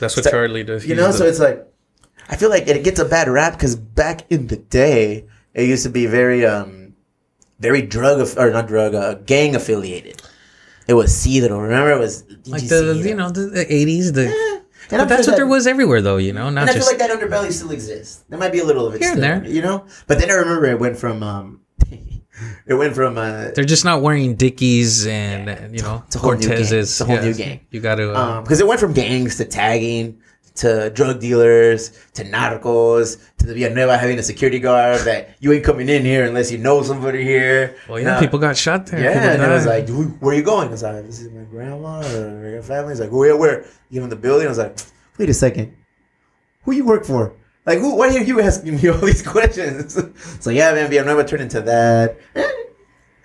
that's 0.00 0.16
what 0.16 0.24
Charlie 0.30 0.64
does. 0.64 0.86
You 0.86 0.94
know, 0.94 1.10
so 1.10 1.26
it's 1.26 1.38
like 1.38 1.66
I 2.28 2.36
feel 2.36 2.50
like 2.50 2.66
it 2.66 2.82
gets 2.84 2.98
a 3.00 3.04
bad 3.04 3.28
rap 3.28 3.52
because 3.52 3.76
back 3.76 4.30
in 4.30 4.46
the 4.46 4.56
day, 4.56 5.26
it 5.54 5.68
used 5.68 5.84
to 5.84 5.90
be 5.90 6.06
very 6.06 6.46
um 6.46 6.94
very 7.60 7.82
drug 7.82 8.20
aff- 8.20 8.36
or 8.38 8.50
not 8.50 8.66
drug 8.66 8.94
uh, 8.94 9.14
gang 9.14 9.54
affiliated. 9.54 10.22
It 10.88 10.94
was 10.94 11.12
Cedro. 11.12 11.60
Remember, 11.62 11.92
it 11.92 11.98
was 11.98 12.24
like 12.46 12.66
the 12.68 12.74
Cedro. 12.94 13.04
you 13.04 13.14
know 13.14 13.30
the 13.30 13.66
eighties. 13.72 14.12
The 14.12 14.26
And 14.26 14.98
but 14.98 15.00
I'm 15.00 15.08
that's 15.08 15.26
what 15.26 15.36
there 15.36 15.46
was 15.46 15.66
everywhere 15.66 16.02
though. 16.02 16.18
You 16.18 16.32
know, 16.32 16.50
not 16.50 16.62
And 16.62 16.70
I 16.70 16.72
feel 16.72 16.80
just 16.82 16.90
like 16.90 16.98
that 16.98 17.10
underbelly 17.10 17.50
still 17.52 17.70
exists. 17.70 18.24
There 18.28 18.38
might 18.38 18.52
be 18.52 18.58
a 18.58 18.64
little 18.64 18.86
of 18.86 18.94
it 18.94 19.00
Here 19.00 19.12
and 19.12 19.22
there. 19.22 19.44
you 19.44 19.62
know. 19.62 19.86
But 20.06 20.18
then 20.18 20.30
I 20.30 20.34
remember 20.34 20.66
it 20.66 20.78
went 20.78 20.98
from 20.98 21.22
um, 21.22 21.60
it 22.66 22.74
went 22.74 22.94
from 22.94 23.16
uh, 23.16 23.50
they're 23.54 23.64
just 23.64 23.84
not 23.84 24.02
wearing 24.02 24.34
Dickies 24.36 25.06
and 25.06 25.74
you 25.74 25.82
know 25.82 26.02
It's 26.06 26.16
a 26.16 26.18
whole 26.18 26.34
new 26.34 26.46
gang. 26.46 26.58
Cortezes. 26.58 26.72
It's 26.72 27.00
a 27.00 27.04
whole 27.06 27.20
new 27.20 27.32
gang. 27.34 27.60
You 27.70 27.80
got 27.80 27.94
to. 27.96 28.12
Uh, 28.14 28.20
um 28.20 28.44
because 28.44 28.60
it 28.60 28.66
went 28.66 28.80
from 28.80 28.92
gangs 28.92 29.36
to 29.38 29.44
tagging 29.44 30.20
to 30.56 30.90
drug 30.90 31.20
dealers 31.20 31.90
to 32.14 32.24
narcos 32.24 33.18
to 33.38 33.46
the 33.46 33.54
Villanueva 33.54 33.96
having 33.96 34.18
a 34.18 34.22
security 34.22 34.58
guard 34.58 35.00
that 35.02 35.36
you 35.40 35.52
ain't 35.52 35.64
coming 35.64 35.88
in 35.88 36.04
here 36.04 36.24
unless 36.24 36.52
you 36.52 36.58
know 36.58 36.82
somebody 36.82 37.22
here. 37.24 37.76
well, 37.88 37.98
yeah, 37.98 38.14
Nah. 38.14 38.20
people 38.20 38.38
got 38.38 38.56
shot 38.56 38.86
there. 38.86 39.00
Yeah, 39.02 39.32
and 39.32 39.42
it 39.42 39.48
was 39.48 39.66
like, 39.66 39.88
"Who- 39.88 40.14
where 40.20 40.34
are 40.34 40.36
you 40.36 40.42
going? 40.44 40.68
I 40.68 40.72
was 40.72 40.82
like, 40.82 41.06
this 41.06 41.20
is 41.20 41.30
my 41.32 41.42
grandma 41.44 42.00
or 42.02 42.48
your 42.50 42.62
family. 42.62 42.92
He's 42.92 43.00
like, 43.00 43.10
where, 43.10 43.36
where? 43.36 43.64
Give 43.90 44.02
him 44.02 44.10
the 44.10 44.16
building. 44.16 44.46
I 44.46 44.50
was 44.50 44.58
like, 44.58 44.76
wait 45.18 45.28
a 45.30 45.34
second, 45.34 45.74
who 46.64 46.72
you 46.72 46.84
work 46.84 47.04
for? 47.04 47.34
Like, 47.64 47.78
who? 47.78 47.94
Why 47.96 48.08
are 48.08 48.18
you 48.22 48.40
asking 48.40 48.76
me 48.76 48.88
all 48.92 48.98
these 48.98 49.22
questions? 49.22 49.96
so 50.40 50.50
yeah, 50.50 50.72
man, 50.72 50.90
Villanueva 50.90 51.24
turned 51.24 51.42
into 51.42 51.60
that. 51.62 52.18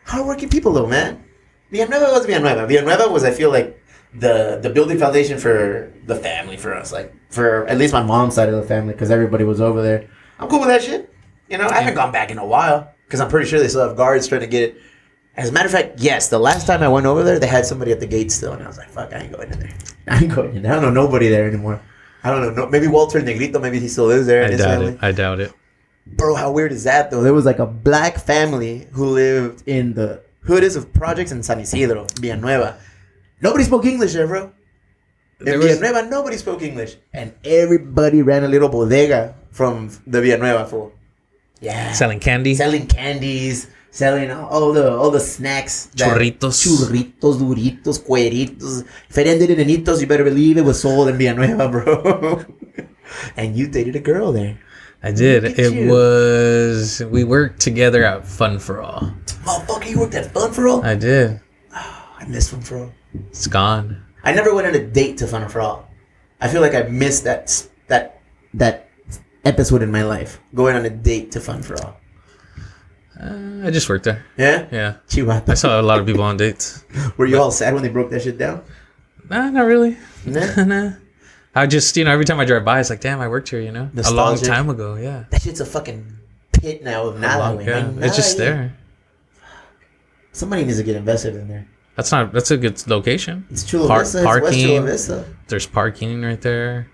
Hardworking 0.06 0.50
people 0.50 0.72
though, 0.74 0.88
man. 0.88 1.24
Villanueva 1.72 2.12
was 2.14 2.26
Villanueva. 2.26 2.66
Villanueva 2.68 3.10
was, 3.10 3.24
I 3.26 3.32
feel 3.32 3.50
like, 3.52 3.82
the 4.14 4.60
the 4.62 4.70
building 4.70 4.98
foundation 4.98 5.38
for 5.38 5.92
the 6.06 6.16
family 6.16 6.58
for 6.58 6.74
us. 6.74 6.92
Like 6.92 7.14
for 7.30 7.66
at 7.68 7.78
least 7.78 7.94
my 7.94 8.04
mom's 8.04 8.36
side 8.36 8.50
of 8.50 8.56
the 8.56 8.68
family, 8.68 8.94
because 8.94 9.12
everybody 9.12 9.44
was 9.44 9.62
over 9.62 9.82
there. 9.82 10.10
I'm 10.40 10.50
cool 10.50 10.60
with 10.60 10.70
that 10.70 10.84
shit. 10.84 11.14
You 11.50 11.58
know, 11.58 11.68
I 11.68 11.80
haven't 11.80 11.96
gone 11.96 12.12
back 12.12 12.32
in 12.32 12.38
a 12.38 12.46
while 12.46 12.94
because 13.06 13.20
I'm 13.22 13.30
pretty 13.30 13.50
sure 13.50 13.60
they 13.60 13.68
still 13.68 13.88
have 13.88 13.98
guards 13.98 14.28
trying 14.28 14.42
to 14.42 14.48
get 14.48 14.64
it. 14.64 14.82
As 15.36 15.50
a 15.50 15.52
matter 15.52 15.68
of 15.68 15.72
fact, 15.72 16.00
yes, 16.00 16.30
the 16.30 16.40
last 16.40 16.66
time 16.66 16.82
I 16.82 16.88
went 16.88 17.06
over 17.06 17.24
there, 17.24 17.40
they 17.40 17.48
had 17.48 17.66
somebody 17.66 17.92
at 17.92 18.00
the 18.00 18.08
gate 18.08 18.32
still, 18.32 18.54
and 18.54 18.64
I 18.64 18.68
was 18.68 18.78
like, 18.78 18.90
"Fuck, 18.90 19.14
I 19.14 19.20
ain't 19.20 19.32
going 19.32 19.52
in 19.52 19.60
there. 19.60 19.74
I 20.08 20.20
ain't 20.20 20.34
going 20.34 20.56
in 20.56 20.64
there. 20.64 20.72
I 20.74 20.76
don't 20.76 20.94
know 20.94 21.04
nobody 21.04 21.30
there 21.30 21.48
anymore. 21.48 21.82
I 22.24 22.32
don't 22.32 22.42
know. 22.42 22.64
No, 22.64 22.70
maybe 22.70 22.88
Walter 22.88 23.22
Negrito, 23.22 23.60
maybe 23.60 23.80
he 23.80 23.88
still 23.88 24.06
lives 24.06 24.26
there. 24.28 24.44
I 24.46 24.50
doubt 24.50 24.60
family. 24.60 24.94
it. 24.94 25.00
I 25.02 25.12
doubt 25.12 25.40
it. 25.40 25.54
Bro, 26.08 26.36
how 26.36 26.52
weird 26.52 26.72
is 26.72 26.84
that 26.86 27.12
though? 27.12 27.22
There 27.22 27.34
was 27.34 27.46
like 27.46 27.60
a 27.60 27.66
black 27.66 28.18
family 28.18 28.88
who 28.94 29.06
lived 29.06 29.68
in 29.68 29.94
the 29.94 30.24
hoodies 30.46 30.78
of 30.78 30.92
projects 30.94 31.32
in 31.32 31.44
San 31.44 31.60
Ysidro, 31.60 32.08
Villanueva. 32.20 32.80
Nobody 33.42 33.64
spoke 33.64 33.86
English 33.86 34.14
there, 34.14 34.28
bro. 34.28 34.52
In 35.46 35.60
was- 35.60 35.78
Villanueva, 35.78 36.10
nobody 36.10 36.38
spoke 36.38 36.62
English, 36.64 36.98
and 37.14 37.34
everybody 37.46 38.22
ran 38.24 38.44
a 38.44 38.48
little 38.48 38.70
bodega 38.70 39.36
from 39.52 39.90
the 40.08 40.22
Villanueva 40.22 40.66
for. 40.66 40.92
Yeah. 41.62 41.92
selling 41.94 42.20
candy. 42.20 42.54
selling 42.54 42.86
candies, 42.86 43.68
selling 43.90 44.30
all, 44.30 44.46
all 44.50 44.74
the 44.74 44.92
all 44.94 45.10
the 45.10 45.20
snacks. 45.20 45.90
Churritos. 45.96 46.62
churritos, 46.62 47.38
duritos, 47.42 47.98
cueritos, 48.06 48.84
Feria 49.10 49.38
de 49.38 49.56
Nenitos. 49.56 50.02
You 50.02 50.08
better 50.08 50.24
believe 50.24 50.58
it 50.58 50.66
was 50.66 50.80
sold 50.82 51.10
in 51.10 51.18
Villanueva, 51.18 51.70
bro. 51.70 52.44
and 53.38 53.56
you 53.56 53.68
dated 53.68 53.96
a 53.96 54.00
girl 54.00 54.32
there, 54.32 54.58
I 55.02 55.12
did. 55.12 55.46
It 55.58 55.74
you. 55.74 55.90
was 55.92 57.02
we 57.10 57.24
worked 57.24 57.60
together 57.60 58.04
at 58.04 58.26
Fun 58.26 58.60
for 58.60 58.82
All. 58.82 59.14
motherfucker. 59.46 59.90
You 59.90 60.00
worked 60.02 60.14
at 60.16 60.34
Fun 60.34 60.52
for 60.54 60.68
All. 60.68 60.86
I 60.86 60.94
did. 60.96 61.42
I 61.74 62.26
miss 62.28 62.50
Fun 62.50 62.62
for 62.62 62.78
All. 62.78 62.92
It's 63.14 63.48
gone. 63.48 64.04
I 64.24 64.34
never 64.34 64.54
went 64.54 64.68
on 64.68 64.76
a 64.76 64.86
date 64.86 65.18
to 65.20 65.28
Fun 65.28 65.48
for 65.50 65.62
All. 65.62 65.90
I 66.42 66.48
feel 66.48 66.62
like 66.62 66.76
I 66.76 66.84
missed 66.84 67.24
that 67.24 67.68
that 67.88 68.22
that 68.54 68.90
episode 69.46 69.82
in 69.82 69.92
my 69.92 70.04
life. 70.04 70.40
Going 70.54 70.76
on 70.76 70.86
a 70.86 70.90
date 70.90 71.32
to 71.32 71.40
Fun 71.40 71.64
for 71.64 71.82
All. 71.82 71.98
Uh, 73.20 73.66
I 73.68 73.72
just 73.72 73.90
worked 73.90 74.06
there. 74.06 74.26
Yeah. 74.38 74.68
Yeah. 74.72 74.96
Chihuahua. 75.08 75.52
I 75.52 75.56
saw 75.56 75.82
a 75.82 75.82
lot 75.82 76.00
of 76.00 76.06
people 76.06 76.24
on 76.24 76.38
dates. 76.38 76.84
Were 77.18 77.26
you 77.26 77.42
all 77.42 77.52
sad 77.52 77.74
when 77.74 77.82
they 77.82 77.90
broke 77.90 78.12
that 78.12 78.22
shit 78.22 78.38
down? 78.38 78.64
Nah, 79.30 79.50
not 79.50 79.66
really. 79.66 79.98
Nah. 80.26 80.64
nah. 80.64 80.92
I 81.56 81.66
just, 81.66 81.98
you 81.98 82.04
know, 82.04 82.12
every 82.12 82.26
time 82.26 82.40
I 82.40 82.46
drive 82.46 82.64
by, 82.64 82.80
it's 82.80 82.92
like, 82.92 83.02
damn, 83.02 83.20
I 83.20 83.28
worked 83.28 83.50
here, 83.50 83.62
you 83.62 83.72
know, 83.72 83.90
a 84.06 84.14
long 84.14 84.38
time 84.38 84.70
ago. 84.70 84.96
Yeah. 84.96 85.26
That 85.32 85.42
shit's 85.42 85.60
a 85.60 85.66
fucking 85.66 86.06
pit 86.54 86.84
now 86.84 87.08
of 87.08 87.20
yeah. 87.20 87.92
It's 87.98 88.16
just 88.16 88.38
there. 88.38 88.78
Somebody 90.32 90.66
needs 90.66 90.78
to 90.78 90.84
get 90.84 90.96
invested 90.96 91.36
in 91.36 91.48
there. 91.48 91.68
That's 91.98 92.12
not. 92.12 92.32
That's 92.32 92.52
a 92.52 92.58
good 92.58 92.88
location. 92.88 93.46
It's 93.50 93.64
Chula 93.64 93.88
Par- 93.88 94.00
Vista. 94.02 94.20
It's 94.20 94.42
West 94.42 94.60
Chula. 94.60 94.82
Vista. 94.84 95.26
There's 95.48 95.66
parking 95.66 96.22
right 96.22 96.40
there. 96.40 96.92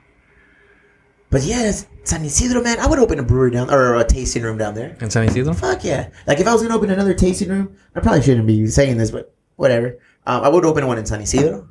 But 1.30 1.44
yeah, 1.44 1.68
it's 1.68 1.88
San 2.04 2.24
Ysidro, 2.24 2.64
man. 2.64 2.80
I 2.80 2.88
would 2.88 3.00
open 3.00 3.20
a 3.20 3.24
brewery 3.24 3.52
down 3.52 3.70
or 3.70 3.96
a 3.96 4.06
tasting 4.06 4.44
room 4.44 4.58
down 4.58 4.76
there. 4.76 4.96
In 5.02 5.10
San 5.10 5.28
Ysidro. 5.28 5.54
Fuck 5.54 5.84
yeah! 5.84 6.10
Like 6.26 6.40
if 6.40 6.48
I 6.48 6.54
was 6.54 6.62
gonna 6.62 6.76
open 6.76 6.90
another 6.90 7.14
tasting 7.14 7.50
room, 7.50 7.76
I 7.96 8.00
probably 8.00 8.22
shouldn't 8.22 8.48
be 8.48 8.66
saying 8.68 8.98
this, 8.98 9.12
but 9.12 9.36
whatever. 9.58 10.00
Um, 10.26 10.44
I 10.44 10.48
would 10.48 10.64
open 10.64 10.88
one 10.88 10.98
in 10.98 11.06
San 11.06 11.20
Ysidro. 11.20 11.68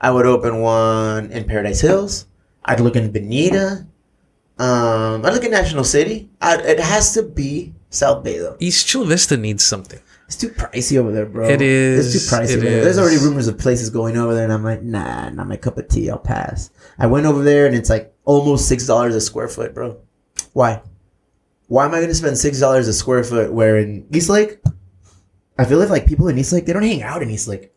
I 0.00 0.10
would 0.10 0.24
open 0.24 0.60
one 0.62 1.30
in 1.32 1.44
Paradise 1.44 1.82
Hills. 1.82 2.26
I'd 2.64 2.80
look 2.80 2.96
in 2.96 3.12
Bonita. 3.12 3.86
Um, 4.58 5.26
I'd 5.26 5.34
look 5.34 5.44
in 5.44 5.50
National 5.50 5.84
City. 5.84 6.30
i 6.40 6.56
it 6.56 6.80
has 6.80 7.12
to 7.12 7.22
be 7.22 7.74
South 7.90 8.24
Bay 8.24 8.38
though. 8.38 8.56
East 8.58 8.86
Chula 8.86 9.06
Vista 9.06 9.36
needs 9.36 9.64
something. 9.64 10.00
It's 10.30 10.36
too 10.36 10.50
pricey 10.50 10.96
over 10.96 11.10
there, 11.10 11.26
bro. 11.26 11.48
It 11.48 11.60
is. 11.60 12.14
It's 12.14 12.30
too 12.30 12.36
pricey. 12.36 12.50
It 12.50 12.56
over 12.58 12.70
there. 12.70 12.84
There's 12.84 12.98
already 12.98 13.16
rumors 13.16 13.48
of 13.48 13.58
places 13.58 13.90
going 13.90 14.16
over 14.16 14.32
there, 14.32 14.44
and 14.44 14.52
I'm 14.52 14.62
like, 14.62 14.80
nah, 14.80 15.28
not 15.30 15.48
my 15.48 15.56
cup 15.56 15.76
of 15.76 15.88
tea. 15.88 16.08
I'll 16.08 16.18
pass. 16.20 16.70
I 17.00 17.08
went 17.08 17.26
over 17.26 17.42
there, 17.42 17.66
and 17.66 17.74
it's 17.74 17.90
like 17.90 18.14
almost 18.26 18.68
six 18.68 18.86
dollars 18.86 19.16
a 19.16 19.20
square 19.20 19.48
foot, 19.48 19.74
bro. 19.74 19.98
Why? 20.52 20.82
Why 21.66 21.84
am 21.84 21.94
I 21.94 22.00
gonna 22.00 22.14
spend 22.14 22.38
six 22.38 22.60
dollars 22.60 22.86
a 22.86 22.92
square 22.92 23.24
foot? 23.24 23.52
Where 23.52 23.78
in 23.78 24.06
East 24.14 24.28
Lake, 24.28 24.60
I 25.58 25.64
feel 25.64 25.80
like 25.80 25.88
like 25.90 26.06
people 26.06 26.28
in 26.28 26.38
East 26.38 26.52
Lake 26.52 26.64
they 26.64 26.72
don't 26.72 26.84
hang 26.84 27.02
out 27.02 27.22
in 27.24 27.30
East 27.30 27.48
Lake. 27.48 27.72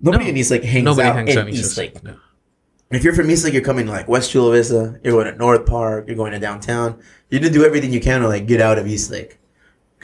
Nobody 0.00 0.24
No. 0.24 0.30
in 0.30 0.36
East 0.38 0.50
Lake 0.50 0.64
hangs 0.64 0.84
Nobody 0.84 1.08
out 1.08 1.14
hangs 1.14 1.30
in 1.30 1.38
out 1.38 1.46
in 1.46 1.54
East 1.54 1.66
East 1.66 1.78
Lake. 1.78 2.02
No. 2.02 2.16
If 2.90 3.04
you're 3.04 3.14
from 3.14 3.30
East 3.30 3.44
Lake, 3.44 3.52
you're 3.54 3.62
coming 3.62 3.86
to 3.86 3.92
like 3.92 4.08
West 4.08 4.32
Chula 4.32 4.50
Vista. 4.50 4.98
You're 5.04 5.12
going 5.12 5.32
to 5.32 5.38
North 5.38 5.66
Park. 5.66 6.06
You're 6.08 6.16
going 6.16 6.32
to 6.32 6.40
downtown. 6.40 7.00
You're 7.30 7.40
gonna 7.40 7.52
do 7.52 7.64
everything 7.64 7.92
you 7.92 8.00
can 8.00 8.22
to 8.22 8.28
like 8.28 8.46
get 8.48 8.60
out 8.60 8.76
of 8.78 8.88
East 8.88 9.08
Lake, 9.12 9.38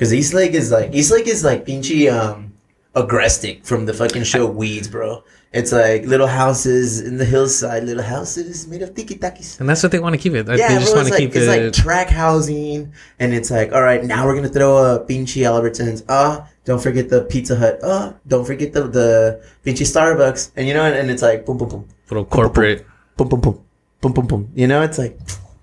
because 0.02 0.12
East 0.12 0.34
Lake 0.34 0.52
is 0.52 0.72
like 0.72 0.92
East 0.92 1.12
Lake 1.12 1.28
is 1.28 1.44
like 1.44 1.64
pinchy 1.64 2.12
um 2.12 2.52
agrestic 2.96 3.64
from 3.64 3.86
the 3.86 3.94
fucking 3.94 4.24
show 4.24 4.44
Weeds, 4.46 4.88
bro. 4.88 5.22
It's 5.52 5.70
like 5.70 6.06
little 6.06 6.26
houses 6.26 7.00
in 7.00 7.18
the 7.18 7.24
hillside, 7.24 7.84
little 7.84 8.02
houses 8.02 8.66
made 8.66 8.82
of 8.82 8.96
tiki 8.96 9.14
takis. 9.14 9.60
And 9.60 9.68
that's 9.68 9.80
what 9.80 9.92
they 9.92 10.00
want 10.00 10.16
to 10.16 10.20
keep 10.20 10.32
it. 10.32 10.48
Yeah, 10.48 10.56
they 10.56 10.80
just 10.80 10.96
want 10.96 11.06
to 11.06 11.14
like 11.14 11.20
keep 11.20 11.36
it's 11.36 11.46
it. 11.46 11.62
like 11.62 11.72
track 11.72 12.08
housing, 12.08 12.92
and 13.20 13.32
it's 13.32 13.52
like, 13.52 13.70
all 13.70 13.82
right, 13.82 14.02
now 14.02 14.26
we're 14.26 14.34
gonna 14.34 14.48
throw 14.48 14.76
a 14.76 15.06
pinchy 15.06 15.46
Albertsons. 15.46 16.02
Ah, 16.08 16.50
don't 16.64 16.82
forget 16.82 17.08
the 17.08 17.22
Pizza 17.26 17.54
Hut. 17.54 17.78
Ah, 17.84 18.14
don't 18.26 18.44
forget 18.44 18.72
the 18.72 18.88
the 18.88 19.40
pinchy 19.64 19.86
Starbucks. 19.86 20.50
And 20.56 20.66
you 20.66 20.74
know, 20.74 20.82
and, 20.82 20.96
and 20.96 21.12
it's 21.12 21.22
like 21.22 21.46
boom, 21.46 21.58
boom, 21.58 21.68
boom 21.68 21.88
little 22.10 22.24
corporate. 22.24 22.84
boom, 23.16 23.28
boom, 23.28 23.40
boom, 23.40 23.64
boom, 24.00 24.12
boom, 24.12 24.26
boom. 24.26 24.50
You 24.56 24.66
know, 24.66 24.82
it's 24.82 24.98
like 24.98 25.16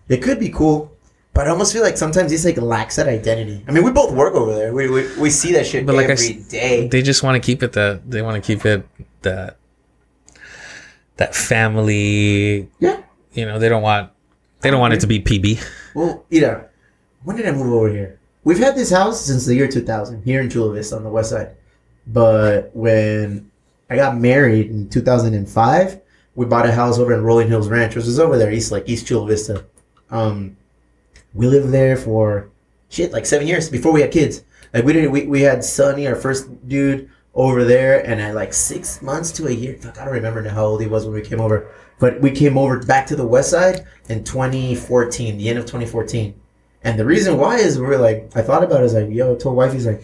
it 0.07 0.23
could 0.23 0.39
be 0.39 0.47
cool, 0.47 0.95
but 1.33 1.47
I 1.47 1.51
almost 1.51 1.73
feel 1.73 1.83
like 1.83 1.97
sometimes 1.97 2.31
it's 2.31 2.45
like 2.45 2.57
lacks 2.57 2.95
that 2.97 3.07
identity. 3.07 3.63
I 3.67 3.71
mean, 3.71 3.83
we 3.83 3.91
both 3.91 4.11
work 4.13 4.33
over 4.33 4.53
there. 4.53 4.73
We 4.73 4.89
we, 4.89 5.17
we 5.17 5.29
see 5.29 5.53
that 5.53 5.65
shit 5.65 5.85
But 5.85 5.95
like 5.95 6.09
I 6.09 6.13
every 6.13 6.33
day. 6.49 6.87
They 6.87 7.01
just 7.01 7.23
want 7.23 7.41
to 7.41 7.45
keep 7.45 7.63
it 7.63 7.73
that. 7.73 8.09
They 8.09 8.21
want 8.21 8.43
to 8.43 8.45
keep 8.45 8.65
it 8.65 8.85
that. 9.21 9.57
That 11.17 11.35
family. 11.35 12.69
Yeah. 12.79 13.01
You 13.33 13.45
know, 13.45 13.59
they 13.59 13.69
don't 13.69 13.81
want. 13.81 14.11
They 14.61 14.71
don't 14.71 14.79
want 14.79 14.93
it 14.93 14.99
to 15.01 15.07
be 15.07 15.21
PB. 15.21 15.65
Well, 15.95 16.25
Ida, 16.31 16.69
when 17.23 17.37
did 17.37 17.45
I 17.47 17.51
move 17.51 17.73
over 17.73 17.89
here? 17.89 18.19
We've 18.43 18.57
had 18.57 18.75
this 18.75 18.89
house 18.89 19.25
since 19.25 19.45
the 19.45 19.55
year 19.55 19.67
2000 19.67 20.23
here 20.23 20.41
in 20.41 20.49
Chula 20.49 20.73
Vista 20.73 20.95
on 20.95 21.03
the 21.03 21.09
west 21.09 21.31
side. 21.31 21.55
But 22.07 22.71
when 22.73 23.51
I 23.89 23.95
got 23.95 24.17
married 24.17 24.69
in 24.71 24.89
2005, 24.89 26.01
we 26.35 26.45
bought 26.45 26.65
a 26.65 26.71
house 26.71 26.99
over 26.99 27.13
in 27.13 27.23
Rolling 27.23 27.47
Hills 27.47 27.69
Ranch, 27.69 27.95
which 27.95 28.05
is 28.05 28.19
over 28.19 28.37
there, 28.37 28.51
east 28.51 28.71
like 28.71 28.87
East 28.87 29.07
Chula 29.07 29.27
Vista. 29.27 29.65
Um, 30.09 30.57
we 31.33 31.47
lived 31.47 31.71
there 31.71 31.95
for 31.95 32.49
shit 32.89 33.11
like 33.11 33.25
seven 33.25 33.47
years 33.47 33.69
before 33.69 33.91
we 33.91 34.01
had 34.01 34.11
kids. 34.11 34.43
Like 34.73 34.85
we 34.85 34.93
didn't. 34.93 35.11
we, 35.11 35.25
we 35.25 35.41
had 35.41 35.63
Sonny, 35.63 36.07
our 36.07 36.15
first 36.15 36.67
dude, 36.67 37.09
over 37.33 37.63
there, 37.63 38.05
and 38.05 38.19
at 38.19 38.35
like 38.35 38.53
six 38.53 39.01
months 39.01 39.31
to 39.33 39.47
a 39.47 39.51
year. 39.51 39.77
Fuck, 39.77 39.99
I 39.99 40.05
don't 40.05 40.13
remember 40.13 40.41
now 40.41 40.53
how 40.53 40.65
old 40.65 40.81
he 40.81 40.87
was 40.87 41.05
when 41.05 41.13
we 41.13 41.21
came 41.21 41.41
over. 41.41 41.71
But 41.99 42.21
we 42.21 42.31
came 42.31 42.57
over 42.57 42.79
back 42.79 43.07
to 43.07 43.15
the 43.15 43.27
west 43.27 43.51
side 43.51 43.85
in 44.07 44.23
2014, 44.23 45.37
the 45.37 45.49
end 45.49 45.59
of 45.59 45.65
2014. 45.65 46.39
And 46.83 46.97
the 46.97 47.05
reason 47.05 47.37
why 47.37 47.57
is 47.57 47.77
we 47.77 47.85
were 47.85 47.97
like, 47.97 48.31
I 48.35 48.41
thought 48.41 48.63
about 48.63 48.79
it, 48.79 48.83
was 48.83 48.93
like, 48.93 49.09
yo, 49.09 49.35
I 49.35 49.37
told 49.37 49.71
he's 49.73 49.85
like, 49.85 50.01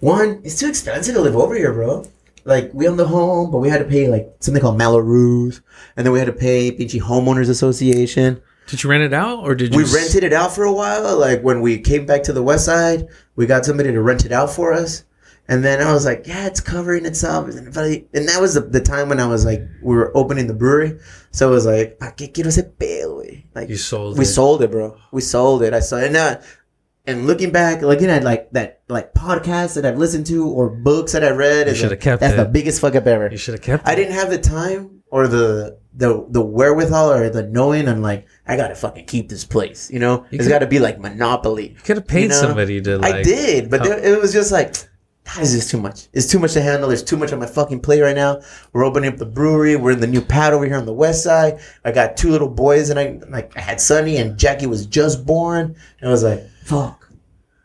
one, 0.00 0.40
it's 0.42 0.58
too 0.58 0.68
expensive 0.68 1.14
to 1.14 1.20
live 1.20 1.36
over 1.36 1.54
here, 1.54 1.72
bro. 1.72 2.04
Like, 2.44 2.70
we 2.72 2.88
own 2.88 2.96
the 2.96 3.06
home, 3.06 3.50
but 3.50 3.58
we 3.58 3.68
had 3.68 3.78
to 3.78 3.84
pay 3.84 4.08
like 4.08 4.34
something 4.40 4.60
called 4.60 4.78
Mello-Roos. 4.78 5.60
And 5.96 6.04
then 6.04 6.12
we 6.12 6.18
had 6.18 6.26
to 6.26 6.32
pay 6.32 6.72
Pinchy 6.72 7.00
Homeowners 7.00 7.48
Association. 7.48 8.42
Did 8.70 8.82
you 8.82 8.90
rent 8.90 9.02
it 9.02 9.12
out 9.12 9.40
or 9.40 9.54
did 9.54 9.72
you? 9.72 9.78
We 9.78 9.84
s- 9.84 9.94
rented 9.94 10.24
it 10.24 10.32
out 10.32 10.54
for 10.54 10.64
a 10.64 10.72
while. 10.72 11.16
Like 11.18 11.42
when 11.42 11.60
we 11.60 11.78
came 11.78 12.06
back 12.06 12.22
to 12.24 12.32
the 12.32 12.42
west 12.42 12.64
side, 12.64 13.08
we 13.36 13.46
got 13.46 13.64
somebody 13.64 13.92
to 13.92 14.00
rent 14.00 14.24
it 14.24 14.32
out 14.32 14.50
for 14.50 14.72
us. 14.72 15.04
And 15.48 15.64
then 15.64 15.80
I 15.82 15.92
was 15.92 16.04
like, 16.06 16.28
yeah, 16.28 16.46
it's 16.46 16.60
covering 16.60 17.04
itself. 17.06 17.48
And 17.48 17.66
if 17.66 17.76
I- 17.76 18.04
and 18.14 18.28
that 18.28 18.40
was 18.40 18.54
the, 18.54 18.60
the 18.60 18.80
time 18.80 19.08
when 19.08 19.18
I 19.18 19.26
was 19.26 19.44
like, 19.44 19.60
we 19.82 19.96
were 19.96 20.16
opening 20.16 20.46
the 20.46 20.54
brewery. 20.54 20.98
So 21.32 21.48
it 21.48 21.50
was 21.54 21.66
like, 21.66 21.98
¿pa 21.98 22.12
qué 22.16 22.32
quiero 22.32 22.48
ese 22.48 22.62
pedo, 22.62 23.16
güey? 23.18 23.44
Like, 23.54 23.68
You 23.68 23.76
sold 23.76 24.16
we 24.16 24.24
it. 24.24 24.28
sold 24.28 24.62
it, 24.62 24.70
bro. 24.70 24.96
We 25.10 25.20
sold 25.22 25.62
it. 25.64 25.74
I 25.74 25.80
saw 25.80 25.96
it. 25.96 26.12
Now, 26.12 26.26
uh, 26.28 26.42
and 27.06 27.26
looking 27.26 27.50
back, 27.50 27.82
looking 27.82 28.10
at 28.10 28.22
like 28.22 28.50
that, 28.52 28.82
like 28.88 29.12
podcasts 29.14 29.74
that 29.74 29.84
I've 29.84 29.98
listened 29.98 30.26
to 30.26 30.46
or 30.46 30.68
books 30.70 31.12
that 31.12 31.24
I 31.24 31.30
read, 31.30 31.66
You 31.66 31.74
shoulda 31.74 31.94
like, 31.94 32.00
kept 32.00 32.20
that's 32.20 32.36
the 32.36 32.44
biggest 32.44 32.80
fuck 32.80 32.94
up 32.94 33.06
ever. 33.08 33.28
You 33.28 33.38
should 33.38 33.54
have 33.54 33.62
kept. 33.62 33.88
I 33.88 33.94
it. 33.94 33.96
didn't 33.96 34.12
have 34.14 34.30
the 34.30 34.38
time 34.38 34.99
or 35.10 35.28
the 35.28 35.78
the 35.94 36.24
the 36.28 36.40
wherewithal 36.42 37.12
or 37.12 37.28
the 37.30 37.42
knowing. 37.42 37.88
I'm 37.88 38.02
like, 38.02 38.26
I 38.46 38.56
gotta 38.56 38.74
fucking 38.74 39.06
keep 39.06 39.28
this 39.28 39.44
place. 39.44 39.90
You 39.90 39.98
know, 39.98 40.24
You 40.30 40.38
it's 40.38 40.48
got 40.48 40.60
to 40.60 40.66
be 40.66 40.78
like 40.78 40.98
monopoly. 40.98 41.70
You 41.70 41.76
could 41.84 41.96
have 41.96 42.06
paid 42.06 42.22
you 42.22 42.28
know? 42.28 42.34
somebody 42.40 42.80
to 42.80 42.98
like. 42.98 43.14
I 43.14 43.22
did, 43.22 43.70
but 43.70 43.82
there, 43.82 43.98
it 43.98 44.20
was 44.20 44.32
just 44.32 44.52
like, 44.52 44.74
God, 45.24 45.40
this 45.40 45.70
too 45.70 45.80
much. 45.80 46.08
It's 46.12 46.26
too 46.26 46.38
much 46.38 46.52
to 46.54 46.62
handle. 46.62 46.88
There's 46.88 47.02
too 47.02 47.16
much 47.16 47.32
on 47.32 47.38
my 47.40 47.46
fucking 47.46 47.80
plate 47.80 48.00
right 48.00 48.16
now. 48.16 48.40
We're 48.72 48.84
opening 48.84 49.12
up 49.12 49.18
the 49.18 49.26
brewery. 49.26 49.76
We're 49.76 49.92
in 49.92 50.00
the 50.00 50.06
new 50.06 50.20
pad 50.22 50.52
over 50.52 50.64
here 50.64 50.76
on 50.76 50.86
the 50.86 50.92
west 50.92 51.22
side. 51.24 51.60
I 51.84 51.92
got 51.92 52.16
two 52.16 52.30
little 52.30 52.48
boys, 52.48 52.90
and 52.90 52.98
I 52.98 53.18
like 53.28 53.56
I 53.56 53.60
had 53.60 53.80
Sonny 53.80 54.16
and 54.16 54.38
Jackie 54.38 54.66
was 54.66 54.86
just 54.86 55.26
born, 55.26 55.76
and 56.00 56.08
I 56.08 56.12
was 56.12 56.22
like, 56.22 56.42
fuck, 56.64 57.10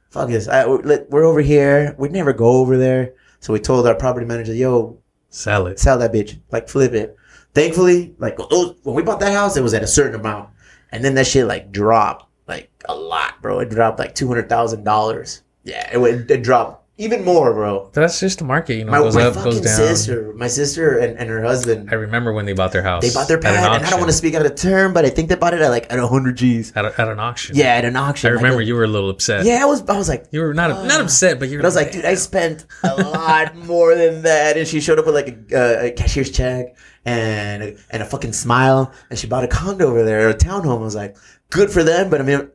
fuck 0.10 0.30
this. 0.30 0.48
I, 0.48 0.66
we're 0.66 1.24
over 1.26 1.42
here. 1.42 1.96
We'd 1.98 2.12
never 2.12 2.34
go 2.34 2.48
over 2.58 2.78
there. 2.78 3.14
So 3.40 3.54
we 3.54 3.60
told 3.60 3.86
our 3.86 3.94
property 3.96 4.26
manager, 4.26 4.54
yo, 4.54 4.98
Sell 5.30 5.68
it. 5.68 5.80
sell 5.80 5.98
that 6.00 6.12
bitch, 6.14 6.40
like 6.52 6.68
flip 6.70 6.94
it. 6.94 7.16
Thankfully, 7.56 8.14
like 8.20 8.38
those, 8.38 8.76
when 8.84 8.96
we 8.96 9.02
bought 9.02 9.20
that 9.22 9.34
house, 9.34 9.58
it 9.58 9.64
was 9.64 9.74
at 9.74 9.82
a 9.82 9.88
certain 9.88 10.20
amount, 10.20 10.50
and 10.92 11.04
then 11.04 11.16
that 11.16 11.26
shit 11.26 11.48
like 11.48 11.72
dropped 11.72 12.30
like 12.48 12.70
a 12.88 12.94
lot, 12.96 13.42
bro. 13.42 13.60
It 13.60 13.70
dropped 13.70 13.98
like 13.98 14.14
two 14.14 14.28
hundred 14.28 14.50
thousand 14.50 14.84
dollars. 14.84 15.42
Yeah, 15.64 15.90
it, 15.92 15.98
went- 15.98 16.30
it 16.30 16.44
dropped 16.44 16.85
even 16.98 17.26
more, 17.26 17.54
bro. 17.54 17.90
That's 17.92 18.20
just 18.22 18.40
the 18.40 18.46
market, 18.46 18.76
you 18.76 18.86
know. 18.86 18.92
My, 18.92 19.00
goes 19.00 19.16
my 19.16 19.24
up, 19.24 19.34
fucking 19.36 19.52
goes 19.52 19.62
down. 19.62 19.76
sister, 19.78 20.34
my 20.36 20.48
sister 20.48 20.98
and, 20.98 21.18
and 21.20 21.30
her 21.30 21.44
husband, 21.44 21.90
I 21.92 21.96
remember 21.96 22.32
when 22.32 22.46
they 22.46 22.54
bought 22.54 22.72
their 22.72 22.84
house. 22.84 23.04
they 23.04 23.14
bought 23.14 23.28
their 23.28 23.38
pad, 23.40 23.56
and 23.76 23.86
I 23.86 23.90
don't 23.90 24.00
want 24.00 24.12
to 24.12 24.16
speak 24.18 24.34
out 24.34 24.46
of 24.46 24.56
turn, 24.56 24.94
but 24.94 25.04
I 25.04 25.10
think 25.10 25.28
they 25.28 25.36
bought 25.36 25.54
it 25.54 25.62
at 25.62 25.70
like 25.70 25.92
at 25.92 26.00
hundred 26.00 26.38
G's. 26.38 26.72
at, 26.76 26.86
a, 26.86 27.02
at 27.02 27.10
an 27.10 27.20
auction. 27.20 27.56
Yeah, 27.58 27.74
at 27.76 27.84
an 27.84 27.98
auction. 27.98 28.30
I 28.30 28.36
like 28.36 28.44
remember 28.44 28.62
a- 28.62 28.66
you 28.66 28.76
were 28.76 28.86
a 28.86 28.88
little 28.88 29.10
upset. 29.10 29.46
Yeah, 29.46 29.60
I 29.62 29.66
was. 29.66 29.82
I 29.90 29.98
was 29.98 30.08
like, 30.08 30.28
You 30.32 30.42
were 30.42 30.54
not 30.54 30.70
not 30.86 31.02
upset, 31.02 31.38
but 31.40 31.50
you 31.50 31.58
were. 31.58 31.64
But 31.64 31.66
I 31.66 31.70
was 31.70 31.76
like, 31.76 31.92
dude, 31.92 32.06
I 32.06 32.16
spent 32.16 32.66
a 32.84 32.96
lot 32.96 33.56
more 33.58 33.94
than 33.96 34.22
that. 34.22 34.56
And 34.58 34.66
she 34.68 34.80
showed 34.80 34.98
up 34.98 35.06
with 35.06 35.16
like 35.16 35.28
a, 35.52 35.82
uh, 35.82 35.86
a 35.88 35.92
cashier's 35.92 36.32
check 36.32 36.78
and 37.04 37.62
a, 37.62 37.76
and 37.92 38.04
a 38.04 38.06
fucking 38.06 38.32
smile. 38.34 38.94
And 39.10 39.20
she 39.20 39.28
bought 39.28 39.44
a 39.44 39.48
condo 39.48 39.88
over 39.88 40.04
there, 40.06 40.30
a 40.30 40.34
townhome. 40.34 40.78
I 40.80 40.82
was 40.84 40.96
like, 40.96 41.18
good 41.50 41.70
for 41.70 41.84
them. 41.84 42.10
But 42.10 42.22
I 42.22 42.24
mean, 42.24 42.50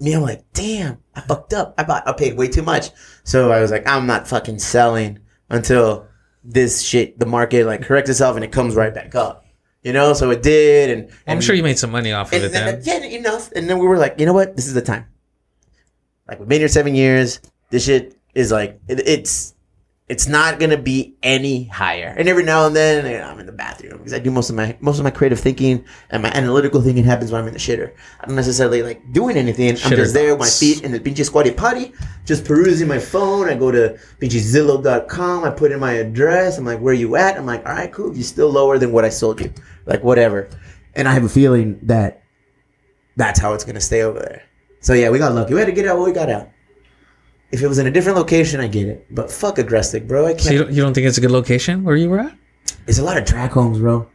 me, 0.00 0.14
I'm 0.14 0.22
like, 0.22 0.44
damn, 0.52 0.98
I 1.14 1.20
fucked 1.20 1.52
up. 1.54 1.74
I 1.78 1.84
bought, 1.84 2.06
I 2.06 2.12
paid 2.12 2.36
way 2.36 2.48
too 2.48 2.62
much. 2.62 2.90
So 3.24 3.50
I 3.50 3.60
was 3.60 3.70
like, 3.70 3.86
I'm 3.86 4.06
not 4.06 4.28
fucking 4.28 4.58
selling 4.58 5.20
until 5.48 6.06
this 6.42 6.82
shit, 6.82 7.18
the 7.18 7.26
market 7.26 7.66
like 7.66 7.82
corrects 7.82 8.10
itself 8.10 8.36
and 8.36 8.44
it 8.44 8.52
comes 8.52 8.74
right 8.74 8.94
back 8.94 9.14
up. 9.14 9.46
You 9.82 9.92
know, 9.92 10.14
so 10.14 10.30
it 10.30 10.42
did. 10.42 10.90
And, 10.90 11.10
I'm 11.26 11.40
sure 11.40 11.54
you 11.54 11.62
made 11.62 11.78
some 11.78 11.90
money 11.90 12.12
off 12.12 12.28
of 12.28 12.34
and 12.34 12.44
it 12.44 12.52
then, 12.52 12.80
then. 12.80 13.02
yeah, 13.02 13.18
enough. 13.18 13.52
And 13.52 13.68
then 13.68 13.78
we 13.78 13.86
were 13.86 13.98
like, 13.98 14.18
you 14.18 14.26
know 14.26 14.32
what? 14.32 14.56
This 14.56 14.66
is 14.66 14.74
the 14.74 14.82
time. 14.82 15.06
Like 16.26 16.38
we've 16.38 16.48
been 16.48 16.60
here 16.60 16.68
seven 16.68 16.94
years. 16.94 17.40
This 17.70 17.84
shit 17.84 18.16
is 18.34 18.50
like 18.50 18.80
it, 18.88 19.00
it's 19.06 19.53
it's 20.06 20.28
not 20.28 20.58
gonna 20.58 20.76
be 20.76 21.16
any 21.22 21.64
higher. 21.64 22.14
And 22.18 22.28
every 22.28 22.44
now 22.44 22.66
and 22.66 22.76
then 22.76 23.06
you 23.06 23.18
know, 23.18 23.24
I'm 23.24 23.38
in 23.40 23.46
the 23.46 23.52
bathroom 23.52 23.96
because 23.96 24.12
I 24.12 24.18
do 24.18 24.30
most 24.30 24.50
of 24.50 24.56
my 24.56 24.76
most 24.80 24.98
of 24.98 25.04
my 25.04 25.10
creative 25.10 25.40
thinking 25.40 25.82
and 26.10 26.22
my 26.22 26.30
analytical 26.30 26.82
thinking 26.82 27.04
happens 27.04 27.32
when 27.32 27.40
I'm 27.40 27.48
in 27.48 27.54
the 27.54 27.58
shitter. 27.58 27.94
I 28.20 28.26
don't 28.26 28.36
necessarily 28.36 28.82
like 28.82 29.12
doing 29.12 29.38
anything. 29.38 29.74
Shitter 29.74 29.92
I'm 29.92 29.96
just 29.96 30.12
there 30.12 30.32
with 30.32 30.40
my 30.40 30.48
feet 30.48 30.84
in 30.84 30.92
the 30.92 31.00
pinche 31.00 31.24
squatty 31.24 31.52
potty, 31.52 31.94
just 32.26 32.44
perusing 32.44 32.86
my 32.86 32.98
phone. 32.98 33.48
I 33.48 33.54
go 33.54 33.70
to 33.70 33.98
pinchezillow.com. 34.20 35.44
I 35.44 35.50
put 35.50 35.72
in 35.72 35.80
my 35.80 35.92
address. 35.92 36.58
I'm 36.58 36.66
like, 36.66 36.80
where 36.80 36.94
you 36.94 37.16
at? 37.16 37.38
I'm 37.38 37.46
like, 37.46 37.64
all 37.64 37.72
right, 37.72 37.90
cool. 37.90 38.14
You're 38.14 38.24
still 38.24 38.50
lower 38.50 38.76
than 38.76 38.92
what 38.92 39.06
I 39.06 39.08
sold 39.08 39.40
you. 39.40 39.52
Like 39.86 40.04
whatever. 40.04 40.50
And 40.94 41.08
I 41.08 41.14
have 41.14 41.24
a 41.24 41.30
feeling 41.30 41.78
that 41.84 42.22
that's 43.16 43.40
how 43.40 43.54
it's 43.54 43.64
gonna 43.64 43.80
stay 43.80 44.02
over 44.02 44.18
there. 44.18 44.42
So 44.80 44.92
yeah, 44.92 45.08
we 45.08 45.18
got 45.18 45.32
lucky. 45.32 45.54
We 45.54 45.60
had 45.60 45.66
to 45.66 45.72
get 45.72 45.86
out 45.88 45.96
what 45.96 46.06
we 46.06 46.12
got 46.12 46.28
out. 46.28 46.50
If 47.54 47.62
it 47.62 47.68
was 47.68 47.78
in 47.78 47.86
a 47.86 47.90
different 47.92 48.18
location, 48.18 48.58
I 48.58 48.66
get 48.66 48.88
it. 48.88 49.06
But 49.14 49.30
fuck 49.30 49.58
Agrestic, 49.58 50.08
bro. 50.08 50.26
I 50.26 50.30
can't. 50.32 50.40
So 50.40 50.50
you 50.50 50.58
don't, 50.58 50.72
you 50.72 50.82
don't 50.82 50.92
think 50.92 51.06
it's 51.06 51.18
a 51.18 51.20
good 51.20 51.30
location 51.30 51.84
where 51.84 51.94
you 51.94 52.10
were 52.10 52.18
at? 52.18 52.36
It's 52.88 52.98
a 52.98 53.04
lot 53.04 53.16
of 53.16 53.26
track 53.26 53.52
homes, 53.52 53.78
bro. 53.78 54.08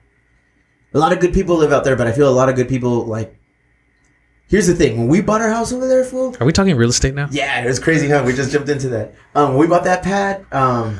A 0.93 0.99
lot 0.99 1.13
of 1.13 1.21
good 1.21 1.33
people 1.33 1.55
live 1.55 1.71
out 1.71 1.85
there, 1.85 1.95
but 1.95 2.05
I 2.05 2.11
feel 2.11 2.27
a 2.27 2.35
lot 2.35 2.49
of 2.49 2.57
good 2.57 2.67
people 2.67 3.05
like. 3.05 3.33
Here's 4.49 4.67
the 4.67 4.75
thing: 4.75 4.97
when 4.97 5.07
we 5.07 5.21
bought 5.21 5.39
our 5.39 5.47
house 5.47 5.71
over 5.71 5.87
there, 5.87 6.03
fool. 6.03 6.35
Are 6.41 6.45
we 6.45 6.51
talking 6.51 6.75
real 6.75 6.89
estate 6.89 7.13
now? 7.13 7.29
Yeah, 7.31 7.63
it 7.63 7.65
was 7.65 7.79
crazy 7.79 8.09
huh? 8.09 8.23
we 8.25 8.33
just 8.33 8.51
jumped 8.51 8.67
into 8.67 8.89
that. 8.89 9.13
Um, 9.35 9.51
when 9.51 9.59
we 9.59 9.67
bought 9.67 9.85
that 9.85 10.03
pad, 10.03 10.45
um, 10.51 10.99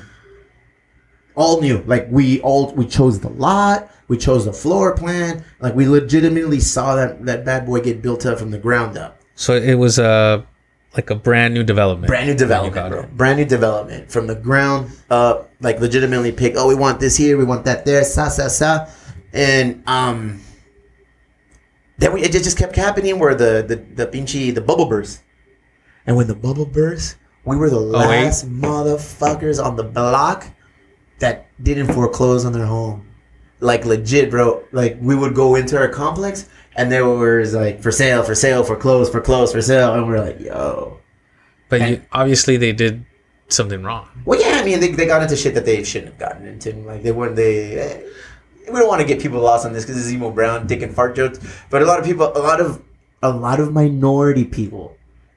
all 1.35 1.59
new. 1.59 1.83
Like 1.87 2.07
we 2.09 2.39
all 2.39 2.71
we 2.73 2.85
chose 2.87 3.19
the 3.19 3.31
lot, 3.31 3.91
we 4.07 4.17
chose 4.17 4.45
the 4.45 4.53
floor 4.53 4.95
plan. 4.95 5.43
Like 5.59 5.75
we 5.75 5.89
legitimately 5.89 6.61
saw 6.61 6.95
that 6.95 7.25
that 7.25 7.43
bad 7.43 7.65
boy 7.65 7.81
get 7.81 8.01
built 8.01 8.25
up 8.25 8.39
from 8.39 8.51
the 8.51 8.59
ground 8.59 8.97
up. 8.97 9.19
So 9.35 9.55
it 9.55 9.75
was 9.75 9.99
a 9.99 10.47
like 10.95 11.09
a 11.09 11.15
brand 11.15 11.53
new 11.53 11.63
development. 11.63 12.07
Brand 12.07 12.27
new 12.27 12.35
development, 12.35 12.91
bro. 12.91 13.05
Brand 13.15 13.37
new 13.39 13.45
development 13.45 14.11
from 14.11 14.27
the 14.27 14.35
ground 14.35 14.91
up. 15.09 15.49
Like 15.61 15.79
legitimately 15.79 16.31
pick. 16.31 16.53
Oh, 16.55 16.67
we 16.67 16.75
want 16.75 16.99
this 16.99 17.15
here. 17.17 17.37
We 17.37 17.43
want 17.45 17.65
that 17.65 17.85
there. 17.85 18.03
Sa 18.03 18.29
sa 18.29 18.47
sa. 18.47 18.87
And 19.33 19.83
um, 19.87 20.41
then 21.97 22.13
we 22.13 22.21
it 22.23 22.31
just 22.31 22.57
kept 22.57 22.75
happening 22.75 23.19
where 23.19 23.35
the 23.35 23.63
the 23.67 23.75
the 24.05 24.07
pinchy 24.07 24.53
the 24.53 24.61
bubble 24.61 24.85
burst. 24.85 25.21
And 26.07 26.15
when 26.15 26.27
the 26.27 26.35
bubble 26.35 26.65
burst, 26.65 27.17
we 27.45 27.55
were 27.57 27.69
the 27.69 27.77
Oh, 27.77 27.91
wait. 28.09 28.23
last 28.25 28.49
motherfuckers 28.49 29.63
on 29.63 29.75
the 29.75 29.83
block 29.83 30.47
that 31.19 31.45
didn't 31.61 31.93
foreclose 31.93 32.45
on 32.45 32.53
their 32.53 32.65
home. 32.65 33.05
Like 33.59 33.85
legit, 33.85 34.31
bro. 34.31 34.63
Like 34.71 34.97
we 35.01 35.13
would 35.15 35.35
go 35.35 35.55
into 35.55 35.77
our 35.77 35.89
complex 35.89 36.47
and 36.79 36.89
there 36.89 37.05
was 37.05 37.53
like 37.53 37.81
for 37.81 37.91
sale, 37.91 38.23
for 38.23 38.33
sale, 38.33 38.63
for 38.63 38.77
close, 38.77 39.09
for 39.09 39.19
close, 39.19 39.51
for 39.51 39.61
sale, 39.61 39.95
and 39.95 40.07
we're 40.07 40.21
like, 40.21 40.39
yo. 40.39 40.97
But 41.67 41.81
you, 41.81 42.01
obviously 42.13 42.55
they 42.55 42.71
did 42.71 43.05
something 43.49 43.83
wrong. 43.83 44.07
Well, 44.23 44.39
yeah, 44.39 44.61
I 44.61 44.63
mean, 44.63 44.79
they, 44.79 44.91
they 44.91 45.05
got 45.05 45.21
into 45.21 45.35
shit 45.35 45.53
that 45.55 45.65
they 45.65 45.83
shouldn't 45.83 46.13
have 46.13 46.19
gotten 46.19 46.47
into. 46.47 46.71
Like, 46.77 47.03
they 47.03 47.11
weren't, 47.11 47.35
they, 47.35 47.77
eh, 47.77 48.01
we 48.71 48.79
don't 48.79 48.87
want 48.87 49.01
to 49.01 49.07
get 49.07 49.21
people 49.21 49.41
lost 49.41 49.65
on 49.65 49.73
this 49.73 49.83
because 49.83 49.97
this 49.97 50.05
is 50.05 50.13
emo 50.13 50.31
brown, 50.31 50.67
dick 50.67 50.81
and 50.81 50.95
fart 50.95 51.17
jokes. 51.17 51.39
But 51.69 51.81
a 51.81 51.85
lot 51.85 51.99
of 51.99 52.05
people, 52.05 52.31
a 52.33 52.39
lot 52.39 52.61
of, 52.61 52.81
a 53.21 53.29
lot 53.29 53.59
of 53.59 53.73
minority 53.73 54.45
people 54.45 54.95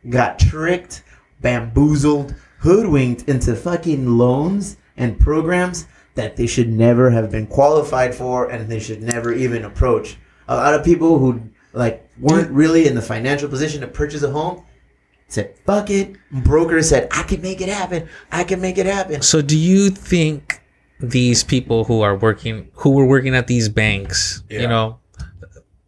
got 0.08 0.38
tricked, 0.38 1.02
bamboozled, 1.40 2.36
hoodwinked 2.60 3.28
into 3.28 3.56
fucking 3.56 4.16
loans 4.16 4.76
and 4.96 5.18
programs 5.18 5.88
that 6.14 6.36
they 6.36 6.46
should 6.46 6.68
never 6.68 7.10
have 7.10 7.32
been 7.32 7.48
qualified 7.48 8.14
for 8.14 8.48
and 8.48 8.70
they 8.70 8.78
should 8.78 9.02
never 9.02 9.32
even 9.32 9.64
approach. 9.64 10.18
A 10.52 10.56
lot 10.56 10.74
of 10.74 10.84
people 10.84 11.18
who, 11.18 11.40
like, 11.72 12.08
weren't 12.20 12.50
really 12.50 12.86
in 12.86 12.94
the 12.94 13.02
financial 13.02 13.48
position 13.48 13.80
to 13.80 13.86
purchase 13.88 14.22
a 14.22 14.30
home 14.30 14.62
said, 15.28 15.54
fuck 15.66 15.88
it. 15.90 16.14
Broker 16.30 16.82
said, 16.82 17.08
I 17.10 17.22
can 17.22 17.40
make 17.40 17.60
it 17.60 17.68
happen. 17.68 18.08
I 18.30 18.44
can 18.44 18.60
make 18.60 18.76
it 18.78 18.86
happen. 18.86 19.22
So 19.22 19.40
do 19.40 19.56
you 19.56 19.88
think 19.90 20.60
these 21.00 21.42
people 21.42 21.84
who 21.84 22.02
are 22.02 22.14
working 22.16 22.68
who 22.74 22.90
were 22.90 23.06
working 23.06 23.34
at 23.34 23.46
these 23.46 23.68
banks, 23.68 24.42
Yeah. 24.50 24.60
you 24.60 24.68
know, 24.68 24.98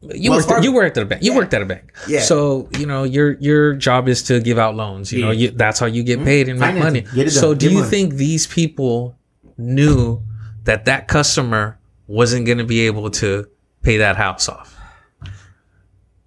you 0.00 0.30
Wells 0.30 0.42
worked 0.42 0.48
Fargo. 0.50 0.64
you 0.64 0.74
worked 0.74 0.96
at 0.96 1.02
a 1.02 1.06
bank. 1.06 1.22
You 1.22 1.32
Yeah. 1.32 1.38
worked 1.38 1.54
at 1.54 1.62
a 1.62 1.66
bank. 1.66 1.92
Yeah. 2.08 2.20
So, 2.20 2.68
you 2.78 2.86
know, 2.86 3.04
your 3.04 3.32
your 3.38 3.74
job 3.74 4.08
is 4.08 4.22
to 4.24 4.40
give 4.40 4.58
out 4.58 4.74
loans. 4.76 5.12
You 5.12 5.22
know, 5.22 5.30
you, 5.30 5.50
that's 5.50 5.78
how 5.78 5.86
you 5.86 6.02
get 6.02 6.24
paid 6.24 6.48
and 6.48 6.58
make 6.58 6.70
Mm-hmm. 6.70 6.78
Financing. 6.82 7.04
money. 7.04 7.16
Get 7.16 7.26
it 7.28 7.30
So 7.30 7.54
do 7.54 7.66
Get 7.66 7.72
you 7.72 7.78
money. 7.80 7.90
think 7.90 8.14
these 8.14 8.46
people 8.46 9.16
knew 9.56 10.20
that 10.64 10.84
that 10.86 11.06
customer 11.08 11.78
wasn't 12.06 12.44
going 12.46 12.58
to 12.58 12.64
be 12.64 12.80
able 12.80 13.08
to 13.10 13.46
pay 13.84 13.98
that 13.98 14.16
house 14.16 14.48
off? 14.48 14.76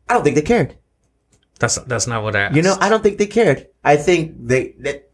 I 0.10 0.14
don't 0.14 0.24
think 0.24 0.36
they 0.36 0.42
cared. 0.42 0.78
That's 1.60 1.76
that's 1.80 2.08
not 2.08 2.24
what 2.24 2.36
I 2.36 2.42
asked. 2.42 2.56
You 2.56 2.62
know, 2.62 2.78
I 2.80 2.88
don't 2.90 3.02
think 3.04 3.18
they 3.18 3.28
cared. 3.28 3.68
I 3.84 3.98
think 3.98 4.36
they 4.48 4.74
that 4.80 5.10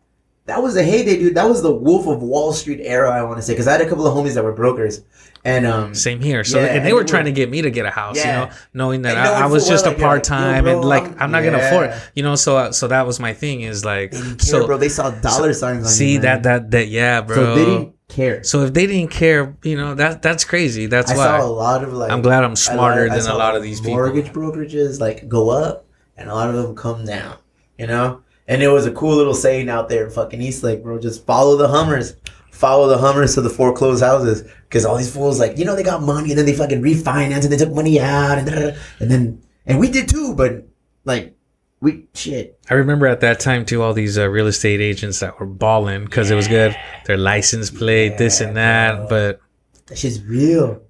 that 0.45 0.61
was 0.61 0.73
the 0.73 0.83
heyday, 0.83 1.17
dude. 1.17 1.35
That 1.35 1.47
was 1.47 1.61
the 1.63 1.73
Wolf 1.73 2.05
of 2.05 2.21
Wall 2.21 2.51
Street 2.51 2.81
era. 2.83 3.09
I 3.09 3.23
want 3.23 3.37
to 3.37 3.41
say 3.41 3.53
because 3.53 3.67
I 3.67 3.71
had 3.71 3.81
a 3.81 3.87
couple 3.89 4.05
of 4.05 4.13
homies 4.13 4.33
that 4.35 4.43
were 4.43 4.51
brokers, 4.51 5.01
and 5.45 5.65
um, 5.65 5.95
Same 5.95 6.19
here. 6.19 6.43
So 6.43 6.59
Yeah, 6.59 6.65
and 6.65 6.85
they 6.85 6.89
and 6.89 6.95
were 6.95 7.03
they 7.03 7.09
trying 7.09 7.23
were- 7.23 7.29
to 7.29 7.35
get 7.35 7.49
me 7.49 7.61
to 7.61 7.71
get 7.71 7.85
a 7.85 7.89
house, 7.91 8.17
Yeah. 8.17 8.41
you 8.41 8.45
know, 8.47 8.53
knowing 8.73 9.03
that 9.03 9.15
And 9.15 9.23
knowing 9.23 9.41
I, 9.41 9.45
I 9.45 9.45
was 9.47 9.67
just 9.69 9.85
well, 9.85 9.93
a 9.93 9.95
like, 9.95 10.03
part 10.03 10.23
time 10.25 10.65
yo, 10.67 10.73
and 10.79 10.85
like 10.87 11.03
I'm- 11.03 11.15
I'm, 11.19 11.31
not 11.31 11.43
gonna 11.45 11.59
afford, 11.59 11.91
it. 11.91 12.11
you 12.13 12.23
know. 12.23 12.35
So 12.35 12.71
so 12.71 12.89
that 12.89 13.07
was 13.07 13.21
my 13.21 13.33
thing 13.33 13.61
is 13.61 13.85
like 13.85 14.11
care, 14.11 14.37
so 14.39 14.67
bro. 14.67 14.77
They 14.77 14.89
saw 14.89 15.11
dollar 15.11 15.53
signs 15.53 15.85
on 15.85 15.89
see 15.91 16.13
you, 16.15 16.19
that 16.19 16.43
that 16.43 16.71
that 16.71 16.89
yeah, 16.89 17.21
bro. 17.21 17.35
So 17.37 17.55
they 17.55 17.65
didn't 17.65 17.92
care. 18.13 18.43
So 18.43 18.63
if 18.63 18.73
they 18.73 18.87
didn't 18.87 19.11
care, 19.11 19.55
you 19.63 19.75
know 19.75 19.95
that 19.95 20.21
that's 20.21 20.45
crazy. 20.45 20.85
That's 20.85 21.11
I 21.11 21.17
why. 21.17 21.25
saw 21.25 21.45
a 21.45 21.47
lot 21.47 21.83
of 21.83 21.93
like. 21.93 22.11
I'm 22.11 22.21
glad 22.21 22.43
I'm 22.43 22.55
smarter 22.55 23.09
I 23.11 23.17
than 23.17 23.29
a 23.29 23.35
lot 23.35 23.55
of 23.55 23.63
these 23.63 23.79
people. 23.81 23.95
Mortgage 23.95 24.31
brokerages 24.31 24.99
like 24.99 25.27
go 25.27 25.49
up, 25.49 25.85
and 26.15 26.29
a 26.29 26.33
lot 26.33 26.49
of 26.49 26.55
them 26.55 26.75
come 26.75 27.05
down. 27.05 27.37
You 27.77 27.87
know, 27.87 28.21
and 28.47 28.61
it 28.61 28.69
was 28.69 28.85
a 28.85 28.91
cool 28.91 29.15
little 29.15 29.33
saying 29.33 29.69
out 29.69 29.89
there 29.89 30.05
in 30.05 30.11
fucking 30.11 30.41
Eastlake, 30.41 30.83
bro. 30.83 30.99
Just 30.99 31.25
follow 31.25 31.57
the 31.57 31.67
Hummers, 31.67 32.15
follow 32.51 32.87
the 32.87 32.97
Hummers 32.97 33.33
to 33.35 33.41
the 33.41 33.49
foreclosed 33.49 34.03
houses, 34.03 34.49
because 34.69 34.85
all 34.85 34.97
these 34.97 35.13
fools 35.13 35.39
like 35.39 35.57
you 35.57 35.65
know 35.65 35.75
they 35.75 35.83
got 35.83 36.01
money 36.01 36.29
and 36.29 36.37
then 36.37 36.45
they 36.45 36.53
fucking 36.53 36.81
refinance 36.81 37.43
and 37.43 37.51
they 37.51 37.57
took 37.57 37.73
money 37.73 37.99
out 37.99 38.37
and 38.37 38.47
and 38.47 39.11
then 39.11 39.41
and 39.65 39.79
we 39.79 39.89
did 39.89 40.07
too, 40.07 40.35
but 40.35 40.67
like 41.05 41.35
we 41.83 42.07
shit. 42.13 42.57
I 42.69 42.75
remember 42.75 43.05
at 43.07 43.19
that 43.19 43.39
time 43.41 43.65
too, 43.65 43.81
all 43.83 43.93
these 43.93 44.17
uh, 44.17 44.27
real 44.29 44.47
estate 44.47 44.79
agents 44.81 45.19
that 45.19 45.39
were 45.39 45.45
balling 45.45 46.05
because 46.05 46.31
it 46.31 46.35
was 46.35 46.47
good. 46.47 46.75
Their 47.05 47.17
license 47.17 47.69
plate, 47.69 48.17
this 48.17 48.39
and 48.41 48.55
that. 48.57 49.09
But 49.09 49.41
That 49.87 49.97
shit's 49.97 50.21
real. 50.23 50.81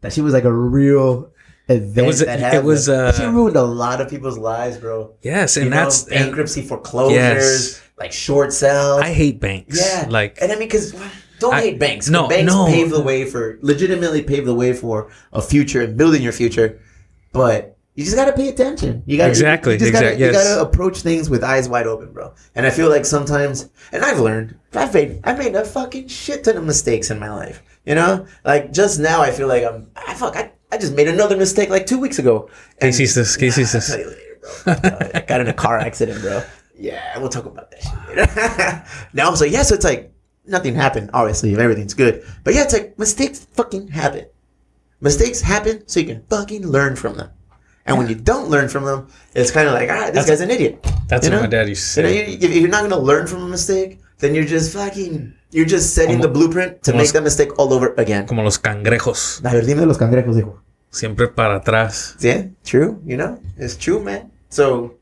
That 0.00 0.12
shit 0.12 0.24
was 0.24 0.34
like 0.34 0.44
a 0.44 0.52
real 0.52 1.30
event. 1.68 2.06
was- 2.06 2.20
that 2.20 2.54
it 2.54 2.64
was, 2.64 2.88
uh, 2.88 3.12
shit 3.12 3.28
ruined 3.28 3.54
a 3.56 3.62
lot 3.62 4.00
of 4.00 4.10
people's 4.10 4.38
lives, 4.38 4.76
bro. 4.78 5.14
yes, 5.22 5.56
and 5.56 5.66
you 5.66 5.70
that's 5.70 6.08
know, 6.08 6.16
and 6.16 6.24
bankruptcy, 6.26 6.62
foreclosures, 6.62 7.14
Yes. 7.14 7.80
like 7.98 8.10
short 8.12 8.52
sales. 8.52 9.02
I 9.02 9.12
hate 9.12 9.38
banks. 9.40 9.78
yeah, 9.80 10.06
like 10.10 10.38
and 10.42 10.50
I 10.50 10.56
mean, 10.56 10.66
because 10.68 10.92
don't 11.38 11.54
I- 11.54 11.60
hate 11.60 11.78
banks. 11.78 12.08
no, 12.08 12.22
No, 12.22 12.28
banks 12.28 12.52
no. 12.52 12.66
pave 12.66 12.90
the 12.90 13.00
way 13.02 13.24
for 13.24 13.58
legitimately 13.62 14.22
pave 14.22 14.46
the 14.46 14.54
way 14.54 14.72
for 14.72 15.10
a 15.32 15.40
future 15.40 15.82
and 15.82 15.96
building 15.96 16.22
your 16.22 16.32
future, 16.32 16.80
but. 17.32 17.69
You 17.94 18.04
just 18.04 18.16
gotta 18.16 18.32
pay 18.32 18.48
attention. 18.48 19.02
You 19.04 19.16
gotta 19.16 19.30
Exactly, 19.30 19.74
You, 19.74 19.78
just 19.80 19.92
gotta, 19.92 20.12
exact- 20.12 20.20
you 20.20 20.32
gotta 20.32 20.60
approach 20.62 21.02
things 21.02 21.28
with 21.28 21.42
eyes 21.44 21.68
wide 21.68 21.86
open, 21.86 22.12
bro. 22.12 22.32
And 22.54 22.64
I 22.64 22.70
feel 22.70 22.88
like 22.88 23.04
sometimes, 23.04 23.68
and 23.92 24.04
I've 24.04 24.20
learned, 24.20 24.56
I've 24.72 24.94
made, 24.94 25.20
I've 25.24 25.38
made 25.38 25.54
a 25.54 25.64
fucking 25.64 26.08
shit 26.08 26.44
ton 26.44 26.56
of 26.56 26.64
mistakes 26.64 27.10
in 27.10 27.18
my 27.18 27.30
life. 27.30 27.62
You 27.84 27.94
know, 27.96 28.26
like 28.44 28.72
just 28.72 29.00
now, 29.00 29.20
I 29.22 29.30
feel 29.32 29.48
like 29.48 29.64
I'm, 29.64 29.90
I 29.96 30.14
fuck, 30.14 30.36
I, 30.36 30.52
I 30.70 30.78
just 30.78 30.94
made 30.94 31.08
another 31.08 31.36
mistake 31.36 31.68
like 31.70 31.86
two 31.86 31.98
weeks 31.98 32.18
ago. 32.18 32.48
And- 32.80 32.92
Casey's 32.92 33.14
this, 33.14 33.36
Casey's 33.36 33.72
this. 33.72 33.90
I'll 33.90 33.96
tell 33.98 34.06
you 34.06 34.10
later, 34.12 34.38
bro. 34.64 34.72
Uh, 34.90 35.10
I 35.14 35.20
got 35.20 35.40
in 35.40 35.48
a 35.48 35.52
car 35.52 35.78
accident, 35.78 36.20
bro. 36.22 36.42
Yeah, 36.78 37.18
we'll 37.18 37.28
talk 37.28 37.44
about 37.46 37.70
that 37.72 37.82
shit 37.82 38.16
later. 38.16 38.84
no, 39.12 39.34
so 39.34 39.44
yeah, 39.44 39.62
so 39.62 39.74
it's 39.74 39.84
like 39.84 40.12
nothing 40.46 40.74
happened. 40.74 41.10
Obviously, 41.12 41.52
if 41.52 41.58
everything's 41.58 41.92
good, 41.94 42.24
but 42.44 42.54
yeah, 42.54 42.62
it's 42.62 42.72
like 42.72 42.98
mistakes 42.98 43.46
fucking 43.52 43.88
happen. 43.88 44.26
Mistakes 45.00 45.40
happen, 45.40 45.86
so 45.88 46.00
you 46.00 46.06
can 46.06 46.22
fucking 46.30 46.66
learn 46.66 46.94
from 46.96 47.16
them. 47.16 47.30
And 47.90 47.98
when 47.98 48.08
you 48.08 48.14
don't 48.14 48.48
learn 48.48 48.68
from 48.68 48.84
them, 48.84 49.08
it's 49.34 49.50
kind 49.50 49.66
of 49.68 49.74
like, 49.74 49.90
ah, 49.90 50.06
this 50.14 50.24
That's- 50.24 50.28
guy's 50.30 50.40
an 50.40 50.50
idiot. 50.50 50.78
That's 51.08 51.26
You 51.26 51.32
what 51.32 51.36
know? 51.36 51.42
my 51.42 51.48
dad 51.50 51.68
used 51.68 51.94
to 51.94 52.00
You 52.00 52.06
know, 52.06 52.12
say. 52.14 52.30
you, 52.30 52.38
if 52.48 52.56
you're 52.56 52.68
not 52.70 52.82
gonna 52.88 52.98
learn 53.02 53.26
from 53.26 53.42
a 53.42 53.48
mistake, 53.48 53.98
then 54.20 54.34
you're 54.34 54.44
just 54.46 54.72
fucking, 54.72 55.34
you're 55.50 55.66
just 55.66 55.92
setting 55.94 56.18
Como- 56.20 56.28
the 56.28 56.32
blueprint 56.32 56.82
to 56.84 56.92
make 56.92 57.00
los- 57.10 57.12
that 57.12 57.22
mistake 57.24 57.50
all 57.58 57.72
over 57.74 57.92
again. 57.98 58.26
Como 58.26 58.42
los 58.42 58.58
cangrejos, 58.58 59.40
A 59.44 59.50
ver, 59.50 59.66
dime 59.66 59.80
de 59.80 59.86
los 59.86 59.98
cangrejos, 59.98 60.36
hijo. 60.38 60.60
siempre 60.90 61.28
para 61.28 61.56
atrás. 61.56 62.14
Yeah, 62.20 62.46
true. 62.64 63.00
You 63.04 63.16
know, 63.16 63.38
it's 63.58 63.76
true, 63.76 64.00
man. 64.00 64.30
So, 64.48 64.94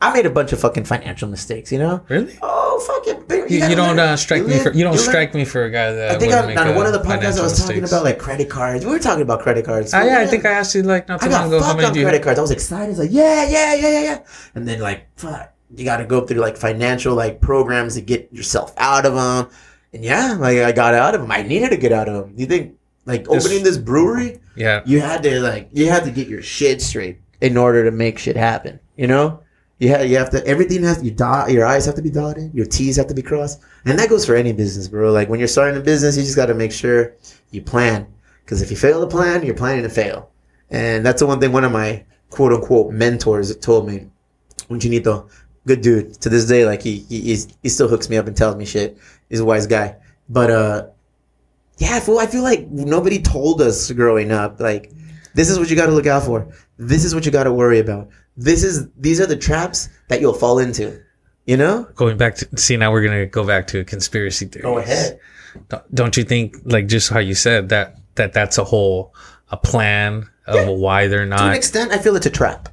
I 0.00 0.10
made 0.14 0.26
a 0.26 0.30
bunch 0.30 0.52
of 0.54 0.60
fucking 0.60 0.84
financial 0.86 1.28
mistakes. 1.28 1.70
You 1.70 1.78
know. 1.78 2.00
Really? 2.08 2.38
Oh, 2.40 2.59
fucking. 2.80 3.50
You, 3.50 3.68
you 3.68 3.76
don't 3.76 3.98
uh, 3.98 4.16
strike 4.16 4.44
me 4.44 4.58
for 4.58 4.72
you 4.72 4.84
don't 4.84 4.98
strike 4.98 5.34
me 5.34 5.44
for 5.44 5.64
a 5.64 5.70
guy 5.70 5.92
that 5.92 6.10
I 6.12 6.18
think 6.18 6.32
on, 6.32 6.74
one 6.74 6.86
of 6.86 6.92
the 6.92 7.00
podcasts 7.00 7.38
I 7.38 7.42
was 7.42 7.58
talking 7.58 7.84
about 7.84 8.04
like 8.04 8.18
credit 8.18 8.48
cards. 8.48 8.84
We 8.84 8.92
were 8.92 8.98
talking 8.98 9.22
about 9.22 9.40
credit 9.40 9.64
cards. 9.64 9.92
Ah, 9.94 10.02
yeah, 10.02 10.20
I 10.20 10.26
think 10.26 10.44
I 10.44 10.50
asked 10.50 10.74
you 10.74 10.82
like 10.82 11.08
not 11.08 11.22
I 11.22 11.26
too 11.26 11.32
long 11.32 11.46
ago. 11.48 11.62
How 11.62 11.74
many 11.74 11.86
on 11.86 11.92
do 11.92 12.00
you 12.00 12.06
credit 12.06 12.22
cards. 12.22 12.38
I 12.38 12.42
was 12.42 12.50
excited. 12.50 12.90
It's 12.90 12.98
like, 12.98 13.10
yeah, 13.12 13.48
yeah, 13.48 13.74
yeah, 13.74 13.88
yeah, 13.90 14.02
yeah. 14.02 14.18
And 14.54 14.66
then 14.66 14.80
like, 14.80 15.06
fuck, 15.16 15.52
you 15.74 15.84
got 15.84 15.98
to 15.98 16.04
go 16.04 16.26
through 16.26 16.40
like 16.40 16.56
financial 16.56 17.14
like 17.14 17.40
programs 17.40 17.94
to 17.94 18.00
get 18.00 18.32
yourself 18.32 18.72
out 18.76 19.06
of 19.06 19.14
them. 19.14 19.48
And 19.92 20.04
yeah, 20.04 20.36
like 20.38 20.58
I 20.58 20.72
got 20.72 20.94
out 20.94 21.14
of 21.14 21.20
them. 21.20 21.30
I 21.30 21.42
needed 21.42 21.70
to 21.70 21.76
get 21.76 21.92
out 21.92 22.08
of 22.08 22.14
them. 22.14 22.34
You 22.36 22.46
think 22.46 22.76
like 23.06 23.24
This- 23.26 23.44
opening 23.44 23.64
this 23.64 23.78
brewery? 23.78 24.40
Yeah. 24.56 24.82
you 24.84 25.00
had 25.00 25.22
to 25.22 25.40
like 25.40 25.70
you 25.72 25.88
had 25.88 26.04
to 26.04 26.10
get 26.10 26.28
your 26.28 26.42
shit 26.42 26.82
straight 26.82 27.18
in 27.40 27.56
order 27.56 27.84
to 27.84 27.90
make 27.90 28.18
shit 28.18 28.36
happen. 28.36 28.78
You 28.96 29.06
know, 29.06 29.40
Have, 29.88 30.06
you 30.10 30.18
have 30.18 30.28
to 30.30 30.46
everything 30.46 30.82
has 30.82 31.02
your 31.02 31.14
dot 31.14 31.50
your 31.50 31.64
I's 31.66 31.86
have 31.86 31.94
to 31.94 32.02
be 32.02 32.10
dotted, 32.10 32.52
your 32.54 32.66
T's 32.66 32.96
have 32.96 33.06
to 33.06 33.14
be 33.14 33.22
crossed, 33.22 33.60
and 33.86 33.98
that 33.98 34.10
goes 34.10 34.26
for 34.26 34.34
any 34.34 34.52
business, 34.52 34.88
bro. 34.88 35.10
Like 35.10 35.30
when 35.30 35.38
you're 35.38 35.48
starting 35.48 35.80
a 35.80 35.82
business, 35.82 36.16
you 36.16 36.22
just 36.22 36.36
got 36.36 36.46
to 36.46 36.54
make 36.54 36.70
sure 36.70 37.14
you 37.50 37.62
plan, 37.62 38.06
because 38.44 38.60
if 38.60 38.70
you 38.70 38.76
fail 38.76 39.00
to 39.00 39.06
plan, 39.06 39.42
you're 39.42 39.54
planning 39.54 39.82
to 39.84 39.88
fail, 39.88 40.30
and 40.68 41.04
that's 41.04 41.20
the 41.20 41.26
one 41.26 41.40
thing 41.40 41.52
one 41.52 41.64
of 41.64 41.72
my 41.72 42.04
quote 42.28 42.52
unquote 42.52 42.92
mentors 42.92 43.56
told 43.56 43.86
me. 43.88 44.06
Un 44.68 44.78
chinito, 44.78 45.28
good 45.66 45.80
dude. 45.80 46.12
To 46.20 46.28
this 46.28 46.46
day, 46.46 46.66
like 46.66 46.82
he 46.82 46.98
he 47.08 47.38
he 47.62 47.68
still 47.68 47.88
hooks 47.88 48.10
me 48.10 48.18
up 48.18 48.26
and 48.26 48.36
tells 48.36 48.56
me 48.56 48.66
shit. 48.66 48.98
He's 49.30 49.40
a 49.40 49.44
wise 49.44 49.66
guy, 49.66 49.96
but 50.28 50.50
uh, 50.50 50.86
yeah, 51.78 51.96
I 51.96 52.00
feel 52.00 52.42
like 52.42 52.68
nobody 52.68 53.20
told 53.20 53.62
us 53.62 53.90
growing 53.92 54.30
up 54.30 54.60
like 54.60 54.92
this 55.34 55.48
is 55.48 55.58
what 55.58 55.70
you 55.70 55.76
got 55.76 55.86
to 55.86 55.92
look 55.92 56.06
out 56.06 56.24
for. 56.24 56.46
This 56.76 57.04
is 57.04 57.14
what 57.14 57.24
you 57.24 57.32
got 57.32 57.44
to 57.44 57.52
worry 57.52 57.78
about. 57.78 58.10
This 58.40 58.64
is 58.64 58.88
these 58.96 59.20
are 59.20 59.26
the 59.26 59.36
traps 59.36 59.90
that 60.08 60.20
you'll 60.22 60.32
fall 60.32 60.58
into. 60.58 61.02
You 61.44 61.58
know? 61.58 61.86
Going 61.94 62.16
back 62.16 62.36
to 62.36 62.48
see 62.56 62.76
now 62.76 62.90
we're 62.90 63.04
gonna 63.04 63.26
go 63.26 63.44
back 63.46 63.66
to 63.68 63.80
a 63.80 63.84
conspiracy 63.84 64.46
theories. 64.46 64.64
Go 64.64 64.78
ahead. 64.78 65.20
Don't- 65.92 66.16
you 66.16 66.24
think 66.24 66.56
like 66.64 66.86
just 66.86 67.10
how 67.10 67.18
you 67.18 67.34
said 67.34 67.68
that 67.68 67.96
that 68.14 68.32
that's 68.32 68.56
a 68.56 68.64
whole 68.64 69.14
a 69.50 69.56
plan 69.56 70.28
of 70.46 70.78
why 70.78 71.06
they're 71.06 71.26
not 71.26 71.38
To 71.38 71.48
an 71.48 71.54
extent, 71.54 71.92
I 71.92 71.98
feel 71.98 72.16
it's 72.16 72.26
a 72.26 72.30
trap. 72.30 72.68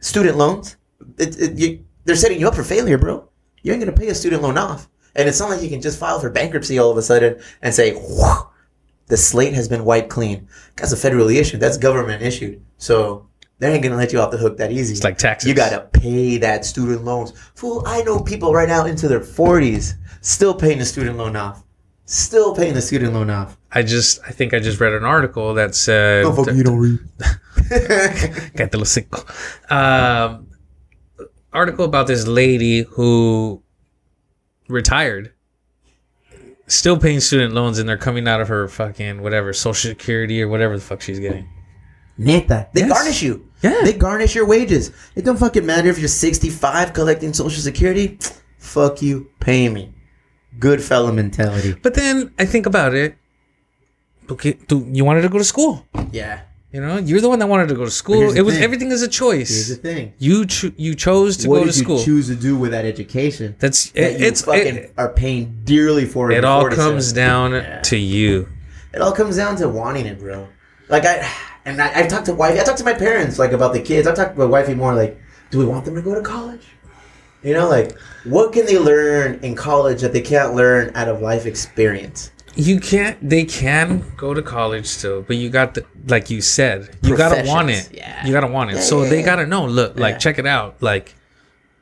Student 0.00 0.36
loans, 0.36 0.76
it, 1.18 1.38
it, 1.40 1.58
you, 1.58 1.84
they're 2.04 2.16
setting 2.16 2.38
you 2.40 2.46
up 2.48 2.54
for 2.54 2.62
failure, 2.64 2.96
bro. 2.98 3.28
You 3.62 3.72
ain't 3.72 3.80
gonna 3.82 3.96
pay 3.96 4.08
a 4.08 4.14
student 4.14 4.42
loan 4.42 4.56
off, 4.58 4.88
and 5.16 5.28
it's 5.28 5.40
not 5.40 5.50
like 5.50 5.62
you 5.62 5.68
can 5.68 5.82
just 5.82 5.98
file 5.98 6.20
for 6.20 6.30
bankruptcy 6.30 6.78
all 6.78 6.90
of 6.90 6.96
a 6.96 7.02
sudden 7.02 7.40
and 7.62 7.74
say, 7.74 7.92
"The 9.08 9.16
slate 9.16 9.54
has 9.54 9.68
been 9.68 9.84
wiped 9.84 10.08
clean." 10.08 10.48
That's 10.76 10.92
a 10.92 10.96
federally 10.96 11.36
issued. 11.40 11.60
That's 11.60 11.76
government 11.78 12.22
issued. 12.22 12.62
So 12.78 13.26
they 13.60 13.72
ain't 13.74 13.82
gonna 13.82 13.96
let 13.96 14.12
you 14.12 14.20
off 14.20 14.30
the 14.30 14.38
hook 14.38 14.56
that 14.56 14.72
easy. 14.72 14.92
It's 14.94 15.04
like 15.04 15.18
taxes. 15.18 15.48
You 15.48 15.54
gotta 15.54 15.80
pay 15.92 16.38
that 16.38 16.64
student 16.64 17.04
loans. 17.04 17.32
Fool, 17.54 17.82
I 17.86 18.02
know 18.02 18.18
people 18.20 18.52
right 18.52 18.68
now 18.68 18.86
into 18.86 19.06
their 19.06 19.20
forties 19.20 19.94
still 20.22 20.54
paying 20.54 20.78
the 20.78 20.84
student 20.84 21.16
loan 21.18 21.36
off. 21.36 21.62
Still 22.06 22.56
paying 22.56 22.74
the 22.74 22.82
student 22.82 23.12
loan 23.14 23.30
off. 23.30 23.56
I 23.70 23.82
just 23.82 24.20
I 24.26 24.30
think 24.32 24.52
I 24.52 24.58
just 24.58 24.80
read 24.80 24.92
an 24.94 25.04
article 25.04 25.54
that 25.54 25.74
said 25.76 26.24
No, 26.24 26.32
fuck 26.32 26.52
you 26.54 26.64
don't 26.64 26.78
read. 26.78 26.98
Cállate 28.56 28.74
los 28.76 28.90
cinco. 28.90 29.22
Um, 29.68 30.48
article 31.52 31.84
about 31.84 32.06
this 32.08 32.26
lady 32.26 32.82
who 32.82 33.62
retired, 34.68 35.32
still 36.66 36.98
paying 36.98 37.20
student 37.20 37.54
loans, 37.54 37.78
and 37.78 37.88
they're 37.88 37.96
coming 37.98 38.26
out 38.26 38.40
of 38.40 38.48
her 38.48 38.66
fucking 38.68 39.22
whatever 39.22 39.52
social 39.52 39.90
security 39.90 40.42
or 40.42 40.48
whatever 40.48 40.76
the 40.76 40.82
fuck 40.82 41.00
she's 41.02 41.20
getting. 41.20 41.48
Neta. 42.18 42.68
They 42.74 42.80
Yes. 42.82 42.90
garnish 42.92 43.22
you. 43.22 43.46
Yeah. 43.62 43.80
They 43.84 43.92
garnish 43.92 44.34
your 44.34 44.46
wages. 44.46 44.90
It 45.14 45.24
don't 45.24 45.36
fucking 45.38 45.66
matter 45.66 45.88
if 45.88 45.98
you're 45.98 46.08
65 46.08 46.92
collecting 46.92 47.32
social 47.34 47.60
security. 47.62 48.18
Fuck 48.58 49.02
you. 49.02 49.30
Pay 49.40 49.68
me. 49.68 49.92
Good 50.58 50.82
fellow 50.82 51.12
mentality. 51.12 51.74
But 51.82 51.94
then 51.94 52.32
I 52.38 52.44
think 52.46 52.66
about 52.66 52.94
it. 52.94 53.16
Okay, 54.30 54.52
do- 54.68 54.86
you 54.90 55.04
wanted 55.04 55.22
to 55.22 55.28
go 55.28 55.38
to 55.38 55.44
school. 55.44 55.86
Yeah. 56.12 56.42
You 56.72 56.80
know, 56.80 56.98
you're 56.98 57.20
the 57.20 57.28
one 57.28 57.40
that 57.40 57.48
wanted 57.48 57.68
to 57.70 57.74
go 57.74 57.84
to 57.84 57.90
school. 57.90 58.30
It 58.30 58.42
was 58.42 58.54
thing. 58.54 58.62
everything 58.62 58.92
is 58.92 59.02
a 59.02 59.06
Here's 59.06 59.16
choice. 59.16 59.68
the 59.70 59.74
thing. 59.74 60.12
You 60.18 60.46
cho- 60.46 60.70
you 60.76 60.94
chose 60.94 61.36
to 61.38 61.48
what 61.48 61.60
go 61.60 61.64
did 61.66 61.76
you 61.76 62.04
choose 62.04 62.28
to 62.28 62.36
do 62.36 62.56
with 62.56 62.70
that 62.70 62.84
education? 62.84 63.56
That's 63.58 63.90
that 63.90 64.12
it, 64.14 64.20
you 64.20 64.26
it's 64.26 64.42
fucking 64.42 64.76
it, 64.76 64.94
are 64.96 65.08
paying 65.08 65.62
dearly 65.64 66.04
for. 66.04 66.30
it 66.30 66.38
it 66.38 66.44
all 66.44 66.68
comes 66.68 67.12
down 67.12 67.52
Yeah. 67.52 67.80
to 67.80 67.96
you. 67.96 68.48
It 68.94 69.00
all 69.00 69.10
comes 69.12 69.36
down 69.36 69.56
to 69.56 69.68
wanting 69.68 70.06
it, 70.06 70.20
bro. 70.20 70.46
Like 70.88 71.04
I, 71.04 71.28
and 71.64 71.80
I, 71.80 72.00
I've 72.00 72.08
talked 72.08 72.26
to 72.26 72.34
wife. 72.34 72.58
I 72.58 72.64
talked 72.64 72.78
to 72.78 72.84
my 72.84 72.94
parents 72.94 73.38
like 73.38 73.52
about 73.52 73.72
the 73.72 73.80
kids. 73.80 74.06
I've 74.06 74.16
talked 74.16 74.34
to 74.34 74.38
my 74.38 74.46
wifey 74.46 74.74
more 74.74 74.94
like, 74.94 75.20
do 75.50 75.58
we 75.58 75.66
want 75.66 75.84
them 75.84 75.94
to 75.94 76.02
go 76.02 76.14
to 76.14 76.22
college? 76.22 76.66
You 77.42 77.54
know, 77.54 77.68
like 77.68 77.98
what 78.24 78.52
can 78.52 78.66
they 78.66 78.78
learn 78.78 79.40
in 79.42 79.54
college 79.54 80.02
that 80.02 80.12
they 80.12 80.20
can't 80.20 80.54
learn 80.54 80.92
out 80.94 81.08
of 81.08 81.20
life 81.22 81.46
experience? 81.46 82.30
You 82.56 82.80
can't. 82.80 83.16
They 83.26 83.44
can 83.44 84.04
go 84.16 84.34
to 84.34 84.42
college 84.42 84.86
still, 84.86 85.22
but 85.22 85.36
you 85.36 85.50
got 85.50 85.74
the 85.74 85.86
like 86.08 86.30
you 86.30 86.40
said. 86.40 86.96
You 87.02 87.16
gotta 87.16 87.48
want 87.48 87.70
it. 87.70 87.90
Yeah. 87.92 88.26
You 88.26 88.32
gotta 88.32 88.48
want 88.48 88.70
it. 88.70 88.76
Yeah, 88.76 88.80
so 88.80 89.02
yeah, 89.02 89.10
they 89.10 89.22
gotta 89.22 89.46
know. 89.46 89.66
Look, 89.66 89.98
like 89.98 90.18
check 90.18 90.38
it 90.38 90.46
out. 90.46 90.82
Like, 90.82 91.14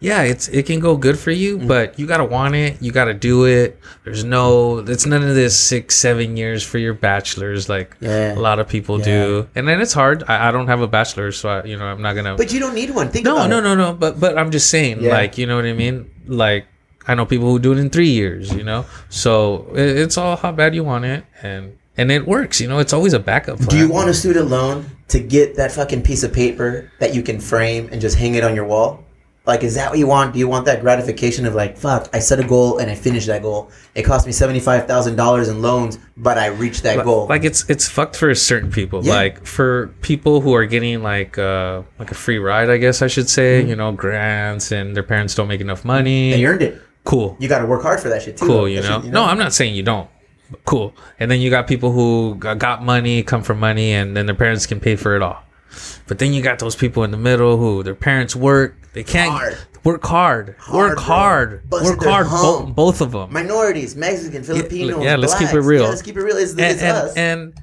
yeah, 0.01 0.23
it's 0.23 0.47
it 0.49 0.67
can 0.67 0.79
go 0.81 0.97
good 0.97 1.19
for 1.19 1.31
you, 1.33 1.59
Mm-hmm. 1.59 1.67
but 1.69 1.99
you 1.99 2.07
gotta 2.07 2.25
want 2.25 2.55
it. 2.55 2.81
You 2.81 2.93
gotta 2.93 3.15
do 3.15 3.47
it. 3.47 3.81
There's 4.05 4.23
no. 4.25 4.79
It's 4.79 5.07
none 5.07 5.23
of 5.23 5.35
this 5.35 5.59
six, 5.59 5.97
seven 5.97 6.37
years 6.37 6.63
for 6.63 6.79
your 6.79 6.95
bachelor's 6.95 7.69
like 7.69 7.97
Yeah. 8.01 8.35
a 8.35 8.39
lot 8.41 8.59
of 8.61 8.69
people 8.69 8.99
do. 8.99 9.49
And 9.57 9.67
then 9.67 9.81
it's 9.81 9.93
hard. 9.93 10.23
I, 10.29 10.49
I 10.49 10.51
don't 10.53 10.69
have 10.69 10.81
a 10.83 10.87
bachelor's, 10.87 11.37
so 11.39 11.49
I, 11.49 11.65
you 11.65 11.77
know 11.77 11.87
I'm 11.87 12.01
not 12.03 12.15
gonna. 12.15 12.37
But 12.37 12.53
you 12.53 12.61
don't 12.61 12.75
need 12.75 12.91
one. 12.95 13.09
Think 13.11 13.25
no, 13.25 13.47
no, 13.49 13.61
no, 13.61 13.75
no. 13.75 13.93
But 13.93 14.21
but 14.21 14.39
I'm 14.39 14.51
just 14.51 14.71
saying, 14.71 15.03
Yeah. 15.03 15.13
like 15.13 15.37
you 15.39 15.47
know 15.47 15.57
what 15.57 15.65
I 15.67 15.73
mean. 15.73 16.11
Like 16.27 16.67
I 17.07 17.15
know 17.15 17.27
people 17.27 17.49
who 17.51 17.59
do 17.59 17.73
it 17.73 17.79
in 17.79 17.91
three 17.91 18.11
years. 18.11 18.53
You 18.55 18.63
know, 18.65 18.85
so 19.09 19.67
it, 19.75 19.97
it's 19.99 20.17
all 20.17 20.37
how 20.37 20.53
bad 20.53 20.75
you 20.75 20.85
want 20.85 21.07
it, 21.07 21.25
and 21.43 21.77
and 21.97 22.13
it 22.13 22.25
works. 22.27 22.61
You 22.61 22.69
know, 22.69 22.79
it's 22.79 22.93
always 22.93 23.15
a 23.15 23.19
backup. 23.19 23.57
Plan. 23.59 23.69
Do 23.69 23.77
you 23.79 23.89
want 23.89 24.09
a 24.11 24.15
student 24.15 24.49
loan 24.49 24.87
to 25.09 25.19
get 25.19 25.57
that 25.57 25.73
fucking 25.73 26.03
piece 26.03 26.23
of 26.23 26.33
paper 26.33 26.93
that 27.01 27.15
you 27.15 27.23
can 27.23 27.41
frame 27.41 27.89
and 27.91 28.01
just 28.01 28.17
hang 28.17 28.37
it 28.37 28.45
on 28.45 28.55
your 28.55 28.67
wall? 28.67 29.03
Like, 29.49 29.65
is 29.65 29.75
that 29.77 29.89
what 29.89 29.99
you 29.99 30.07
want? 30.07 30.35
Do 30.35 30.39
you 30.39 30.47
want 30.47 30.67
that 30.67 30.83
gratification 30.83 31.47
of 31.47 31.55
like, 31.55 31.79
fuck, 31.79 32.11
I 32.13 32.19
set 32.19 32.39
a 32.39 32.47
goal 32.47 32.79
and 32.79 32.91
I 32.91 32.95
finished 32.95 33.29
that 33.29 33.41
goal. 33.41 33.71
It 33.95 34.03
cost 34.03 34.27
me 34.27 34.33
seventy 34.33 34.61
five 34.61 34.87
thousand 34.87 35.17
dollars 35.17 35.49
in 35.49 35.63
loans, 35.63 35.99
but 36.19 36.37
I 36.37 36.49
reached 36.49 36.83
that 36.83 37.03
goal. 37.03 37.27
Like 37.27 37.45
it's 37.45 37.69
it's 37.71 37.89
fucked 37.89 38.15
for 38.15 38.35
certain 38.35 38.71
people. 38.71 39.03
Yeah. 39.03 39.15
Like 39.15 39.47
for 39.47 39.87
people 40.03 40.43
who 40.43 40.55
are 40.55 40.67
getting 40.67 41.03
like 41.03 41.39
uh 41.39 41.83
like 41.99 42.11
a 42.11 42.15
free 42.15 42.39
ride, 42.39 42.69
I 42.69 42.77
guess 42.77 43.01
I 43.01 43.07
should 43.07 43.31
say. 43.31 43.65
You 43.65 43.75
know, 43.75 43.91
grants 43.91 44.71
and 44.71 44.95
their 44.95 45.03
parents 45.03 45.35
don't 45.35 45.49
make 45.49 45.63
enough 45.63 45.83
money. 45.83 46.33
Mm-hmm. 46.33 46.41
you 46.41 46.47
earned 46.49 46.63
it. 46.63 46.83
cool. 47.05 47.35
You 47.41 47.49
got 47.49 47.61
to 47.61 47.67
work 47.67 47.81
hard 47.81 48.01
for 48.01 48.11
that 48.11 48.21
shit 48.23 48.37
too. 48.37 48.47
cool 48.47 48.69
you 48.69 48.83
know? 48.83 49.01
shit, 49.01 49.11
no 49.11 49.25
i'm 49.25 49.39
not 49.39 49.55
saying 49.55 49.75
you 49.75 49.83
don't 49.83 50.11
cool 50.67 50.95
and 51.19 51.31
then 51.31 51.41
you 51.41 51.49
got 51.49 51.67
people 51.67 51.91
who 51.93 52.35
got 52.35 52.83
money 52.83 53.23
come 53.23 53.43
from 53.43 53.59
money 53.59 53.93
and 53.93 54.15
then 54.15 54.27
their 54.27 54.35
parents 54.35 54.67
can 54.67 54.79
pay 54.79 54.95
for 54.95 55.17
it 55.17 55.23
all 55.23 55.43
but 56.07 56.19
then 56.19 56.33
you 56.35 56.43
got 56.43 56.59
those 56.59 56.77
people 56.77 57.05
in 57.05 57.11
the 57.11 57.17
middle 57.17 57.57
who 57.57 57.83
their 57.83 57.95
parents 57.95 58.37
work 58.37 58.77
they 58.99 59.05
can't 59.05 59.31
Hard. 59.31 59.57
work 59.85 60.05
hard, 60.05 60.57
Hard, 60.59 60.91
work 60.91 60.99
hard 60.99 61.63
work 61.71 62.03
hard 62.03 62.27
bo- 62.27 62.67
both 62.67 63.01
of 63.01 63.13
them 63.13 63.33
minorities, 63.33 63.95
Mexican, 63.95 64.43
Filipino. 64.43 65.01
yeah, 65.01 65.15
let's 65.15 65.39
keep 65.39 65.55
it 65.55 65.61
real. 65.61 65.83
Yeah, 65.83 65.89
let's 65.89 66.03
keep 66.03 66.17
it 66.17 66.23
real. 66.23 66.37
It's, 66.37 66.51
and, 66.51 66.61
it's 66.61 66.83
us. 66.83 67.15
and, 67.17 67.41
and 67.41 67.55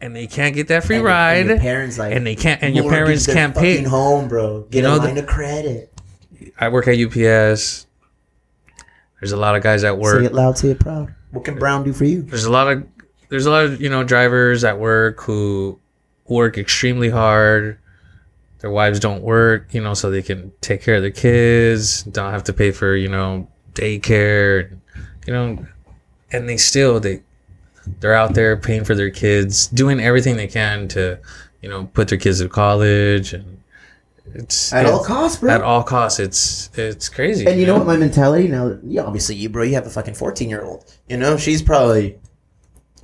and 0.00 0.16
they 0.16 0.26
can't 0.26 0.56
get 0.56 0.66
that 0.68 0.82
free 0.82 0.96
And 0.96 1.04
ride 1.04 1.36
and 1.38 1.48
your 1.50 1.58
parents 1.60 1.98
like, 1.98 2.12
and 2.14 2.26
they 2.26 2.34
can't 2.34 2.60
and 2.64 2.74
your 2.74 2.90
parents 2.90 3.26
can't 3.26 3.54
pay 3.54 3.80
home, 3.84 4.26
bro. 4.26 4.62
Get 4.62 4.82
know 4.82 4.96
a 4.96 4.98
the- 4.98 5.06
line 5.06 5.18
of 5.18 5.26
credit. 5.28 5.92
i 6.58 6.68
work 6.68 6.88
at 6.88 6.98
ups 6.98 7.86
there's 9.20 9.32
a 9.32 9.36
lot 9.36 9.54
of 9.54 9.62
guys 9.62 9.84
at 9.84 9.96
work 9.98 10.18
Say 10.20 10.26
it 10.26 10.34
loud, 10.34 10.58
say 10.58 10.70
it 10.70 10.80
proud. 10.80 11.14
What 11.30 11.44
can 11.44 11.58
Brown 11.60 11.84
do 11.84 11.92
for 11.92 12.04
you? 12.06 12.22
there's 12.22 12.44
a 12.44 12.50
lot 12.50 12.66
of 12.72 12.84
there's 13.28 13.46
a 13.46 13.50
lot 13.52 13.64
of 13.66 13.80
you 13.80 13.88
know 13.88 14.02
drivers 14.02 14.64
at 14.64 14.80
work 14.80 15.20
who 15.20 15.78
work 16.26 16.58
extremely 16.58 17.08
hard 17.10 17.78
their 18.66 18.72
wives 18.72 18.98
don't 18.98 19.22
work 19.22 19.72
you 19.72 19.80
know 19.80 19.94
so 19.94 20.10
they 20.10 20.22
can 20.22 20.50
take 20.60 20.82
care 20.82 20.96
of 20.96 21.02
their 21.02 21.10
kids 21.12 22.02
don't 22.02 22.32
have 22.32 22.42
to 22.42 22.52
pay 22.52 22.72
for 22.72 22.96
you 22.96 23.08
know 23.08 23.46
daycare 23.74 24.76
you 25.24 25.32
know 25.32 25.64
and 26.32 26.48
they 26.48 26.56
still 26.56 26.98
they 26.98 27.22
they're 28.00 28.14
out 28.14 28.34
there 28.34 28.56
paying 28.56 28.82
for 28.84 28.96
their 28.96 29.10
kids 29.10 29.68
doing 29.68 30.00
everything 30.00 30.36
they 30.36 30.48
can 30.48 30.88
to 30.88 31.16
you 31.62 31.68
know 31.68 31.88
put 31.94 32.08
their 32.08 32.18
kids 32.18 32.40
to 32.40 32.48
college 32.48 33.32
and 33.32 33.52
it's 34.34 34.72
At 34.72 34.86
all 34.86 35.04
costs, 35.04 35.38
bro. 35.38 35.52
at 35.52 35.62
all 35.62 35.84
costs 35.84 36.18
it's 36.18 36.68
it's 36.76 37.08
crazy 37.08 37.46
And 37.46 37.60
you 37.60 37.66
know 37.66 37.78
what 37.78 37.86
my 37.86 37.96
mentality 37.96 38.48
now? 38.48 38.76
Yeah, 38.82 39.02
obviously 39.02 39.36
you, 39.36 39.48
bro. 39.48 39.62
You 39.62 39.74
have 39.74 39.86
a 39.86 39.90
fucking 39.90 40.14
fourteen 40.14 40.50
year 40.50 40.62
old. 40.64 40.84
You 41.08 41.16
know, 41.16 41.36
she's 41.36 41.62
probably 41.62 42.18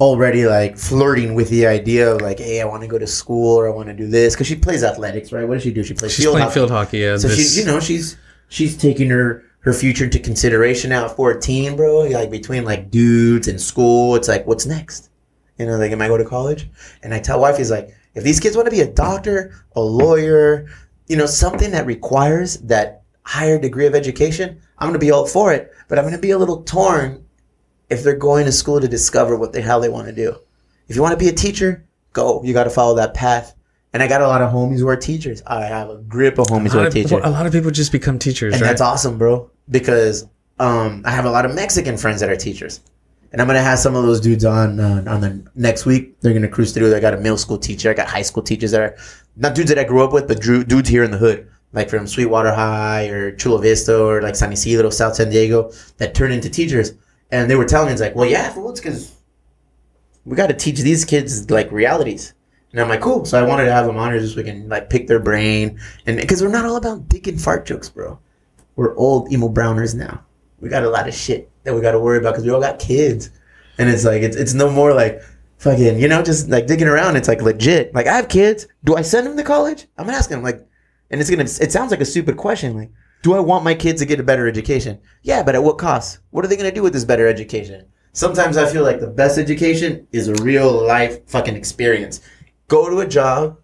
already 0.03 0.47
like 0.47 0.77
flirting 0.77 1.35
with 1.35 1.49
the 1.51 1.67
idea 1.67 2.13
of 2.15 2.21
like, 2.21 2.39
hey, 2.39 2.61
I 2.61 2.65
want 2.65 2.83
to 2.83 2.89
go 2.89 2.99
to 2.99 3.07
school 3.07 3.57
or 3.59 3.69
I 3.71 3.75
want 3.75 3.89
to 3.89 3.95
do 3.95 4.07
this 4.07 4.35
because 4.35 4.47
she 4.47 4.57
plays 4.57 4.83
athletics, 4.83 5.33
right? 5.33 5.47
What 5.47 5.55
does 5.55 5.63
she 5.63 5.73
do? 5.73 5.83
She 5.85 5.95
plays 5.95 6.13
she's 6.13 6.25
field 6.25 6.35
playing 6.35 6.45
hockey. 6.47 6.55
field 6.55 6.71
hockey 6.71 6.99
yeah 6.99 7.17
So 7.17 7.29
this- 7.29 7.55
she, 7.55 7.61
you 7.61 7.67
know, 7.67 7.81
she's 7.81 8.17
she's 8.49 8.77
taking 8.77 9.09
her 9.11 9.45
her 9.61 9.73
future 9.73 10.05
into 10.05 10.19
consideration 10.19 10.91
now 10.91 11.05
at 11.07 11.15
fourteen, 11.17 11.77
bro. 11.77 12.01
Like 12.01 12.31
between 12.31 12.65
like 12.65 12.91
dudes 12.91 13.47
and 13.49 13.61
school, 13.61 14.17
it's 14.17 14.29
like, 14.29 14.47
what's 14.47 14.67
next? 14.67 15.11
You 15.59 15.67
know, 15.67 15.77
like, 15.77 15.93
am 15.93 16.03
I 16.03 16.09
go 16.09 16.17
to 16.17 16.25
college? 16.25 16.69
And 17.03 17.15
I 17.15 17.21
tell 17.21 17.39
wife, 17.41 17.59
he's 17.59 17.71
like, 17.71 17.95
if 18.15 18.25
these 18.25 18.41
kids 18.41 18.57
want 18.57 18.67
to 18.67 18.71
be 18.73 18.81
a 18.81 18.91
doctor, 18.91 19.55
a 19.77 19.81
lawyer, 19.81 20.67
you 21.07 21.17
know, 21.17 21.27
something 21.27 21.71
that 21.71 21.87
requires 21.87 22.57
that 22.59 23.03
higher 23.25 23.59
degree 23.59 23.87
of 23.87 23.95
education, 23.95 24.61
I'm 24.79 24.89
gonna 24.89 24.99
be 24.99 25.13
all 25.13 25.27
for 25.27 25.53
it. 25.53 25.71
But 25.89 25.99
I'm 25.99 26.05
gonna 26.05 26.19
be 26.19 26.33
a 26.33 26.39
little 26.39 26.63
torn 26.65 27.25
if 27.93 28.03
they're 28.03 28.17
going 28.17 28.47
to 28.47 28.53
school 28.53 28.81
to 28.81 28.89
discover 28.89 29.37
what 29.37 29.53
the 29.53 29.61
hell 29.61 29.81
they 29.81 29.89
want 29.89 30.07
to 30.07 30.13
do. 30.13 30.37
If 30.89 30.97
you 30.97 31.03
want 31.03 31.13
to 31.13 31.19
be 31.19 31.29
a 31.29 31.33
teacher, 31.33 31.85
go. 32.13 32.43
You 32.43 32.53
got 32.53 32.65
to 32.65 32.71
follow 32.71 32.97
that 32.97 33.15
path. 33.15 33.55
And 33.93 34.03
I 34.03 34.09
got 34.09 34.23
a 34.23 34.27
lot 34.27 34.41
of 34.41 34.51
homies 34.51 34.79
who 34.79 34.89
are 34.89 34.97
teachers. 34.97 35.43
I 35.47 35.67
have 35.67 35.91
a 35.91 35.97
grip 35.97 36.39
of 36.39 36.47
homies 36.47 36.73
who 36.73 36.79
are 36.79 36.87
of, 36.87 36.93
teachers. 36.93 37.21
a 37.23 37.31
lot 37.31 37.45
of 37.45 37.53
people 37.53 37.71
just 37.71 37.93
become 37.93 38.19
teachers 38.19 38.55
And 38.55 38.63
right 38.63 38.69
that's 38.69 38.81
awesome, 38.81 39.19
bro. 39.19 39.51
Because 39.71 40.27
um, 40.59 41.03
I 41.05 41.11
have 41.11 41.27
a 41.27 41.31
lot 41.31 41.45
of 41.45 41.55
Mexican 41.55 41.99
friends 41.99 42.21
that 42.21 42.31
are 42.31 42.37
teachers, 42.37 42.81
and 43.31 43.41
I'm 43.41 43.47
gonna 43.47 43.63
have 43.63 43.79
some 43.79 43.95
of 43.95 44.03
those 44.05 44.21
dudes 44.21 44.45
on 44.47 44.81
uh, 44.81 45.05
on 45.07 45.21
the 45.21 45.47
next 45.55 45.85
week. 45.85 46.19
They're 46.21 46.33
gonna 46.33 46.49
cruise 46.49 46.73
through. 46.73 46.95
I 46.95 47.01
got 47.01 47.15
a 47.15 47.19
middle 47.19 47.37
school 47.37 47.59
teacher. 47.59 47.91
I 47.91 47.95
got 47.95 48.09
high 48.09 48.23
school 48.23 48.43
teachers 48.43 48.71
that 48.71 48.81
are 48.81 48.97
not 49.37 49.55
dudes 49.55 49.69
that 49.69 49.79
I 49.79 49.85
grew 49.85 50.03
up 50.03 50.13
with, 50.13 50.27
but 50.27 50.41
drew, 50.41 50.65
dudes 50.65 50.89
here 50.89 51.05
in 51.05 51.11
the 51.11 51.19
hood 51.19 51.49
like 51.73 51.89
from 51.89 52.07
Sweetwater 52.07 52.53
High 52.53 53.09
or 53.09 53.33
Chula 53.33 53.61
Vista 53.61 54.03
or 54.03 54.23
like 54.23 54.37
San 54.37 54.53
Ysidro, 54.53 54.91
South 54.91 55.17
San 55.17 55.31
Diego, 55.31 55.73
that 55.99 56.15
turn 56.15 56.33
into 56.33 56.51
teachers. 56.51 56.93
And 57.33 57.51
they 57.51 57.57
were 57.57 57.65
telling 57.65 57.87
me, 57.87 57.93
it's 57.93 58.01
like, 58.01 58.15
well, 58.15 58.29
yeah, 58.29 58.57
well, 58.57 58.71
it's 58.71 58.81
because 58.81 59.13
we 60.25 60.37
got 60.37 60.47
to 60.47 60.55
teach 60.55 60.79
these 60.81 61.05
kids 61.05 61.51
like 61.51 61.73
realities. 61.73 62.35
And 62.71 62.81
I'm 62.81 62.89
like, 62.89 63.01
cool. 63.01 63.25
So 63.25 63.43
I 63.43 63.47
wanted 63.47 63.65
to 63.65 63.73
have 63.73 63.87
them 63.87 63.97
on 63.97 64.13
here 64.13 64.21
just 64.21 64.35
so 64.35 64.39
we 64.39 64.45
can 64.45 64.69
like 64.69 64.89
pick 64.89 65.09
their 65.09 65.19
brain. 65.19 65.81
And 66.07 66.19
because 66.19 66.43
we're 66.43 66.49
not 66.49 66.65
all 66.65 66.77
about 66.77 67.09
dick 67.09 67.27
and 67.27 67.41
fart 67.41 67.67
jokes, 67.67 67.89
bro. 67.89 68.19
We're 68.77 68.97
old 68.97 69.33
emo 69.33 69.49
browners 69.49 69.95
now. 69.95 70.25
We 70.61 70.69
got 70.69 70.85
a 70.85 70.89
lot 70.89 71.09
of 71.09 71.15
shit 71.15 71.51
that 71.65 71.75
we 71.75 71.81
got 71.81 71.93
to 71.93 71.99
worry 71.99 72.19
about 72.19 72.35
because 72.35 72.45
we 72.45 72.51
all 72.51 72.61
got 72.61 72.79
kids. 72.79 73.31
And 73.79 73.89
it's 73.89 74.05
like, 74.05 74.23
it's, 74.23 74.37
it's 74.37 74.55
no 74.55 74.71
more 74.71 74.95
like, 74.95 75.21
fucking, 75.63 75.99
you 75.99 76.09
know, 76.09 76.23
just 76.23 76.49
like 76.49 76.67
digging 76.67 76.89
around. 76.89 77.17
It's 77.17 77.29
like 77.29 77.41
legit. 77.41 77.95
Like 77.95 78.07
I 78.07 78.17
have 78.17 78.29
kids. 78.29 78.67
Do 78.85 78.97
I 78.97 79.03
send 79.03 79.27
them 79.27 79.37
to 79.37 79.45
college? 79.45 79.87
I'm 79.97 80.11
asking 80.11 80.39
them 80.39 80.45
like, 80.45 80.67
and 81.11 81.21
it's 81.21 81.31
gonna. 81.31 81.45
It 81.45 81.73
sounds 81.73 81.91
like 81.91 82.01
a 82.01 82.07
stupid 82.07 82.37
question. 82.37 82.77
Like, 82.77 82.91
do 83.23 83.35
I 83.35 83.41
want 83.41 83.65
my 83.65 83.75
kids 83.75 84.01
to 84.01 84.07
get 84.07 84.21
a 84.21 84.25
better 84.25 84.49
education? 84.49 84.99
Yeah, 85.23 85.43
but 85.43 85.55
at 85.55 85.63
what 85.63 85.79
cost? 85.79 86.19
What 86.31 86.45
are 86.45 86.49
they 86.49 86.57
gonna 86.57 86.73
do 86.73 86.83
with 86.83 86.93
this 86.93 87.05
better 87.05 87.29
education? 87.29 87.87
Sometimes 88.13 88.57
I 88.57 88.71
feel 88.71 88.83
like 88.83 89.01
the 89.01 89.07
best 89.07 89.39
education 89.39 90.07
is 90.13 90.29
a 90.29 90.35
real 90.43 90.87
life 90.87 91.27
fucking 91.29 91.57
experience. 91.57 92.21
Go 92.69 92.91
to 92.91 93.01
a 93.01 93.09
job, 93.09 93.59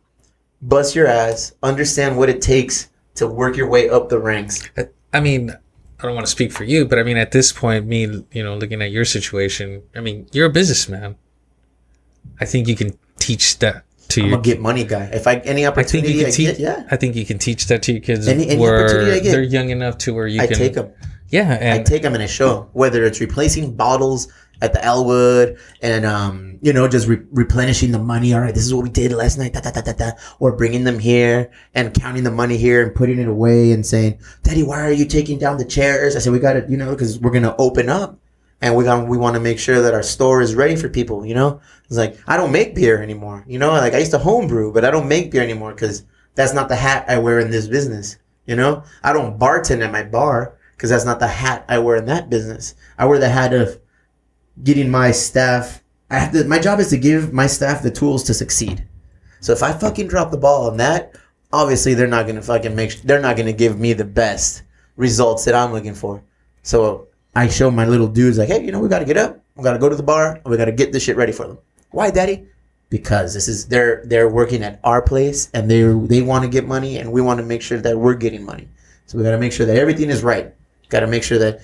bust 0.62 0.94
your 0.94 1.06
ass, 1.06 1.52
understand 1.62 2.16
what 2.16 2.30
it 2.30 2.40
takes 2.40 2.88
to 3.16 3.26
work 3.26 3.56
your 3.56 3.68
way 3.68 3.90
up 3.90 4.08
the 4.08 4.18
ranks. 4.18 4.70
I 5.12 5.20
mean, 5.20 5.50
I 5.50 6.02
don't 6.02 6.14
want 6.14 6.26
to 6.26 6.30
speak 6.30 6.52
for 6.52 6.64
you, 6.64 6.86
but 6.86 6.98
I 6.98 7.02
mean, 7.02 7.16
at 7.16 7.32
this 7.32 7.52
point, 7.52 7.86
me, 7.86 8.24
you 8.32 8.42
know, 8.42 8.56
looking 8.56 8.80
at 8.80 8.92
your 8.92 9.04
situation, 9.04 9.82
I 9.94 10.00
mean, 10.00 10.28
you're 10.32 10.46
a 10.46 10.52
businessman. 10.52 11.16
I 12.40 12.44
think 12.44 12.68
you 12.68 12.76
can 12.76 12.96
teach 13.18 13.58
that 13.58 13.84
to 14.08 14.22
I'm 14.22 14.28
your. 14.30 14.38
a 14.38 14.42
get 14.42 14.60
money 14.60 14.84
guy. 14.84 15.04
If 15.12 15.26
I 15.26 15.36
any 15.36 15.66
I 15.66 15.66
think 15.66 15.78
opportunity 15.78 16.12
you 16.14 16.20
I, 16.20 16.24
can 16.24 16.32
teach. 16.32 16.46
get, 16.48 16.58
yeah, 16.60 16.86
I 16.90 16.96
think 16.96 17.14
you 17.16 17.24
can 17.26 17.38
teach 17.38 17.66
that 17.66 17.82
to 17.84 17.92
your 17.92 18.00
kids 18.00 18.26
Any- 18.28 18.48
any 18.48 18.64
opportunity 18.66 19.12
I 19.12 19.20
get. 19.20 19.32
they're 19.32 19.42
young 19.42 19.70
enough 19.70 19.98
to 19.98 20.14
where 20.14 20.26
you 20.26 20.40
I 20.40 20.46
can. 20.46 20.56
take 20.56 20.74
them. 20.74 20.90
Yeah, 21.30 21.74
I 21.78 21.82
take 21.82 22.00
them 22.02 22.14
in 22.14 22.22
a 22.22 22.28
show, 22.28 22.70
whether 22.72 23.04
it's 23.04 23.20
replacing 23.20 23.74
bottles 23.76 24.28
at 24.62 24.72
the 24.72 24.82
Elwood 24.84 25.56
and, 25.82 26.04
um, 26.06 26.58
you 26.62 26.72
know, 26.72 26.88
just 26.88 27.06
re- 27.06 27.20
replenishing 27.30 27.92
the 27.92 27.98
money. 27.98 28.32
All 28.32 28.40
right, 28.40 28.54
this 28.54 28.64
is 28.64 28.72
what 28.74 28.82
we 28.82 28.88
did 28.88 29.12
last 29.12 29.36
night, 29.38 29.52
da, 29.52 29.60
da, 29.60 29.70
da, 29.70 29.82
da, 29.82 29.92
da. 29.92 30.10
or 30.40 30.56
bringing 30.56 30.84
them 30.84 30.98
here 30.98 31.50
and 31.74 31.92
counting 31.94 32.24
the 32.24 32.30
money 32.30 32.56
here 32.56 32.82
and 32.84 32.94
putting 32.94 33.18
it 33.20 33.28
away 33.28 33.70
and 33.72 33.84
saying, 33.86 34.18
Daddy, 34.42 34.62
why 34.64 34.80
are 34.80 34.90
you 34.90 35.04
taking 35.04 35.38
down 35.38 35.58
the 35.58 35.64
chairs? 35.64 36.16
I 36.16 36.18
said, 36.20 36.32
we 36.32 36.38
got 36.40 36.54
to, 36.54 36.66
you 36.68 36.76
know, 36.78 36.90
because 36.90 37.20
we're 37.20 37.30
going 37.30 37.44
to 37.44 37.54
open 37.56 37.88
up 37.90 38.18
and 38.60 38.74
we 38.74 38.84
got, 38.84 39.06
we 39.06 39.16
want 39.16 39.34
to 39.34 39.40
make 39.40 39.58
sure 39.58 39.82
that 39.82 39.94
our 39.94 40.02
store 40.02 40.40
is 40.40 40.54
ready 40.54 40.76
for 40.76 40.88
people, 40.88 41.24
you 41.24 41.34
know? 41.34 41.60
It's 41.84 41.96
like, 41.96 42.18
I 42.26 42.36
don't 42.36 42.52
make 42.52 42.74
beer 42.74 43.02
anymore, 43.02 43.44
you 43.46 43.58
know? 43.58 43.70
Like 43.70 43.94
I 43.94 43.98
used 43.98 44.10
to 44.12 44.18
homebrew, 44.18 44.72
but 44.72 44.84
I 44.84 44.90
don't 44.90 45.08
make 45.08 45.30
beer 45.30 45.42
anymore 45.42 45.72
because 45.72 46.04
that's 46.34 46.54
not 46.54 46.68
the 46.68 46.76
hat 46.76 47.04
I 47.08 47.18
wear 47.18 47.38
in 47.38 47.50
this 47.50 47.68
business, 47.68 48.16
you 48.46 48.56
know? 48.56 48.82
I 49.02 49.12
don't 49.12 49.38
bartend 49.38 49.84
at 49.84 49.92
my 49.92 50.02
bar 50.02 50.58
because 50.78 50.90
that's 50.90 51.04
not 51.04 51.18
the 51.18 51.26
hat 51.26 51.64
I 51.68 51.80
wear 51.80 51.96
in 51.96 52.06
that 52.06 52.30
business. 52.30 52.76
I 52.98 53.04
wear 53.06 53.18
the 53.18 53.28
hat 53.28 53.52
of 53.52 53.80
getting 54.62 54.88
my 54.88 55.10
staff. 55.10 55.82
I 56.08 56.20
have 56.20 56.32
to. 56.32 56.44
My 56.44 56.60
job 56.60 56.78
is 56.78 56.90
to 56.90 56.96
give 56.96 57.32
my 57.32 57.48
staff 57.48 57.82
the 57.82 57.90
tools 57.90 58.22
to 58.24 58.34
succeed. 58.34 58.86
So 59.40 59.52
if 59.52 59.62
I 59.62 59.72
fucking 59.72 60.06
drop 60.06 60.30
the 60.30 60.38
ball 60.38 60.70
on 60.70 60.76
that, 60.76 61.16
obviously 61.52 61.94
they're 61.94 62.06
not 62.06 62.28
gonna 62.28 62.42
fucking 62.42 62.76
make. 62.76 63.02
They're 63.02 63.20
not 63.20 63.36
gonna 63.36 63.52
give 63.52 63.78
me 63.78 63.92
the 63.92 64.04
best 64.04 64.62
results 64.94 65.44
that 65.46 65.54
I'm 65.56 65.72
looking 65.72 65.94
for. 65.94 66.22
So 66.62 67.07
I 67.38 67.48
show 67.48 67.70
my 67.70 67.86
little 67.86 68.08
dudes 68.08 68.36
like, 68.36 68.48
hey, 68.48 68.64
you 68.64 68.72
know, 68.72 68.80
we 68.80 68.88
gotta 68.88 69.04
get 69.04 69.16
up. 69.16 69.40
We 69.54 69.62
gotta 69.62 69.78
go 69.78 69.88
to 69.88 69.94
the 69.94 70.02
bar. 70.02 70.40
We 70.44 70.56
gotta 70.56 70.72
get 70.72 70.92
this 70.92 71.04
shit 71.04 71.16
ready 71.16 71.30
for 71.30 71.46
them. 71.46 71.58
Why, 71.92 72.10
daddy? 72.10 72.46
Because 72.90 73.32
this 73.32 73.46
is 73.46 73.68
they're 73.68 74.02
they're 74.06 74.28
working 74.28 74.64
at 74.64 74.80
our 74.82 75.00
place 75.00 75.48
and 75.54 75.70
they 75.70 75.82
they 75.82 76.20
want 76.20 76.42
to 76.42 76.48
get 76.48 76.66
money 76.66 76.98
and 76.98 77.12
we 77.12 77.20
want 77.20 77.38
to 77.38 77.46
make 77.46 77.62
sure 77.62 77.78
that 77.78 77.96
we're 77.96 78.14
getting 78.14 78.44
money. 78.44 78.68
So 79.06 79.16
we 79.16 79.22
gotta 79.24 79.38
make 79.38 79.52
sure 79.52 79.66
that 79.66 79.76
everything 79.76 80.10
is 80.10 80.24
right. 80.24 80.52
Got 80.88 81.00
to 81.00 81.06
make 81.06 81.22
sure 81.22 81.38
that 81.38 81.60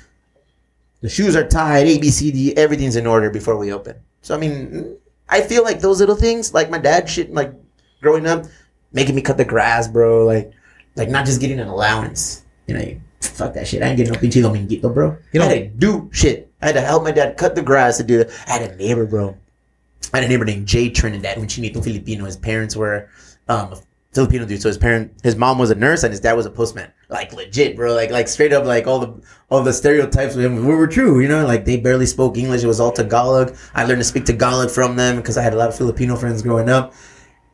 the 1.01 1.09
shoes 1.09 1.35
are 1.35 1.47
tied, 1.47 1.87
A, 1.87 1.99
B, 1.99 2.11
C, 2.11 2.31
D, 2.31 2.57
everything's 2.57 2.97
in 2.97 3.07
order 3.07 3.31
before 3.31 3.57
we 3.57 3.73
open. 3.73 3.97
So 4.23 4.35
I 4.35 4.39
mean, 4.39 4.97
I 5.29 5.41
feel 5.41 5.65
like 5.65 5.81
those 5.81 5.99
little 5.99 6.15
things, 6.15 6.55
like 6.55 6.71
my 6.71 6.79
dad 6.79 7.09
shit, 7.09 7.33
like 7.33 7.53
growing 8.01 8.27
up, 8.27 8.45
making 8.93 9.15
me 9.15 9.23
cut 9.23 9.39
the 9.39 9.45
grass, 9.45 9.89
bro. 9.89 10.25
Like, 10.25 10.53
like 10.95 11.09
not 11.09 11.27
just 11.27 11.41
getting 11.41 11.59
an 11.59 11.69
allowance. 11.69 12.43
You 12.67 12.75
know, 12.75 13.01
fuck 13.29 13.55
that 13.55 13.67
shit. 13.67 13.83
I 13.83 13.87
ain't 13.87 13.97
getting 13.97 14.13
no 14.13 14.19
pinche 14.19 14.43
dominguito, 14.43 14.93
bro. 14.93 15.17
You 15.33 15.41
know, 15.41 15.47
I 15.47 15.55
had 15.55 15.73
to 15.73 15.79
do 15.79 16.11
shit. 16.13 16.51
I 16.63 16.67
had 16.67 16.75
to 16.75 16.81
help 16.81 17.05
my 17.05 17.13
dad 17.13 17.37
cut 17.37 17.55
the 17.55 17.63
grass 17.63 17.99
to 17.99 18.05
do 18.05 18.19
that. 18.19 18.31
I 18.47 18.59
had 18.59 18.71
a 18.71 18.77
neighbor, 18.77 19.07
bro. 19.07 19.37
I 20.13 20.19
had 20.19 20.27
a 20.27 20.29
neighbor 20.29 20.45
named 20.45 20.67
Jay 20.67 20.91
Trinidad, 20.91 21.39
un 21.39 21.47
chinito 21.47 21.83
Filipino. 21.83 22.25
His 22.25 22.37
parents 22.37 22.77
were 22.77 23.09
um, 23.49 23.75
Filipino 24.13 24.47
dude. 24.47 24.63
So 24.63 24.69
his 24.69 24.79
parent, 24.79 25.13
his 25.23 25.37
mom 25.37 25.59
was 25.59 25.71
a 25.71 25.75
nurse 25.75 26.05
and 26.05 26.13
his 26.13 26.21
dad 26.21 26.35
was 26.35 26.47
a 26.47 26.51
postman. 26.51 26.91
Like 27.09 27.33
legit, 27.33 27.77
bro. 27.77 27.95
Like 27.95 28.11
like 28.11 28.29
straight 28.29 28.53
up, 28.53 28.65
like 28.65 28.87
all 28.87 28.99
the 28.99 29.23
all 29.51 29.63
the 29.63 29.73
stereotypes 29.73 30.35
with 30.35 30.45
him 30.45 30.65
were, 30.65 30.77
were 30.77 30.87
true. 30.87 31.21
You 31.21 31.29
know, 31.29 31.47
like 31.47 31.65
they 31.65 31.77
barely 31.77 32.07
spoke 32.07 32.39
English. 32.39 32.63
It 32.63 32.67
was 32.67 32.81
all 32.81 32.93
Tagalog. 32.93 33.57
I 33.75 33.85
learned 33.85 34.01
to 34.01 34.05
speak 34.05 34.25
Tagalog 34.25 34.71
from 34.71 34.97
them 34.97 35.17
because 35.17 35.37
I 35.37 35.43
had 35.43 35.53
a 35.53 35.57
lot 35.57 35.69
of 35.69 35.77
Filipino 35.77 36.17
friends 36.17 36.43
growing 36.43 36.69
up. 36.69 36.95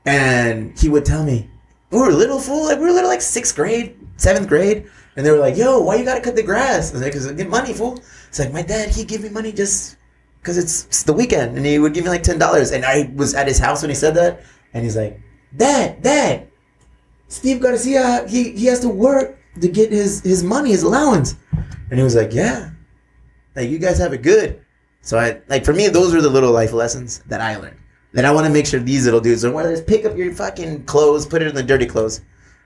And 0.07 0.79
he 0.79 0.89
would 0.89 1.05
tell 1.05 1.25
me, 1.25 1.51
we 1.91 1.99
were 1.99 2.13
little 2.13 2.39
fool, 2.39 2.65
like 2.65 2.79
we 2.79 2.85
were 2.85 2.93
little 2.93 3.11
like 3.11 3.21
sixth 3.21 3.55
grade, 3.55 3.97
seventh 4.17 4.49
grade, 4.49 4.87
and 5.21 5.27
they 5.27 5.31
were 5.31 5.37
like, 5.37 5.55
"Yo, 5.55 5.81
why 5.81 5.97
you 5.97 6.05
gotta 6.07 6.23
cut 6.23 6.35
the 6.35 6.43
grass?" 6.43 6.89
I 6.91 6.93
was 6.95 7.03
like, 7.03 7.13
"Cause 7.13 7.27
I 7.29 7.35
get 7.35 7.51
money, 7.51 7.75
fool." 7.75 8.01
It's 8.29 8.39
like 8.39 8.55
my 8.55 8.63
dad, 8.63 8.89
he 8.89 9.05
give 9.05 9.21
me 9.21 9.29
money 9.29 9.53
just 9.53 9.99
because 10.41 10.57
it's, 10.57 10.87
it's 10.87 11.03
the 11.03 11.13
weekend, 11.13 11.59
and 11.59 11.67
he 11.67 11.79
would 11.79 11.93
give 11.93 12.05
me 12.05 12.11
like 12.11 12.23
ten 12.23 12.39
dollars. 12.39 12.73
And 12.73 12.87
I 12.87 13.13
was 13.15 13.35
at 13.35 13.47
his 13.47 13.59
house 13.59 13.83
when 13.83 13.91
he 13.91 13.95
said 13.95 14.15
that, 14.15 14.41
and 14.73 14.83
he's 14.83 14.97
like, 14.97 15.21
"Dad, 15.55 16.01
Dad, 16.01 16.49
Steve 17.29 17.61
Garcia, 17.61 18.27
he 18.31 18.53
he 18.53 18.65
has 18.65 18.81
to 18.81 18.89
work 18.89 19.37
to 19.61 19.69
get 19.69 19.93
his 19.93 20.23
his 20.23 20.43
money, 20.43 20.71
his 20.71 20.85
allowance." 20.85 21.37
And 21.91 21.99
he 21.99 22.03
was 22.03 22.17
like, 22.17 22.33
"Yeah, 22.33 22.71
like 23.55 23.69
you 23.69 23.79
guys 23.79 23.99
have 23.99 24.15
it 24.15 24.23
good." 24.23 24.65
So 25.03 25.19
I 25.19 25.43
like 25.49 25.67
for 25.67 25.75
me, 25.75 25.89
those 25.89 26.15
are 26.15 26.23
the 26.23 26.31
little 26.31 26.53
life 26.53 26.73
lessons 26.73 27.23
that 27.27 27.43
I 27.43 27.57
learned. 27.57 27.77
That 28.15 28.25
I 28.25 28.31
want 28.31 28.47
to 28.47 28.53
make 28.53 28.65
sure 28.65 28.81
these 28.81 29.05
little 29.05 29.21
dudes 29.21 29.45
are 29.45 29.53
whether 29.53 29.71
it's 29.71 29.83
pick 29.83 30.07
up 30.07 30.17
your 30.17 30.33
fucking 30.33 30.85
clothes, 30.85 31.27
put 31.27 31.43
it 31.43 31.49
in 31.49 31.55
the 31.55 31.63
dirty 31.63 31.85
clothes. 31.85 32.23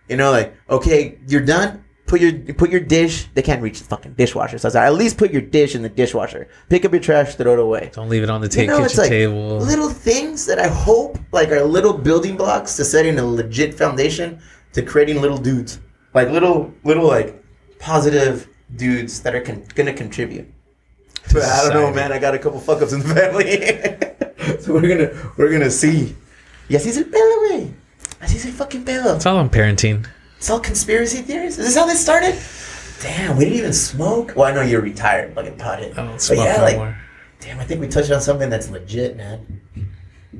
You 0.08 0.16
know, 0.16 0.30
like 0.30 0.54
okay, 0.70 1.18
you're 1.26 1.44
done. 1.44 1.84
Put 2.06 2.20
your 2.20 2.32
put 2.54 2.70
your 2.70 2.80
dish. 2.80 3.26
They 3.34 3.40
can't 3.42 3.62
reach 3.62 3.78
the 3.78 3.84
fucking 3.86 4.12
dishwasher, 4.14 4.58
so 4.58 4.66
I 4.66 4.68
was 4.68 4.74
like, 4.74 4.84
at 4.86 4.94
least 4.94 5.16
put 5.16 5.30
your 5.32 5.40
dish 5.40 5.74
in 5.74 5.80
the 5.82 5.88
dishwasher. 5.88 6.48
Pick 6.68 6.84
up 6.84 6.92
your 6.92 7.00
trash, 7.00 7.34
throw 7.36 7.54
it 7.54 7.58
away. 7.58 7.90
don't 7.94 8.10
leave 8.10 8.22
it 8.22 8.28
on 8.30 8.42
the 8.42 8.48
ta- 8.48 8.60
You 8.60 8.66
know, 8.66 8.82
kitchen 8.82 8.98
like 8.98 9.08
table. 9.08 9.58
little 9.58 9.88
things 9.88 10.44
that 10.46 10.58
I 10.58 10.68
hope 10.68 11.18
like 11.32 11.50
are 11.50 11.62
little 11.64 11.94
building 11.94 12.36
blocks 12.36 12.76
to 12.76 12.84
setting 12.84 13.18
a 13.18 13.24
legit 13.26 13.72
foundation 13.72 14.38
to 14.74 14.82
creating 14.82 15.22
little 15.22 15.38
dudes, 15.38 15.80
like 16.12 16.28
little 16.30 16.72
little 16.84 17.06
like 17.06 17.42
positive 17.78 18.48
dudes 18.76 19.20
that 19.22 19.34
are 19.34 19.40
con- 19.40 19.64
gonna 19.74 19.92
contribute. 19.94 20.46
But 21.32 21.42
I 21.44 21.62
don't 21.64 21.72
know, 21.72 21.90
man. 21.90 22.12
I 22.12 22.18
got 22.18 22.34
a 22.34 22.38
couple 22.38 22.60
fuck 22.60 22.82
ups 22.82 22.92
in 22.92 23.00
the 23.00 23.14
family, 23.14 24.58
so 24.60 24.74
we're 24.74 24.88
gonna 24.88 25.32
we're 25.38 25.50
gonna 25.50 25.70
see. 25.70 26.14
Y 26.68 26.76
así 26.76 26.88
es 26.90 26.98
el 26.98 27.04
pedo, 27.04 27.38
güey. 27.48 27.72
Así 28.20 28.36
es 28.36 28.44
el 28.44 28.52
fucking 28.52 28.84
pedo. 28.84 29.16
It's 29.16 29.24
all 29.26 29.38
on 29.38 29.48
parenting. 29.48 30.06
It's 30.44 30.50
all 30.50 30.60
conspiracy 30.60 31.22
theories. 31.22 31.56
Is 31.58 31.64
this 31.64 31.74
how 31.74 31.86
this 31.86 32.02
started? 32.02 32.38
Damn, 33.00 33.38
we 33.38 33.44
didn't 33.44 33.60
even 33.60 33.72
smoke. 33.72 34.34
Well, 34.36 34.44
I 34.44 34.52
know 34.52 34.60
you're 34.60 34.82
retired, 34.82 35.34
fucking 35.34 35.56
potted. 35.56 35.92
I 35.92 36.02
don't 36.02 36.10
But 36.10 36.20
smoke 36.20 36.44
yeah, 36.44 36.56
no 36.58 36.62
like, 36.62 36.76
more. 36.76 36.98
Damn, 37.40 37.60
I 37.60 37.64
think 37.64 37.80
we 37.80 37.88
touched 37.88 38.10
on 38.10 38.20
something 38.20 38.50
that's 38.50 38.68
legit, 38.68 39.16
man. 39.16 39.62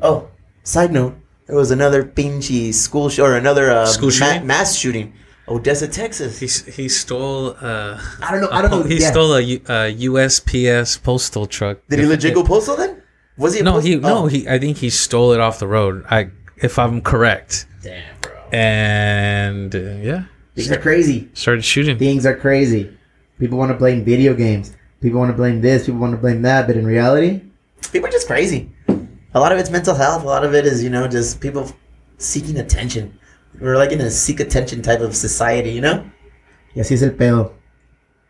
Oh, 0.02 0.28
side 0.62 0.92
note, 0.92 1.16
there 1.46 1.56
was 1.56 1.70
another 1.70 2.04
pinchy 2.04 2.74
school 2.74 3.08
sh- 3.08 3.18
or 3.18 3.34
another 3.38 3.70
uh, 3.70 3.86
School 3.86 4.10
ma- 4.20 4.40
mass 4.40 4.76
shooting, 4.76 5.14
Odessa, 5.48 5.88
Texas. 5.88 6.38
He 6.38 6.48
he 6.70 6.86
stole. 6.90 7.56
Uh, 7.58 7.98
I 8.20 8.30
don't 8.30 8.42
know. 8.42 8.50
I 8.52 8.60
don't 8.60 8.70
know. 8.72 8.82
He 8.82 9.00
yeah. 9.00 9.10
stole 9.10 9.32
a, 9.32 9.40
U- 9.40 9.62
a 9.64 9.96
USPS 10.10 11.02
postal 11.02 11.46
truck. 11.46 11.78
Did 11.88 12.00
he 12.00 12.04
legit 12.04 12.34
go 12.34 12.44
postal 12.44 12.76
then? 12.76 13.02
Was 13.38 13.54
he? 13.54 13.62
No, 13.62 13.72
post- 13.72 13.86
he 13.86 13.96
no 13.96 14.24
oh. 14.24 14.26
he. 14.26 14.46
I 14.46 14.58
think 14.58 14.76
he 14.76 14.90
stole 14.90 15.32
it 15.32 15.40
off 15.40 15.58
the 15.58 15.66
road. 15.66 16.04
I 16.10 16.28
if 16.58 16.78
I'm 16.78 17.00
correct. 17.00 17.64
Damn, 17.80 18.04
bro. 18.20 18.33
And 18.54 19.74
uh, 19.74 19.78
yeah, 20.00 20.24
Things 20.54 20.70
are 20.70 20.78
crazy. 20.78 21.28
started 21.34 21.64
shooting. 21.64 21.98
Things 21.98 22.24
are 22.24 22.36
crazy. 22.36 22.96
People 23.40 23.58
want 23.58 23.72
to 23.72 23.76
blame 23.76 24.04
video 24.04 24.32
games. 24.32 24.76
People 25.00 25.18
want 25.18 25.30
to 25.32 25.36
blame 25.36 25.60
this. 25.60 25.86
People 25.86 26.00
want 26.00 26.12
to 26.12 26.18
blame 26.18 26.40
that. 26.42 26.68
But 26.68 26.76
in 26.76 26.86
reality, 26.86 27.42
people 27.90 28.08
are 28.08 28.12
just 28.12 28.28
crazy. 28.28 28.70
A 29.34 29.40
lot 29.40 29.50
of 29.50 29.58
it's 29.58 29.70
mental 29.70 29.96
health. 29.96 30.22
A 30.22 30.26
lot 30.26 30.44
of 30.44 30.54
it 30.54 30.66
is, 30.66 30.84
you 30.84 30.88
know, 30.90 31.08
just 31.08 31.40
people 31.40 31.68
seeking 32.18 32.58
attention. 32.58 33.18
We're 33.60 33.76
like 33.76 33.90
in 33.90 34.00
a 34.00 34.10
seek 34.10 34.38
attention 34.38 34.82
type 34.82 35.00
of 35.00 35.16
society, 35.16 35.70
you 35.70 35.80
know? 35.80 36.04
Y 36.76 36.80
así 36.82 36.92
es 36.94 37.02
el 37.02 37.10
pedo. 37.10 37.52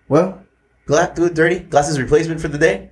Well, 0.09 0.41
Gla- 0.87 1.13
do 1.15 1.27
it 1.27 1.35
dirty. 1.35 1.59
Glasses 1.61 2.01
replacement 2.01 2.41
for 2.41 2.49
the 2.49 2.59
day. 2.59 2.91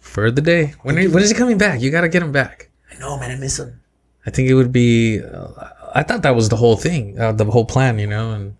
for 0.00 0.30
the 0.32 0.40
day. 0.42 0.74
When 0.82 0.98
are, 0.98 1.08
when 1.10 1.22
is 1.22 1.30
he 1.30 1.36
coming 1.36 1.58
back? 1.58 1.80
You 1.80 1.90
got 1.92 2.02
to 2.02 2.08
get 2.08 2.22
him 2.22 2.32
back. 2.32 2.70
I 2.92 2.98
know, 2.98 3.18
man. 3.18 3.30
I 3.30 3.36
miss 3.36 3.58
him. 3.58 3.80
I 4.26 4.30
think 4.30 4.48
it 4.48 4.54
would 4.54 4.72
be. 4.72 5.20
Uh, 5.22 5.70
I 5.96 6.02
thought 6.02 6.22
that 6.22 6.36
was 6.36 6.50
the 6.50 6.56
whole 6.56 6.76
thing, 6.76 7.18
uh, 7.18 7.32
the 7.32 7.46
whole 7.46 7.64
plan, 7.64 7.98
you 7.98 8.06
know. 8.06 8.32
And 8.32 8.56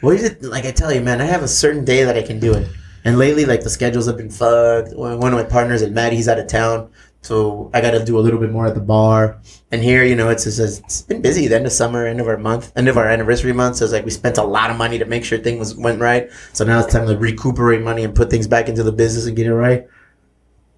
What 0.00 0.14
is 0.16 0.24
it? 0.24 0.42
Like 0.42 0.64
I 0.64 0.70
tell 0.70 0.90
you, 0.90 1.02
man, 1.02 1.20
I 1.20 1.26
have 1.26 1.42
a 1.42 1.48
certain 1.48 1.84
day 1.84 2.02
that 2.04 2.16
I 2.16 2.22
can 2.22 2.40
do 2.40 2.54
it. 2.54 2.66
And 3.04 3.18
lately, 3.18 3.44
like 3.44 3.62
the 3.62 3.68
schedules 3.68 4.06
have 4.06 4.16
been 4.16 4.30
fucked. 4.30 4.96
One 4.96 5.32
of 5.34 5.38
my 5.38 5.44
partners 5.44 5.82
at 5.82 5.92
Maddie, 5.92 6.16
he's 6.16 6.28
out 6.28 6.38
of 6.38 6.46
town. 6.46 6.88
So 7.20 7.70
I 7.74 7.82
got 7.82 7.90
to 7.90 8.02
do 8.02 8.18
a 8.18 8.22
little 8.22 8.40
bit 8.40 8.50
more 8.50 8.66
at 8.66 8.74
the 8.74 8.80
bar. 8.80 9.38
And 9.70 9.82
here, 9.82 10.02
you 10.02 10.16
know, 10.16 10.30
it's 10.30 10.44
just, 10.44 10.82
it's 10.82 11.02
been 11.02 11.20
busy. 11.20 11.46
The 11.46 11.56
end 11.56 11.66
of 11.66 11.72
summer, 11.72 12.06
end 12.06 12.20
of 12.20 12.26
our 12.26 12.38
month, 12.38 12.72
end 12.74 12.88
of 12.88 12.96
our 12.96 13.06
anniversary 13.06 13.52
month. 13.52 13.76
So 13.76 13.84
it's 13.84 13.92
like 13.92 14.06
we 14.06 14.10
spent 14.10 14.38
a 14.38 14.42
lot 14.42 14.70
of 14.70 14.78
money 14.78 14.98
to 14.98 15.04
make 15.04 15.24
sure 15.26 15.38
things 15.38 15.74
went 15.76 16.00
right. 16.00 16.30
So 16.54 16.64
now 16.64 16.80
it's 16.80 16.92
time 16.92 17.06
to 17.06 17.18
recuperate 17.18 17.82
money 17.82 18.02
and 18.02 18.14
put 18.14 18.30
things 18.30 18.46
back 18.46 18.70
into 18.70 18.82
the 18.82 18.92
business 18.92 19.26
and 19.26 19.36
get 19.36 19.46
it 19.46 19.54
right. 19.54 19.86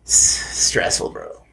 It's 0.03 0.15
stressful, 0.15 1.11
bro. 1.11 1.45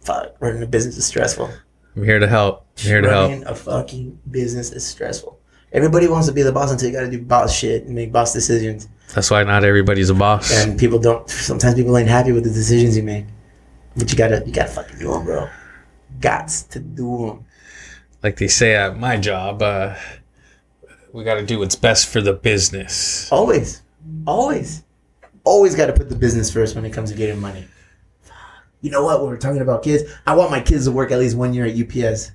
Fuck, 0.00 0.36
running 0.40 0.62
a 0.62 0.66
business 0.66 0.96
is 0.96 1.06
stressful. 1.06 1.50
I'm 1.96 2.04
here 2.04 2.18
to 2.18 2.26
help. 2.26 2.66
I'm 2.78 2.84
here 2.84 3.00
to 3.00 3.08
help. 3.08 3.30
running 3.30 3.46
a 3.46 3.54
fucking 3.54 4.18
business 4.30 4.72
is 4.72 4.84
stressful. 4.84 5.38
Everybody 5.72 6.06
wants 6.08 6.28
to 6.28 6.32
be 6.32 6.42
the 6.42 6.52
boss 6.52 6.70
until 6.70 6.88
you 6.88 6.94
got 6.94 7.02
to 7.02 7.10
do 7.10 7.20
boss 7.20 7.54
shit 7.54 7.84
and 7.84 7.94
make 7.94 8.12
boss 8.12 8.32
decisions. 8.32 8.88
That's 9.14 9.30
why 9.30 9.42
not 9.44 9.64
everybody's 9.64 10.10
a 10.10 10.14
boss. 10.14 10.52
And 10.52 10.78
people 10.78 10.98
don't. 10.98 11.28
Sometimes 11.28 11.74
people 11.74 11.96
ain't 11.96 12.08
happy 12.08 12.32
with 12.32 12.44
the 12.44 12.50
decisions 12.50 12.96
you 12.96 13.02
make, 13.02 13.26
but 13.96 14.10
you 14.10 14.16
gotta, 14.16 14.42
you 14.46 14.52
gotta 14.52 14.70
fucking 14.70 14.98
do 14.98 15.12
them, 15.12 15.24
bro. 15.24 15.48
Gots 16.20 16.68
to 16.70 16.78
do 16.78 17.26
them. 17.26 17.44
like 18.22 18.36
they 18.36 18.48
say 18.48 18.74
at 18.76 18.96
my 18.96 19.16
job, 19.16 19.62
uh, 19.62 19.94
we 21.12 21.22
got 21.22 21.34
to 21.34 21.46
do 21.46 21.58
what's 21.60 21.76
best 21.76 22.08
for 22.08 22.20
the 22.20 22.32
business. 22.32 23.30
Always, 23.30 23.82
always, 24.26 24.82
always 25.44 25.74
got 25.76 25.86
to 25.86 25.92
put 25.92 26.08
the 26.08 26.16
business 26.16 26.52
first 26.52 26.74
when 26.74 26.84
it 26.84 26.92
comes 26.92 27.10
to 27.10 27.16
getting 27.16 27.40
money. 27.40 27.66
You 28.84 28.90
know 28.90 29.02
what? 29.02 29.20
When 29.22 29.30
we're 29.30 29.38
talking 29.38 29.62
about 29.62 29.82
kids, 29.82 30.12
I 30.26 30.34
want 30.34 30.50
my 30.50 30.60
kids 30.60 30.84
to 30.84 30.92
work 30.92 31.10
at 31.10 31.18
least 31.18 31.38
one 31.38 31.54
year 31.54 31.64
at 31.64 31.74
UPS. 31.74 32.32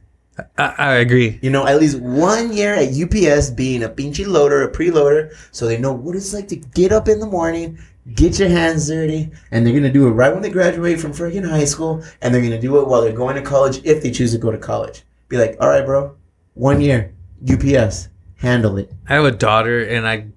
I, 0.57 0.73
I 0.79 0.93
agree. 0.95 1.37
You 1.43 1.51
know, 1.51 1.67
at 1.67 1.79
least 1.79 1.99
one 1.99 2.51
year 2.51 2.73
at 2.73 2.89
UPS 2.89 3.51
being 3.51 3.83
a 3.83 3.89
pinchy 3.89 4.25
loader, 4.25 4.63
a 4.63 4.71
preloader, 4.71 5.31
so 5.51 5.67
they 5.67 5.77
know 5.77 5.93
what 5.93 6.15
it's 6.15 6.33
like 6.33 6.47
to 6.47 6.55
get 6.55 6.91
up 6.91 7.07
in 7.07 7.19
the 7.19 7.27
morning, 7.27 7.77
get 8.15 8.39
your 8.39 8.49
hands 8.49 8.87
dirty, 8.87 9.29
and 9.51 9.63
they're 9.63 9.75
gonna 9.75 9.93
do 9.93 10.07
it 10.07 10.11
right 10.13 10.33
when 10.33 10.41
they 10.41 10.49
graduate 10.49 10.99
from 10.99 11.13
freaking 11.13 11.47
high 11.47 11.65
school, 11.65 12.03
and 12.19 12.33
they're 12.33 12.41
gonna 12.41 12.59
do 12.59 12.79
it 12.81 12.87
while 12.87 13.01
they're 13.03 13.13
going 13.13 13.35
to 13.35 13.43
college 13.43 13.85
if 13.85 14.01
they 14.01 14.09
choose 14.09 14.31
to 14.31 14.39
go 14.39 14.51
to 14.51 14.57
college. 14.57 15.03
Be 15.27 15.37
like, 15.37 15.55
all 15.61 15.69
right, 15.69 15.85
bro, 15.85 16.15
one 16.55 16.81
year, 16.81 17.13
UPS, 17.47 18.09
handle 18.37 18.79
it. 18.79 18.91
I 19.07 19.13
have 19.13 19.25
a 19.25 19.31
daughter, 19.31 19.83
and 19.83 20.07
I, 20.07 20.29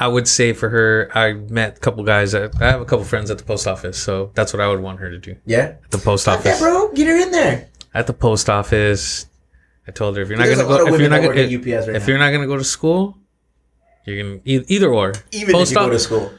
I 0.00 0.08
would 0.08 0.26
say 0.26 0.54
for 0.54 0.70
her, 0.70 1.10
I 1.14 1.34
met 1.34 1.76
a 1.76 1.80
couple 1.80 2.02
guys. 2.04 2.34
At, 2.34 2.60
I 2.60 2.70
have 2.70 2.80
a 2.80 2.86
couple 2.86 3.04
friends 3.04 3.30
at 3.30 3.36
the 3.36 3.44
post 3.44 3.66
office, 3.66 4.02
so 4.02 4.30
that's 4.34 4.54
what 4.54 4.60
I 4.60 4.68
would 4.68 4.80
want 4.80 4.98
her 5.00 5.10
to 5.10 5.18
do. 5.18 5.36
Yeah, 5.44 5.76
At 5.84 5.90
the 5.90 5.98
post 5.98 6.26
okay, 6.26 6.38
office. 6.38 6.58
bro, 6.58 6.90
get 6.92 7.06
her 7.06 7.16
in 7.18 7.30
there. 7.30 7.68
At 7.92 8.06
the 8.06 8.14
post 8.14 8.48
office, 8.48 9.26
I 9.86 9.90
told 9.90 10.16
her 10.16 10.22
if 10.22 10.30
you're 10.30 10.38
not 10.38 10.48
gonna 10.48 10.64
go, 10.64 10.86
if 10.86 10.98
you're 10.98 11.10
not 11.10 11.22
gonna, 11.22 11.42
UPS 11.42 11.86
right 11.86 11.96
if 11.96 12.08
you're 12.08 12.18
not 12.18 12.30
gonna 12.30 12.46
go 12.46 12.56
to 12.56 12.64
school, 12.64 13.18
you're 14.06 14.22
gonna 14.22 14.40
either 14.44 14.90
or. 14.90 15.12
Even 15.32 15.52
Post 15.52 15.72
if 15.72 15.76
you 15.76 15.84
go 15.84 15.90
to 15.90 15.98
school. 15.98 16.32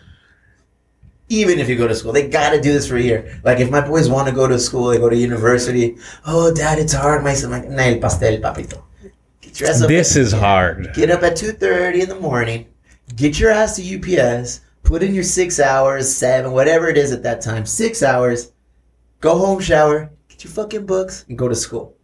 Even 1.30 1.60
if 1.60 1.70
you 1.70 1.76
go 1.78 1.88
to 1.88 1.96
school, 1.96 2.14
they 2.14 2.28
gotta 2.28 2.60
do 2.60 2.74
this 2.74 2.88
for 2.88 2.98
a 2.98 3.02
year. 3.02 3.40
Like 3.44 3.60
if 3.60 3.70
my 3.70 3.86
boys 3.88 4.10
want 4.10 4.28
to 4.28 4.34
go 4.34 4.48
to 4.48 4.58
school, 4.58 4.88
they 4.88 4.98
go 4.98 5.08
to 5.10 5.16
university. 5.16 5.98
Oh, 6.26 6.52
dad, 6.54 6.80
it's 6.80 6.94
hard. 6.94 7.24
My 7.24 7.36
son, 7.36 7.52
like, 7.52 7.70
nah, 7.70 7.84
el 7.84 8.00
pastel, 8.00 8.38
papito. 8.40 8.82
Get 9.40 9.60
your 9.60 9.70
up. 9.70 9.88
This 9.88 10.16
is 10.16 10.32
hard. 10.32 10.94
Get 10.96 11.12
up 11.12 11.22
at 11.22 11.36
two 11.36 11.52
thirty 11.52 12.02
in 12.02 12.10
the 12.10 12.20
morning. 12.20 12.66
Get 13.16 13.40
your 13.40 13.52
ass 13.52 13.76
to 13.76 13.82
UPS. 13.84 14.62
Put 14.84 15.04
in 15.04 15.14
your 15.14 15.24
six 15.24 15.60
hours, 15.60 16.14
seven, 16.14 16.52
whatever 16.52 16.88
it 16.88 16.98
is 16.98 17.12
at 17.12 17.24
that 17.24 17.42
time. 17.42 17.66
Six 17.66 18.04
hours. 18.04 18.52
Go 19.20 19.38
home, 19.38 19.60
shower, 19.60 20.12
get 20.28 20.44
your 20.44 20.52
fucking 20.52 20.86
books, 20.86 21.26
and 21.30 21.38
go 21.38 21.48
to 21.48 21.56
school. 21.56 21.96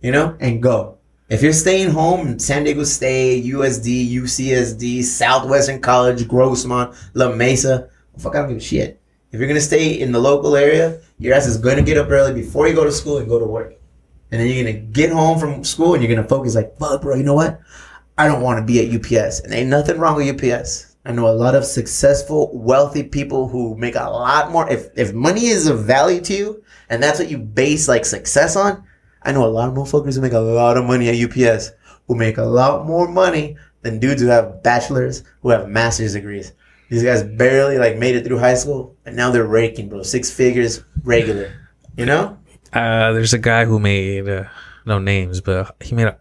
You 0.00 0.12
know, 0.12 0.36
and 0.40 0.62
go. 0.62 0.96
If 1.28 1.42
you're 1.42 1.52
staying 1.52 1.90
home, 1.90 2.38
San 2.38 2.64
Diego 2.64 2.82
State, 2.84 3.44
USD, 3.44 4.10
UCSD, 4.14 5.04
Southwestern 5.04 5.80
College, 5.80 6.24
Grossmont, 6.24 6.96
La 7.14 7.32
Mesa, 7.34 7.90
fuck, 8.18 8.34
I 8.34 8.40
don't 8.40 8.48
give 8.48 8.56
a 8.56 8.60
shit. 8.60 9.00
If 9.30 9.38
you're 9.38 9.46
gonna 9.46 9.60
stay 9.60 10.00
in 10.00 10.10
the 10.10 10.18
local 10.18 10.56
area, 10.56 11.00
your 11.18 11.34
ass 11.34 11.46
is 11.46 11.56
gonna 11.56 11.82
get 11.82 11.98
up 11.98 12.10
early 12.10 12.32
before 12.32 12.66
you 12.66 12.74
go 12.74 12.84
to 12.84 12.90
school 12.90 13.18
and 13.18 13.28
go 13.28 13.38
to 13.38 13.44
work. 13.44 13.74
And 14.32 14.40
then 14.40 14.48
you're 14.48 14.64
gonna 14.64 14.84
get 14.86 15.12
home 15.12 15.38
from 15.38 15.62
school 15.62 15.94
and 15.94 16.02
you're 16.02 16.12
gonna 16.12 16.26
focus 16.26 16.54
like, 16.54 16.76
fuck, 16.78 17.02
bro, 17.02 17.14
you 17.14 17.22
know 17.22 17.34
what? 17.34 17.60
I 18.20 18.28
don't 18.28 18.42
want 18.42 18.58
to 18.58 18.70
be 18.70 18.80
at 18.80 18.94
UPS. 18.94 19.40
And 19.40 19.54
ain't 19.54 19.70
nothing 19.70 19.98
wrong 19.98 20.16
with 20.16 20.44
UPS. 20.44 20.94
I 21.06 21.12
know 21.12 21.26
a 21.26 21.32
lot 21.32 21.54
of 21.54 21.64
successful, 21.64 22.50
wealthy 22.52 23.02
people 23.02 23.48
who 23.48 23.74
make 23.78 23.94
a 23.94 24.10
lot 24.10 24.50
more. 24.50 24.70
If, 24.70 24.88
if 24.94 25.14
money 25.14 25.46
is 25.46 25.66
of 25.66 25.86
value 25.86 26.20
to 26.20 26.34
you 26.34 26.64
and 26.90 27.02
that's 27.02 27.18
what 27.18 27.30
you 27.30 27.38
base 27.38 27.88
like 27.88 28.04
success 28.04 28.56
on, 28.56 28.84
I 29.22 29.32
know 29.32 29.46
a 29.46 29.48
lot 29.48 29.70
of 29.70 29.74
motherfuckers 29.74 30.16
who 30.16 30.20
make 30.20 30.34
a 30.34 30.38
lot 30.38 30.76
of 30.76 30.84
money 30.84 31.08
at 31.08 31.16
UPS 31.16 31.70
who 32.08 32.14
make 32.14 32.36
a 32.36 32.42
lot 32.42 32.86
more 32.86 33.08
money 33.08 33.56
than 33.80 33.98
dudes 33.98 34.20
who 34.20 34.28
have 34.28 34.62
bachelors, 34.62 35.24
who 35.40 35.48
have 35.48 35.70
master's 35.70 36.12
degrees. 36.12 36.52
These 36.90 37.02
guys 37.02 37.22
barely 37.22 37.78
like 37.78 37.96
made 37.96 38.16
it 38.16 38.26
through 38.26 38.40
high 38.40 38.52
school 38.52 38.98
and 39.06 39.16
now 39.16 39.30
they're 39.30 39.46
raking, 39.46 39.88
bro. 39.88 40.02
Six 40.02 40.30
figures 40.30 40.84
regular. 41.04 41.54
You 41.96 42.04
know? 42.04 42.38
Uh, 42.70 43.12
there's 43.12 43.32
a 43.32 43.38
guy 43.38 43.64
who 43.64 43.78
made 43.78 44.28
uh, 44.28 44.44
no 44.84 44.98
names, 44.98 45.40
but 45.40 45.74
he 45.80 45.94
made 45.94 46.08
a 46.08 46.18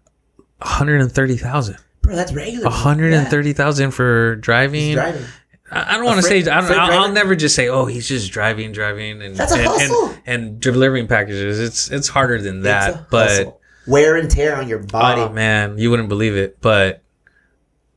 hundred 0.61 1.01
and 1.01 1.11
thirty 1.11 1.35
thousand. 1.35 1.75
Bro, 2.09 2.15
that's 2.15 2.33
regular. 2.33 2.65
A 2.65 2.71
hundred 2.71 3.13
and 3.13 3.27
thirty 3.27 3.53
thousand 3.53 3.91
for 3.91 4.35
driving. 4.37 4.95
Driving. 4.95 5.23
I 5.71 5.93
I 5.93 5.97
don't 5.97 6.05
want 6.05 6.17
to 6.17 6.23
say. 6.23 6.39
I 6.39 6.41
don't, 6.41 6.65
freight 6.65 6.79
I'll, 6.79 7.03
I'll 7.03 7.11
never 7.11 7.35
just 7.35 7.55
say, 7.55 7.67
"Oh, 7.67 7.85
he's 7.85 8.07
just 8.07 8.31
driving, 8.31 8.71
driving," 8.71 9.21
and 9.21 9.35
That's 9.35 9.51
a 9.51 9.59
and, 9.59 9.67
hustle. 9.67 10.07
and, 10.07 10.21
and 10.25 10.59
delivering 10.59 11.07
packages. 11.07 11.59
It's 11.59 11.91
it's 11.91 12.07
harder 12.07 12.41
than 12.41 12.63
that. 12.63 13.11
But 13.11 13.29
hustle. 13.29 13.61
wear 13.85 14.15
and 14.15 14.27
tear 14.27 14.57
on 14.57 14.67
your 14.67 14.79
oh, 14.79 14.87
body. 14.87 15.21
oh 15.21 15.29
man, 15.29 15.77
you 15.77 15.91
wouldn't 15.91 16.09
believe 16.09 16.35
it. 16.35 16.59
But 16.61 17.03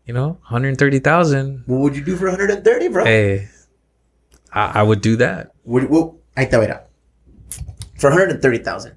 you 0.04 0.12
know, 0.12 0.28
one 0.28 0.38
hundred 0.42 0.76
thirty 0.76 0.98
thousand. 0.98 1.62
What 1.64 1.80
would 1.80 1.96
you 1.96 2.04
do 2.04 2.14
for 2.16 2.26
130, 2.26 2.88
bro? 2.88 3.06
Hey, 3.06 3.48
I, 4.52 4.80
I 4.80 4.82
would 4.82 5.00
do 5.00 5.16
that. 5.16 5.52
Would, 5.64 5.88
well, 5.88 6.18
ahí 6.36 6.50
está, 6.50 6.60
mira. 6.60 6.84
For 7.98 8.10
130,000. 8.10 8.96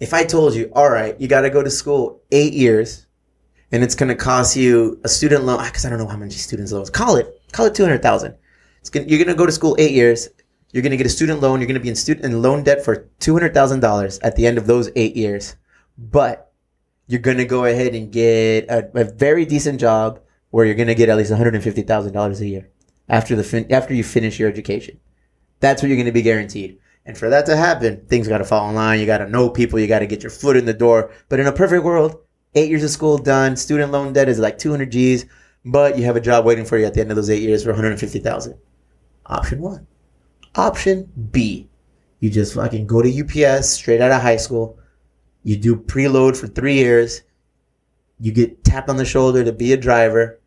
If 0.00 0.14
I 0.14 0.24
told 0.24 0.54
you, 0.54 0.70
all 0.74 0.88
right, 0.88 1.20
you 1.20 1.26
got 1.26 1.40
to 1.40 1.50
go 1.50 1.62
to 1.62 1.70
school 1.70 2.22
eight 2.30 2.52
years, 2.52 3.07
and 3.72 3.82
it's 3.82 3.94
going 3.94 4.08
to 4.08 4.14
cost 4.14 4.56
you 4.56 5.00
a 5.04 5.08
student 5.08 5.44
loan, 5.44 5.58
ah, 5.60 5.66
because 5.66 5.84
I 5.84 5.90
don't 5.90 5.98
know 5.98 6.06
how 6.06 6.16
many 6.16 6.30
students 6.30 6.72
loans. 6.72 6.90
Call 6.90 7.16
it, 7.16 7.40
call 7.52 7.66
it 7.66 7.74
200,000. 7.74 8.34
It's 8.80 8.90
gonna, 8.90 9.06
you're 9.06 9.18
going 9.18 9.28
to 9.28 9.34
go 9.34 9.46
to 9.46 9.52
school 9.52 9.76
eight 9.78 9.92
years. 9.92 10.28
You're 10.72 10.82
going 10.82 10.90
to 10.90 10.96
get 10.96 11.06
a 11.06 11.10
student 11.10 11.40
loan. 11.40 11.60
You're 11.60 11.66
going 11.66 11.74
to 11.74 11.80
be 11.80 11.88
in 11.88 11.96
student 11.96 12.26
in 12.26 12.42
loan 12.42 12.62
debt 12.62 12.84
for 12.84 13.08
$200,000 13.20 14.18
at 14.22 14.36
the 14.36 14.46
end 14.46 14.58
of 14.58 14.66
those 14.66 14.90
eight 14.96 15.16
years. 15.16 15.56
But 15.96 16.52
you're 17.06 17.20
going 17.20 17.38
to 17.38 17.44
go 17.46 17.64
ahead 17.64 17.94
and 17.94 18.12
get 18.12 18.66
a, 18.68 18.90
a 18.94 19.04
very 19.04 19.44
decent 19.46 19.80
job 19.80 20.20
where 20.50 20.66
you're 20.66 20.74
going 20.74 20.88
to 20.88 20.94
get 20.94 21.08
at 21.08 21.16
least 21.16 21.32
$150,000 21.32 22.40
a 22.40 22.46
year 22.46 22.70
after 23.08 23.34
the 23.34 23.44
fin- 23.44 23.70
after 23.72 23.94
you 23.94 24.04
finish 24.04 24.38
your 24.38 24.48
education. 24.48 25.00
That's 25.60 25.82
what 25.82 25.88
you're 25.88 25.96
going 25.96 26.06
to 26.06 26.12
be 26.12 26.22
guaranteed. 26.22 26.78
And 27.06 27.16
for 27.16 27.30
that 27.30 27.46
to 27.46 27.56
happen, 27.56 28.04
things 28.06 28.28
got 28.28 28.38
to 28.38 28.44
fall 28.44 28.68
in 28.68 28.74
line. 28.74 29.00
You 29.00 29.06
got 29.06 29.18
to 29.18 29.28
know 29.28 29.48
people. 29.48 29.78
You 29.78 29.86
got 29.86 30.00
to 30.00 30.06
get 30.06 30.22
your 30.22 30.30
foot 30.30 30.58
in 30.58 30.66
the 30.66 30.74
door. 30.74 31.10
But 31.30 31.40
in 31.40 31.46
a 31.46 31.52
perfect 31.52 31.82
world, 31.82 32.18
eight 32.58 32.70
years 32.70 32.84
of 32.84 32.90
school 32.90 33.18
done, 33.18 33.56
student 33.56 33.92
loan 33.92 34.12
debt 34.12 34.28
is 34.28 34.38
like 34.38 34.58
200 34.58 34.90
G's, 34.90 35.26
but 35.64 35.96
you 35.96 36.04
have 36.04 36.16
a 36.16 36.20
job 36.20 36.44
waiting 36.44 36.64
for 36.64 36.76
you 36.78 36.86
at 36.86 36.94
the 36.94 37.00
end 37.00 37.10
of 37.10 37.16
those 37.16 37.30
eight 37.30 37.42
years 37.42 37.62
for 37.62 37.70
150,000. 37.70 38.58
Option 39.26 39.60
one. 39.60 39.86
Option 40.54 41.10
B. 41.30 41.68
You 42.20 42.30
just 42.30 42.54
fucking 42.54 42.86
go 42.86 43.02
to 43.02 43.08
UPS 43.08 43.70
straight 43.70 44.00
out 44.00 44.10
of 44.10 44.22
high 44.22 44.36
school. 44.36 44.78
You 45.44 45.56
do 45.56 45.76
preload 45.76 46.36
for 46.36 46.48
three 46.48 46.74
years. 46.74 47.22
You 48.18 48.32
get 48.32 48.64
tapped 48.64 48.88
on 48.88 48.96
the 48.96 49.04
shoulder 49.04 49.44
to 49.44 49.52
be 49.52 49.72
a 49.72 49.76
driver. 49.76 50.40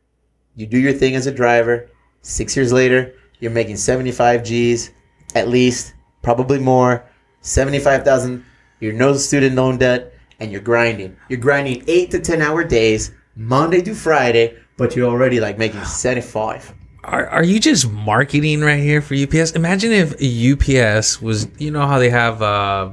You 0.56 0.66
do 0.66 0.78
your 0.78 0.94
thing 0.94 1.16
as 1.16 1.28
a 1.28 1.32
driver. 1.32 1.90
Six 2.22 2.56
years 2.56 2.74
later, 2.74 3.14
you're 3.40 3.52
making 3.52 3.78
75 3.78 4.44
G's 4.44 4.92
at 5.34 5.48
least, 5.48 5.94
probably 6.22 6.60
more. 6.60 7.06
75,000. 7.42 8.44
You're 8.80 8.94
no 8.94 9.14
student 9.14 9.56
loan 9.56 9.78
debt, 9.78 10.11
and 10.42 10.52
you're 10.52 10.60
grinding. 10.60 11.16
You're 11.30 11.40
grinding 11.40 11.84
eight 11.88 12.12
to 12.12 12.20
10 12.20 12.42
hour 12.42 12.64
days, 12.64 13.12
Monday 13.36 13.82
to 13.82 13.94
Friday, 13.94 14.58
but 14.76 14.96
you're 14.96 15.08
already 15.08 15.40
like 15.40 15.58
making 15.58 15.86
75. 15.86 16.74
Are, 17.04 17.28
are 17.28 17.44
you 17.44 17.60
just 17.60 17.90
marketing 17.90 18.62
right 18.62 18.80
here 18.82 19.02
for 19.02 19.16
UPS? 19.16 19.52
Imagine 19.52 19.92
if 19.92 20.14
UPS 20.14 21.22
was, 21.22 21.48
you 21.58 21.72
know 21.72 21.86
how 21.86 22.00
they 22.00 22.10
have, 22.10 22.42
uh, 22.42 22.92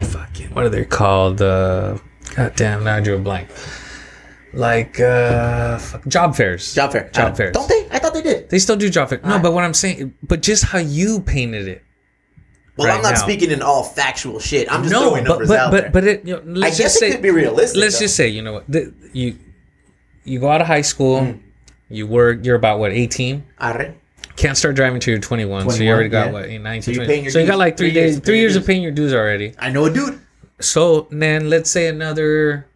fucking, 0.00 0.54
what 0.54 0.64
are 0.64 0.68
they 0.68 0.84
called? 0.84 1.42
Uh, 1.42 1.98
God 2.36 2.54
damn, 2.56 2.84
now 2.84 2.96
I 2.96 3.00
drew 3.00 3.16
a 3.16 3.18
blank. 3.18 3.48
Like, 4.52 4.98
uh, 5.00 5.78
fuck, 5.78 6.06
job 6.06 6.34
fairs. 6.34 6.74
Job 6.74 6.92
fair. 6.92 7.10
Job 7.10 7.36
fairs. 7.36 7.52
Don't 7.52 7.68
they? 7.68 7.88
I 7.90 7.98
thought 7.98 8.14
they 8.14 8.22
did. 8.22 8.48
They 8.48 8.58
still 8.58 8.76
do 8.76 8.88
job 8.88 9.10
fair. 9.10 9.20
No, 9.22 9.38
but 9.38 9.52
what 9.52 9.64
I'm 9.64 9.74
saying, 9.74 10.14
but 10.22 10.42
just 10.42 10.64
how 10.64 10.78
you 10.78 11.20
painted 11.20 11.68
it. 11.68 11.84
Well, 12.76 12.88
Right 12.88 12.96
I'm 12.96 13.02
not 13.02 13.14
now. 13.14 13.20
speaking 13.20 13.50
in 13.50 13.62
all 13.62 13.82
factual 13.84 14.38
shit. 14.38 14.70
I'm 14.70 14.82
just 14.82 14.92
no, 14.92 15.02
throwing 15.08 15.24
but 15.24 15.28
numbers 15.30 15.48
but 15.48 15.58
out 15.58 15.70
but 15.70 15.80
there. 15.82 15.90
but 15.90 16.04
it. 16.04 16.24
You 16.26 16.34
know, 16.36 16.40
I 16.40 16.44
let's 16.66 16.78
guess 16.78 16.92
just 16.92 16.96
it 16.96 16.98
say, 17.00 17.10
could 17.12 17.22
be 17.22 17.30
realistic. 17.30 17.80
let's 17.80 17.94
though. 17.98 18.00
just 18.04 18.16
say, 18.16 18.28
you 18.28 18.42
know 18.42 18.52
what, 18.54 18.64
the, 18.70 18.92
you 19.12 19.38
you 20.24 20.40
go 20.40 20.48
out 20.50 20.60
of 20.60 20.66
high 20.66 20.82
school, 20.82 21.20
Mm. 21.20 21.40
you 21.88 22.06
work, 22.06 22.44
you're 22.44 22.56
about 22.56 22.78
what 22.78 22.92
18. 22.92 23.44
Arre. 23.60 23.94
Can't 24.36 24.56
start 24.58 24.74
driving 24.76 25.00
till 25.00 25.12
you're 25.12 25.20
21, 25.20 25.70
so 25.70 25.82
you 25.82 25.90
already 25.90 26.10
got 26.10 26.26
yeah. 26.26 26.32
what 26.32 26.50
19, 26.50 26.82
So 26.82 26.90
you're 26.90 26.98
20. 27.04 27.06
paying 27.08 27.24
your 27.24 27.30
so 27.32 27.38
you 27.38 27.46
got 27.46 27.58
like 27.58 27.76
three, 27.78 27.90
Three 27.90 28.00
years 28.00 28.10
days, 28.10 28.16
of 28.18 28.24
three 28.24 28.38
years 28.40 28.56
of 28.56 28.66
paying 28.66 28.82
your 28.82 28.92
dues 28.92 29.14
already. 29.14 29.54
I 29.58 29.70
know 29.70 29.86
a 29.86 29.90
dude. 29.92 30.20
So 30.60 31.06
then 31.10 31.48
let's 31.48 31.70
say 31.70 31.86
another 31.88 32.66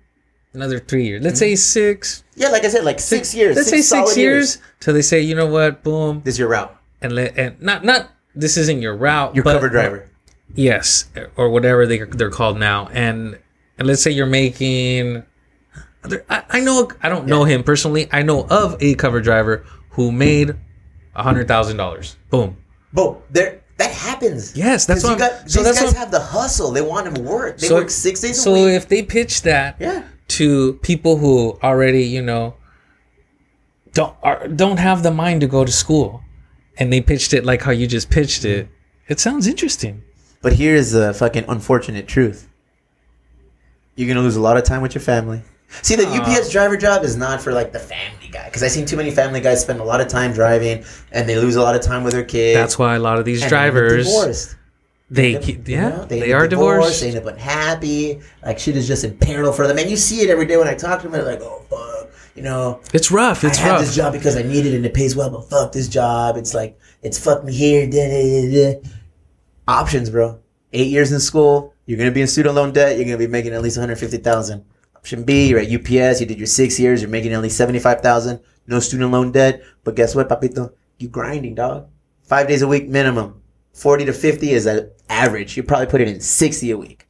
another 0.54 0.78
three 0.78 1.04
years. 1.04 1.22
Let's 1.22 1.38
say 1.38 1.54
six. 1.56 2.24
Yeah, 2.36 2.48
like 2.48 2.64
I 2.64 2.68
said, 2.68 2.84
like 2.84 2.98
six 3.00 3.34
years. 3.34 3.56
Let's 3.56 3.68
six 3.68 3.88
say 3.88 3.96
six 3.98 4.08
solid 4.12 4.16
years 4.16 4.58
till 4.80 4.94
they 4.94 5.02
say, 5.02 5.20
you 5.20 5.34
know 5.34 5.46
what, 5.46 5.82
boom, 5.82 6.22
This 6.24 6.36
is 6.36 6.38
your 6.38 6.48
route. 6.48 6.74
and 7.02 7.12
let 7.12 7.36
and 7.36 7.60
not 7.60 7.84
not 7.84 8.10
this 8.34 8.56
isn't 8.56 8.80
your 8.82 8.96
route. 8.96 9.34
Your 9.34 9.44
but- 9.44 9.54
cover 9.54 9.68
driver. 9.68 10.06
Yes, 10.54 11.04
or 11.36 11.48
whatever 11.48 11.86
they 11.86 11.98
they're 11.98 12.28
called 12.30 12.58
now. 12.58 12.88
And 12.88 13.38
and 13.78 13.86
let's 13.86 14.02
say 14.02 14.10
you're 14.10 14.26
making. 14.26 15.22
I, 16.28 16.42
I 16.50 16.60
know 16.60 16.90
I 17.02 17.08
don't 17.08 17.26
know 17.26 17.44
him 17.44 17.62
personally. 17.62 18.08
I 18.10 18.22
know 18.22 18.46
of 18.48 18.76
a 18.82 18.94
cover 18.96 19.20
driver 19.20 19.64
who 19.90 20.10
made 20.10 20.56
a 21.14 21.22
hundred 21.22 21.46
thousand 21.46 21.76
dollars. 21.76 22.16
Boom. 22.30 22.56
Boom. 22.92 23.18
there, 23.30 23.60
that 23.76 23.92
happens. 23.92 24.56
Yes, 24.56 24.86
that's 24.86 25.04
what 25.04 25.12
you 25.12 25.18
got. 25.18 25.48
so 25.48 25.62
these 25.62 25.78
guys 25.78 25.84
what- 25.88 25.96
have 25.96 26.10
the 26.10 26.18
hustle. 26.18 26.72
They 26.72 26.82
want 26.82 27.14
to 27.14 27.22
work. 27.22 27.58
They 27.58 27.68
So- 27.68 27.76
work 27.76 27.90
six 27.90 28.20
days 28.20 28.42
So 28.42 28.52
a 28.54 28.64
week. 28.66 28.74
if 28.74 28.88
they 28.88 29.02
pitch 29.04 29.42
that 29.42 29.76
yeah. 29.78 30.02
to 30.28 30.72
people 30.82 31.18
who 31.18 31.58
already 31.62 32.02
you 32.04 32.22
know 32.22 32.54
don't 33.92 34.16
are, 34.22 34.48
don't 34.48 34.78
have 34.78 35.02
the 35.04 35.10
mind 35.12 35.42
to 35.42 35.46
go 35.46 35.64
to 35.64 35.70
school, 35.72 36.22
and 36.78 36.92
they 36.92 37.00
pitched 37.00 37.32
it 37.32 37.44
like 37.44 37.62
how 37.62 37.70
you 37.72 37.86
just 37.86 38.10
pitched 38.10 38.44
it, 38.44 38.68
it 39.08 39.20
sounds 39.20 39.46
interesting. 39.46 40.02
But 40.42 40.54
here's 40.54 40.92
the 40.92 41.12
fucking 41.12 41.44
unfortunate 41.48 42.08
truth. 42.08 42.48
You're 43.96 44.08
gonna 44.08 44.22
lose 44.22 44.36
a 44.36 44.40
lot 44.40 44.56
of 44.56 44.64
time 44.64 44.80
with 44.80 44.94
your 44.94 45.02
family. 45.02 45.42
See, 45.82 45.94
the 45.94 46.06
uh. 46.06 46.22
UPS 46.22 46.50
driver 46.50 46.76
job 46.76 47.04
is 47.04 47.16
not 47.16 47.40
for 47.40 47.52
like 47.52 47.72
the 47.72 47.78
family 47.78 48.28
guy 48.30 48.46
because 48.46 48.62
I've 48.62 48.70
seen 48.70 48.86
too 48.86 48.96
many 48.96 49.10
family 49.10 49.40
guys 49.40 49.60
spend 49.60 49.80
a 49.80 49.84
lot 49.84 50.00
of 50.00 50.08
time 50.08 50.32
driving 50.32 50.84
and 51.12 51.28
they 51.28 51.36
lose 51.36 51.56
a 51.56 51.62
lot 51.62 51.74
of 51.74 51.82
time 51.82 52.02
with 52.02 52.12
their 52.12 52.24
kids. 52.24 52.56
That's 52.56 52.78
why 52.78 52.96
a 52.96 52.98
lot 52.98 53.18
of 53.18 53.24
these 53.24 53.42
and 53.42 53.50
they 53.50 53.56
end 53.56 53.66
up 53.66 53.72
drivers 53.72 54.06
divorced. 54.06 54.56
they 55.10 55.36
up- 55.36 55.42
keep, 55.42 55.68
you 55.68 55.74
yeah 55.76 55.88
know, 55.90 56.04
they, 56.06 56.32
up 56.32 56.40
are 56.40 56.48
divorced. 56.48 57.00
They 57.02 57.08
end 57.08 57.18
up 57.18 57.26
unhappy. 57.26 58.20
Like 58.42 58.58
shit 58.58 58.76
is 58.76 58.88
just 58.88 59.04
in 59.04 59.16
peril 59.18 59.52
for 59.52 59.66
them, 59.66 59.78
and 59.78 59.90
you 59.90 59.96
see 59.96 60.20
it 60.22 60.30
every 60.30 60.46
day 60.46 60.56
when 60.56 60.66
I 60.68 60.74
talk 60.74 61.02
to 61.02 61.08
them. 61.08 61.12
They're 61.12 61.24
like, 61.24 61.42
"Oh 61.42 61.62
fuck," 61.68 61.99
you 62.34 62.42
know. 62.42 62.80
It's 62.92 63.10
rough. 63.10 63.44
It's 63.44 63.58
I 63.60 63.68
rough. 63.70 63.80
this 63.80 63.94
job 63.94 64.12
because 64.12 64.36
I 64.36 64.42
need 64.42 64.66
it 64.66 64.74
and 64.74 64.84
it 64.86 64.94
pays 64.94 65.14
well, 65.16 65.30
but 65.30 65.48
fuck 65.50 65.72
this 65.72 65.88
job. 65.88 66.36
It's 66.36 66.54
like 66.54 66.78
it's 67.02 67.18
fuck 67.18 67.44
me 67.44 67.52
here. 67.52 67.86
Da, 67.88 68.08
da, 68.08 68.50
da. 68.80 68.88
Options, 69.68 70.10
bro. 70.10 70.40
Eight 70.72 70.88
years 70.88 71.12
in 71.12 71.20
school, 71.20 71.74
you're 71.86 71.98
gonna 71.98 72.10
be 72.10 72.20
in 72.20 72.26
student 72.26 72.54
loan 72.54 72.72
debt. 72.72 72.96
You're 72.96 73.04
gonna 73.04 73.18
be 73.18 73.26
making 73.26 73.52
at 73.52 73.62
least 73.62 73.76
150 73.76 74.18
thousand. 74.18 74.64
Option 74.96 75.24
B, 75.24 75.48
you're 75.48 75.58
at 75.60 75.70
UPS. 75.70 76.20
You 76.20 76.26
did 76.26 76.38
your 76.38 76.46
six 76.46 76.78
years. 76.78 77.00
You're 77.00 77.10
making 77.10 77.32
at 77.32 77.40
least 77.42 77.56
75 77.56 78.00
thousand. 78.00 78.40
No 78.66 78.80
student 78.80 79.10
loan 79.10 79.32
debt. 79.32 79.62
But 79.84 79.96
guess 79.96 80.14
what, 80.14 80.28
papito? 80.28 80.72
You 80.98 81.08
grinding, 81.08 81.54
dog. 81.54 81.88
Five 82.22 82.46
days 82.48 82.62
a 82.62 82.68
week 82.68 82.88
minimum. 82.88 83.42
40 83.72 84.04
to 84.06 84.12
50 84.12 84.50
is 84.52 84.66
an 84.66 84.90
average. 85.08 85.56
You 85.56 85.62
probably 85.62 85.86
put 85.86 86.00
it 86.00 86.08
in 86.08 86.20
60 86.20 86.70
a 86.70 86.76
week. 86.76 87.06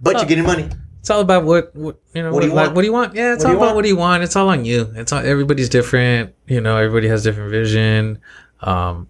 But 0.00 0.16
Oh. 0.16 0.18
you're 0.20 0.28
getting 0.28 0.44
money. 0.44 0.68
It's 1.00 1.08
all 1.10 1.20
about 1.20 1.44
what, 1.44 1.74
what 1.74 1.98
you 2.14 2.22
know. 2.22 2.32
What 2.32 2.42
do 2.42 2.48
you 2.48 2.52
like, 2.54 2.66
want? 2.66 2.76
What 2.76 2.82
do 2.82 2.86
you 2.86 2.92
want? 2.92 3.14
Yeah, 3.14 3.34
it's 3.34 3.42
What 3.44 3.50
all 3.50 3.56
about 3.56 3.64
want? 3.66 3.76
what 3.76 3.82
do 3.82 3.88
you 3.88 3.96
want. 3.96 4.22
It's 4.22 4.36
all 4.36 4.48
on 4.48 4.64
you. 4.64 4.92
It's 4.94 5.12
all, 5.12 5.24
everybody's 5.24 5.68
different. 5.70 6.34
You 6.46 6.60
know, 6.60 6.76
everybody 6.76 7.08
has 7.08 7.22
different 7.22 7.50
vision. 7.50 8.18
Um, 8.60 9.08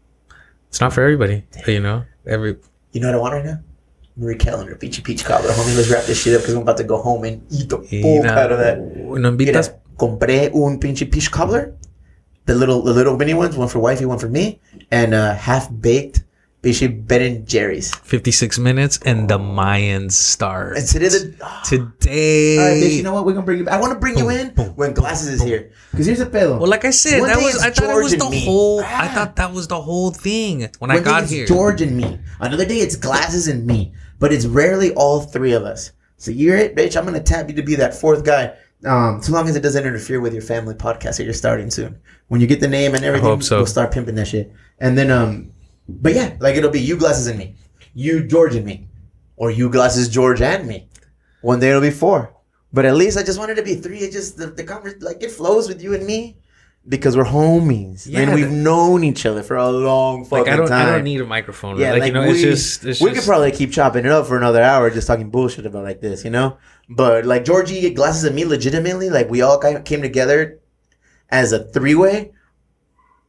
it's 0.69 0.81
not 0.81 0.93
for 0.93 1.03
everybody. 1.03 1.45
But, 1.53 1.69
You 1.69 1.81
know, 1.81 2.05
every 2.27 2.57
You 2.93 3.01
know 3.01 3.09
what 3.09 3.15
I 3.17 3.19
want 3.19 3.35
right 3.35 3.45
now? 3.45 3.59
Marie 4.17 4.37
Callender, 4.37 4.77
Peachy 4.77 5.03
Peach 5.03 5.25
Cobbler. 5.25 5.51
Homie, 5.51 5.77
let's 5.77 5.89
wrap 5.91 6.05
this 6.05 6.23
shit 6.23 6.35
up 6.35 6.43
because 6.43 6.55
I'm 6.55 6.63
about 6.63 6.77
to 6.77 6.85
go 6.85 7.01
home 7.01 7.25
and 7.25 7.43
eat 7.51 7.69
the 7.71 7.79
fuck 7.79 8.37
out 8.37 8.53
of 8.53 8.59
that. 8.59 8.79
No 8.79 9.31
Mira, 9.31 9.63
compré 9.97 10.53
un 10.55 10.79
pinche 10.79 11.11
peach 11.11 11.31
cobbler. 11.31 11.75
The 12.47 12.55
little, 12.55 12.83
the 12.83 12.93
little 12.93 13.17
mini 13.17 13.35
ones, 13.35 13.57
one 13.57 13.69
for 13.69 13.79
wifey, 13.79 14.05
one 14.07 14.19
for 14.19 14.29
me, 14.29 14.61
and 14.91 15.15
uh, 15.15 15.35
half 15.35 15.69
baked 15.81 16.23
pinche 16.63 17.07
Ben 17.07 17.23
and 17.23 17.47
Jerry's. 17.47 17.95
56 17.95 18.59
minutes 18.59 18.99
and 19.05 19.29
the 19.29 19.39
Mayans 19.39 20.13
start. 20.13 20.77
And 20.77 20.87
today, 20.87 21.09
the 21.09 21.35
oh, 21.41 21.61
Today. 21.65 22.59
all 22.59 22.65
right, 22.69 22.83
bitch. 22.83 22.97
You 22.97 23.03
know 23.03 23.15
what? 23.15 23.25
We're 23.25 23.33
gonna 23.33 23.47
bring 23.47 23.59
you. 23.59 23.65
Back. 23.65 23.75
I 23.75 23.81
want 23.81 23.93
to 23.93 23.99
bring 23.99 24.19
you 24.19 24.29
in 24.31 24.51
boom, 24.55 24.77
when 24.77 24.93
glasses 24.93 25.29
is 25.29 25.43
here. 25.43 25.71
Because 25.91 26.07
here's 26.07 26.21
a 26.21 26.27
pedo. 26.27 26.59
well, 26.59 26.69
like 26.69 26.85
I 26.85 26.91
said, 26.91 27.21
One 27.21 27.29
that 27.31 27.39
was 27.39 27.59
I 27.63 27.71
thought 27.71 27.97
it 27.99 28.03
was 28.03 28.17
the 28.17 28.29
me. 28.31 28.45
whole. 28.45 28.81
I 28.81 29.07
Ah. 29.09 29.13
thought 29.15 29.37
that 29.37 29.53
was 29.53 29.69
the 29.69 29.81
whole 29.81 30.11
thing 30.11 30.61
when 30.79 30.89
One 30.89 30.91
I 30.91 30.97
day 30.99 31.05
got 31.05 31.23
it's 31.25 31.33
here. 31.33 31.47
George 31.47 31.81
and 31.83 31.97
me. 31.97 32.19
Another 32.41 32.65
day 32.67 32.79
it's 32.79 32.97
glasses 32.97 33.49
and 33.49 33.67
me. 33.67 33.93
But 34.19 34.33
it's 34.33 34.45
rarely 34.47 34.93
all 34.95 35.21
three 35.23 35.53
of 35.53 35.63
us. 35.65 35.93
So 36.19 36.31
you're 36.31 36.57
it, 36.57 36.77
bitch. 36.77 36.97
I'm 36.97 37.05
gonna 37.07 37.21
tap 37.23 37.49
you 37.49 37.57
to 37.57 37.63
be 37.63 37.75
that 37.77 37.95
fourth 37.95 38.25
guy. 38.25 38.53
Um, 38.85 39.23
so 39.23 39.33
long 39.33 39.47
as 39.49 39.57
it 39.57 39.61
doesn't 39.63 39.87
interfere 39.87 40.21
with 40.21 40.33
your 40.33 40.43
family 40.43 40.75
podcast 40.75 41.17
that 41.19 41.25
you're 41.25 41.33
starting 41.35 41.71
soon. 41.71 41.99
When 42.29 42.41
you 42.41 42.47
get 42.47 42.61
the 42.61 42.69
name 42.69 42.95
and 42.95 43.05
everything, 43.05 43.41
so. 43.43 43.57
we'll 43.59 43.67
start 43.67 43.93
pimping 43.93 44.15
that 44.17 44.27
shit. 44.29 44.53
And 44.79 44.97
then 44.99 45.11
um 45.11 45.53
but 46.01 46.15
yeah, 46.15 46.37
like 46.41 46.57
it'll 46.57 46.71
be 46.71 46.81
you 46.81 46.97
glasses 46.97 47.27
and 47.27 47.39
me. 47.39 47.57
You 47.95 48.27
George 48.27 48.55
and 48.55 48.67
me. 48.67 48.89
Or 49.37 49.51
you 49.51 49.71
glasses 49.71 50.09
George 50.09 50.43
and 50.43 50.67
me. 50.67 50.89
One 51.41 51.61
day 51.61 51.71
it'll 51.71 51.81
be 51.81 51.91
four. 51.91 52.35
But 52.73 52.85
at 52.85 52.95
least 52.95 53.17
I 53.19 53.23
just 53.23 53.39
wanted 53.39 53.57
to 53.57 53.63
be 53.63 53.75
three. 53.75 53.99
It 53.99 54.13
just 54.13 54.37
the, 54.37 54.47
the 54.47 54.65
conversation 54.65 55.03
like 55.03 55.23
it 55.23 55.31
flows 55.31 55.67
with 55.69 55.83
you 55.83 55.95
and 55.95 56.07
me. 56.07 56.37
Because 56.89 57.15
we're 57.15 57.25
homies. 57.25 58.07
Yeah, 58.07 58.21
and 58.21 58.35
we've 58.35 58.49
the- 58.49 58.57
known 58.57 59.05
each 59.05 59.27
other 59.27 59.43
for 59.43 59.57
a 59.57 59.71
long 59.71 60.25
fucking 60.25 60.45
like 60.45 60.53
I 60.53 60.57
don't, 60.57 60.69
time. 60.69 60.89
I 60.89 60.93
don't 60.93 61.05
need 61.05 61.21
a 61.21 61.27
microphone. 61.27 61.79
Yeah, 61.79 61.93
like, 61.93 62.01
like, 62.01 62.09
you 62.09 62.15
know, 62.15 62.23
we, 62.23 62.31
it's 62.31 62.41
just, 62.41 62.85
it's 62.87 63.01
we 63.03 63.11
just 63.11 63.21
could 63.21 63.29
probably 63.29 63.53
keep 63.53 63.71
chopping 63.71 64.07
it 64.07 64.11
up 64.11 64.27
for 64.27 64.37
another 64.37 64.63
hour, 64.63 64.89
just 64.89 65.07
talking 65.07 65.31
bullshit 65.31 65.67
about 65.67 65.85
like 65.85 66.01
this, 66.01 66.25
you 66.25 66.31
know. 66.31 66.57
But 66.89 67.27
like 67.27 67.45
Georgie, 67.45 67.91
glasses, 67.91 68.25
and 68.25 68.35
me, 68.35 68.47
legitimately, 68.47 69.11
like 69.11 69.29
we 69.29 69.43
all 69.43 69.59
kind 69.59 69.77
of 69.77 69.85
came 69.85 70.01
together 70.01 70.59
as 71.29 71.53
a 71.53 71.65
three 71.65 71.95
way 71.95 72.33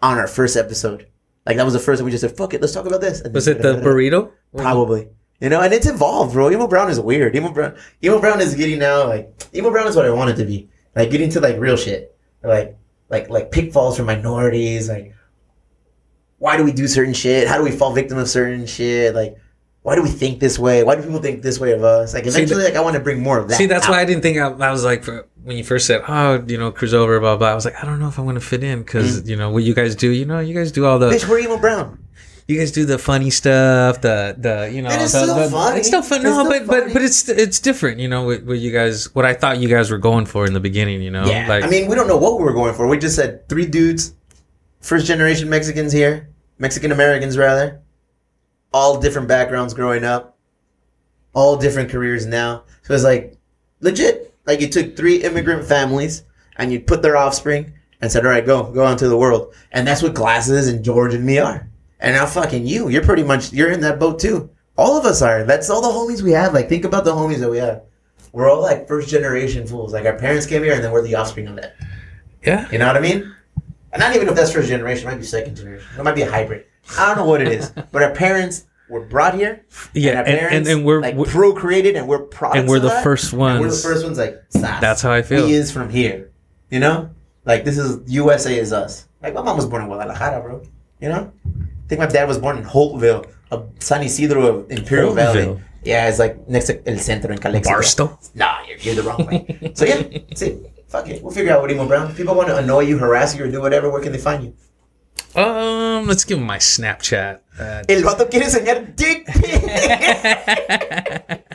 on 0.01 0.17
our 0.17 0.27
first 0.27 0.55
episode. 0.55 1.07
Like 1.45 1.57
that 1.57 1.63
was 1.65 1.73
the 1.73 1.79
first 1.79 1.99
time 1.99 2.05
we 2.05 2.11
just 2.11 2.21
said, 2.21 2.37
"Fuck 2.37 2.53
it, 2.53 2.61
let's 2.61 2.73
talk 2.73 2.85
about 2.85 3.01
this." 3.01 3.21
And 3.21 3.33
Was 3.33 3.47
it 3.47 3.61
the 3.61 3.75
burrito? 3.75 4.31
Probably. 4.55 5.09
You 5.39 5.49
know, 5.49 5.61
and 5.61 5.73
it's 5.73 5.87
evolved, 5.87 6.33
bro. 6.33 6.51
Emo 6.51 6.67
Brown 6.67 6.89
is 6.89 6.99
weird. 6.99 7.35
Emo 7.35 7.51
Brown, 7.51 7.75
Emo 8.03 8.19
Brown 8.19 8.39
is 8.41 8.53
getting 8.53 8.77
now 8.77 9.07
like 9.07 9.33
Emo 9.55 9.71
Brown 9.71 9.87
is 9.87 9.95
what 9.95 10.05
I 10.05 10.11
want 10.11 10.29
it 10.29 10.35
to 10.35 10.45
be. 10.45 10.69
Like 10.95 11.09
getting 11.09 11.31
to 11.31 11.39
like 11.39 11.57
real 11.57 11.77
shit, 11.77 12.15
like 12.43 12.77
like 13.09 13.29
like 13.29 13.51
pitfalls 13.51 13.97
for 13.97 14.03
minorities. 14.03 14.87
Like, 14.87 15.15
why 16.37 16.57
do 16.57 16.63
we 16.63 16.71
do 16.71 16.87
certain 16.87 17.13
shit? 17.13 17.47
How 17.47 17.57
do 17.57 17.63
we 17.63 17.71
fall 17.71 17.91
victim 17.91 18.19
of 18.19 18.29
certain 18.29 18.67
shit? 18.67 19.15
Like, 19.15 19.35
why 19.83 19.95
do 19.95 20.03
we 20.03 20.09
think 20.09 20.39
this 20.39 20.59
way? 20.59 20.83
Why 20.83 20.95
do 20.95 21.01
people 21.01 21.21
think 21.21 21.41
this 21.41 21.59
way 21.59 21.71
of 21.71 21.83
us? 21.83 22.13
Like, 22.13 22.27
eventually, 22.27 22.63
like 22.63 22.75
I 22.75 22.81
want 22.81 22.95
to 22.95 22.99
bring 22.99 23.21
more 23.21 23.39
of 23.39 23.47
that. 23.49 23.55
See, 23.55 23.65
that's 23.65 23.85
out. 23.87 23.91
why 23.91 24.01
I 24.01 24.05
didn't 24.05 24.21
think 24.21 24.37
I, 24.37 24.47
I 24.47 24.71
was 24.71 24.83
like 24.83 25.05
when 25.43 25.57
you 25.57 25.63
first 25.63 25.87
said, 25.87 26.03
"Oh, 26.07 26.43
you 26.45 26.57
know, 26.57 26.71
cruise 26.71 26.93
over," 26.93 27.19
blah 27.19 27.35
blah. 27.35 27.49
I 27.49 27.55
was 27.55 27.65
like, 27.65 27.81
I 27.81 27.85
don't 27.85 27.99
know 27.99 28.07
if 28.07 28.19
I'm 28.19 28.25
gonna 28.25 28.39
fit 28.39 28.63
in 28.63 28.83
because 28.83 29.21
mm. 29.21 29.29
you 29.29 29.35
know 29.35 29.49
what 29.49 29.63
you 29.63 29.73
guys 29.73 29.95
do. 29.95 30.11
You 30.11 30.25
know, 30.25 30.39
you 30.39 30.53
guys 30.53 30.71
do 30.71 30.85
all 30.85 30.99
the, 30.99 31.09
Bitch, 31.09 31.27
we're 31.27 31.39
Emo 31.39 31.57
Brown. 31.57 31.97
you 32.47 32.59
guys 32.59 32.71
do 32.71 32.85
the 32.85 32.99
funny 32.99 33.31
stuff, 33.31 34.01
the 34.01 34.35
the 34.37 34.69
you 34.71 34.83
know, 34.83 34.89
And 34.89 35.01
it's 35.01 35.13
the, 35.13 35.23
still 35.23 35.35
the- 35.35 35.49
funny. 35.49 35.79
It's 35.79 35.87
still 35.87 36.03
fun. 36.03 36.21
No, 36.21 36.47
but 36.47 36.67
but 36.67 36.93
but 36.93 37.01
it's 37.01 37.27
it's 37.27 37.59
different. 37.59 37.99
You 37.99 38.07
know, 38.07 38.23
what, 38.23 38.43
what 38.43 38.59
you 38.59 38.71
guys, 38.71 39.13
what 39.15 39.25
I 39.25 39.33
thought 39.33 39.57
you 39.57 39.67
guys 39.67 39.89
were 39.89 39.97
going 39.97 40.27
for 40.27 40.45
in 40.45 40.53
the 40.53 40.59
beginning. 40.59 41.01
You 41.01 41.09
know, 41.09 41.25
Yeah, 41.25 41.47
like 41.47 41.63
I 41.63 41.67
mean, 41.67 41.87
we 41.87 41.95
don't 41.95 42.07
know 42.07 42.17
what 42.17 42.37
we 42.37 42.43
were 42.43 42.53
going 42.53 42.75
for. 42.75 42.87
We 42.87 42.99
just 42.99 43.15
said 43.15 43.49
three 43.49 43.65
dudes, 43.65 44.13
first 44.79 45.07
generation 45.07 45.49
Mexicans 45.49 45.91
here, 45.91 46.29
Mexican 46.59 46.91
Americans 46.91 47.35
rather, 47.35 47.81
all 48.73 48.99
different 48.99 49.27
backgrounds 49.27 49.73
growing 49.73 50.03
up, 50.03 50.37
all 51.33 51.57
different 51.57 51.89
careers 51.89 52.25
now. 52.25 52.63
So 52.83 52.93
it's 52.93 53.03
like 53.03 53.37
legit. 53.79 54.33
Like 54.45 54.61
you 54.61 54.67
took 54.69 54.95
three 54.95 55.23
immigrant 55.23 55.65
families 55.65 56.23
and 56.57 56.71
you 56.71 56.79
put 56.79 57.01
their 57.01 57.17
offspring 57.17 57.73
and 58.01 58.11
said, 58.11 58.25
"All 58.25 58.31
right, 58.31 58.45
go, 58.45 58.63
go 58.71 58.85
out 58.85 58.93
into 58.93 59.07
the 59.07 59.17
world." 59.17 59.53
And 59.71 59.87
that's 59.87 60.01
what 60.01 60.13
Glasses 60.13 60.67
and 60.67 60.83
George 60.83 61.13
and 61.13 61.25
me 61.25 61.37
are. 61.37 61.67
And 61.99 62.15
now, 62.15 62.25
fucking 62.25 62.65
you, 62.65 62.89
you're 62.89 63.03
pretty 63.03 63.23
much 63.23 63.53
you're 63.53 63.71
in 63.71 63.81
that 63.81 63.99
boat 63.99 64.19
too. 64.19 64.49
All 64.77 64.97
of 64.97 65.05
us 65.05 65.21
are. 65.21 65.43
That's 65.43 65.69
all 65.69 65.81
the 65.81 65.87
homies 65.87 66.23
we 66.23 66.31
have. 66.31 66.53
Like, 66.53 66.67
think 66.67 66.83
about 66.83 67.05
the 67.05 67.13
homies 67.13 67.37
that 67.39 67.49
we 67.49 67.59
have. 67.59 67.83
We're 68.31 68.49
all 68.49 68.61
like 68.61 68.87
first 68.87 69.09
generation 69.09 69.67
fools. 69.67 69.93
Like 69.93 70.05
our 70.05 70.17
parents 70.17 70.47
came 70.47 70.63
here, 70.63 70.73
and 70.73 70.83
then 70.83 70.91
we're 70.91 71.03
the 71.03 71.15
offspring 71.15 71.47
of 71.47 71.57
that. 71.57 71.75
yeah, 72.43 72.67
You 72.71 72.79
know 72.79 72.87
what 72.87 72.97
I 72.97 73.01
mean? 73.01 73.35
And 73.93 73.99
not 73.99 74.15
even 74.15 74.29
if 74.29 74.35
that's 74.35 74.53
first 74.53 74.69
generation, 74.69 75.07
it 75.07 75.11
might 75.11 75.19
be 75.19 75.25
second 75.25 75.55
generation. 75.55 75.85
It 75.97 76.03
might 76.03 76.15
be 76.15 76.21
a 76.21 76.31
hybrid. 76.31 76.65
I 76.97 77.07
don't 77.07 77.17
know 77.17 77.25
what 77.25 77.41
it 77.41 77.47
is. 77.47 77.69
But 77.91 78.03
our 78.03 78.11
parents 78.11 78.65
were 78.89 79.01
brought 79.01 79.33
here. 79.35 79.65
yeah, 79.93 80.11
and, 80.11 80.19
our 80.19 80.25
parents, 80.25 80.53
and, 80.53 80.67
and 80.67 80.85
we're, 80.85 81.01
like 81.01 81.15
we're- 81.15 81.31
procreated, 81.31 81.95
and 81.95 82.07
we're 82.07 82.19
products. 82.19 82.59
and 82.59 82.69
we're 82.69 82.79
the 82.79 82.89
that. 82.89 83.03
first 83.03 83.31
And 83.33 83.41
we're 83.41 83.69
the 83.69 83.75
first 83.77 84.03
ones. 84.03 84.17
Like 84.17 84.41
"Sas, 84.49 84.81
That's 84.81 85.01
how 85.01 85.11
I 85.11 85.21
feel. 85.21 85.45
He 85.47 85.53
is 85.53 85.71
from 85.71 85.89
here. 85.89 86.31
You 86.69 86.79
know, 86.79 87.09
like 87.45 87.65
this 87.65 87.77
is 87.77 87.99
USA 88.11 88.57
is 88.57 88.71
us. 88.73 89.07
Like 89.21 89.33
my 89.33 89.41
mom 89.41 89.55
was 89.55 89.65
born 89.65 89.81
in 89.83 89.87
Guadalajara, 89.87 90.41
bro. 90.41 90.63
You 90.99 91.09
know, 91.09 91.31
I 91.47 91.87
think 91.87 91.99
my 91.99 92.05
dad 92.07 92.27
was 92.27 92.37
born 92.37 92.57
in 92.57 92.63
Holtville, 92.63 93.29
of 93.51 93.69
San 93.79 94.01
Isidro 94.03 94.45
of 94.47 94.71
Imperial 94.71 95.13
Valley. 95.13 95.61
Yeah, 95.83 96.07
it's 96.07 96.19
like 96.19 96.47
next 96.47 96.67
to 96.67 96.87
El 96.87 96.97
Centro 96.99 97.31
in 97.31 97.39
Calexico. 97.39 97.73
Barstow. 97.75 98.19
Nah, 98.35 98.63
you're, 98.67 98.77
you're 98.77 98.95
the 98.95 99.03
wrong 99.03 99.25
way. 99.25 99.71
so 99.73 99.85
yeah, 99.85 99.95
it. 99.95 100.71
Fuck 100.87 101.09
it. 101.09 101.23
We'll 101.23 101.31
figure 101.31 101.53
out 101.53 101.61
what 101.61 101.71
emo 101.71 101.87
brown. 101.87 102.11
If 102.11 102.17
people 102.17 102.35
want 102.35 102.49
to 102.49 102.57
annoy 102.57 102.81
you, 102.81 102.97
harass 102.97 103.35
you, 103.35 103.45
or 103.45 103.49
do 103.49 103.61
whatever, 103.61 103.89
where 103.89 104.01
can 104.01 104.11
they 104.11 104.17
find 104.17 104.43
you? 104.43 104.53
Um, 105.35 106.07
let's 106.07 106.23
give 106.25 106.37
him 106.39 106.45
my 106.45 106.57
Snapchat. 106.57 107.39
Uh, 107.59 107.83
El 107.87 108.01
vato 108.03 108.29
quiere 108.29 108.45
enseñar 108.45 108.95
dick 108.95 109.25
pic. 109.25 109.61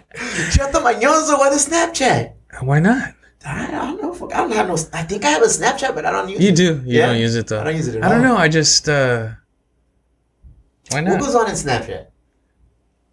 Chato 0.52 0.80
mañoso, 0.80 1.38
why 1.38 1.50
the 1.50 1.56
Snapchat? 1.56 2.32
why 2.62 2.80
not? 2.80 3.14
I 3.44 3.70
don't 3.70 4.00
know. 4.02 4.12
Fuck, 4.14 4.34
I 4.34 4.38
don't 4.38 4.52
have 4.52 4.66
no. 4.68 4.76
I 4.92 5.02
think 5.02 5.24
I 5.24 5.30
have 5.30 5.42
a 5.42 5.46
Snapchat, 5.46 5.94
but 5.94 6.04
I 6.06 6.10
don't 6.10 6.28
use 6.28 6.40
You 6.40 6.48
it. 6.48 6.58
You 6.58 6.74
do. 6.74 6.82
You 6.86 6.98
Yeah? 6.98 7.06
don't 7.08 7.18
use 7.18 7.36
it 7.36 7.46
though. 7.48 7.60
I 7.60 7.64
don't 7.64 7.76
use 7.76 7.86
it 7.88 7.96
at 7.96 8.02
I 8.04 8.08
don't 8.08 8.24
all. 8.26 8.34
know. 8.34 8.36
I 8.38 8.48
just 8.48 8.88
uh 8.88 9.28
why 10.90 11.02
What 11.02 11.10
not? 11.10 11.20
goes 11.20 11.34
on 11.34 11.48
in 11.48 11.54
Snapchat? 11.54 12.06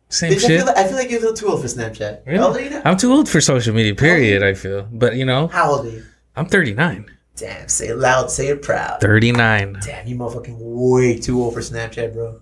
Same 0.09 0.31
Bitch, 0.33 0.43
I, 0.43 0.47
feel 0.47 0.57
shit. 0.59 0.65
like, 0.67 0.77
I 0.77 0.83
feel 0.87 0.95
like 0.97 1.09
you're 1.09 1.19
a 1.19 1.21
little 1.21 1.35
too 1.35 1.47
old 1.47 1.61
for 1.61 1.67
Snapchat. 1.67 2.25
Really? 2.25 2.37
How 2.37 2.47
old 2.47 2.57
are 2.57 2.61
you 2.61 2.69
now? 2.69 2.81
I'm 2.85 2.97
too 2.97 3.11
old 3.11 3.27
for 3.27 3.41
social 3.41 3.73
media. 3.73 3.95
Period. 3.95 4.43
I 4.43 4.53
feel, 4.53 4.87
but 4.91 5.15
you 5.15 5.25
know, 5.25 5.47
How 5.47 5.71
old 5.71 5.85
are 5.87 5.89
you? 5.89 6.03
I'm 6.35 6.45
39. 6.47 7.05
Damn, 7.35 7.67
say 7.67 7.87
it 7.87 7.97
loud, 7.97 8.29
say 8.29 8.47
it 8.49 8.61
proud. 8.61 9.01
39. 9.01 9.79
Damn, 9.83 10.07
you 10.07 10.15
motherfucking 10.15 10.55
way 10.59 11.17
too 11.17 11.41
old 11.41 11.53
for 11.55 11.61
Snapchat, 11.61 12.13
bro. 12.13 12.39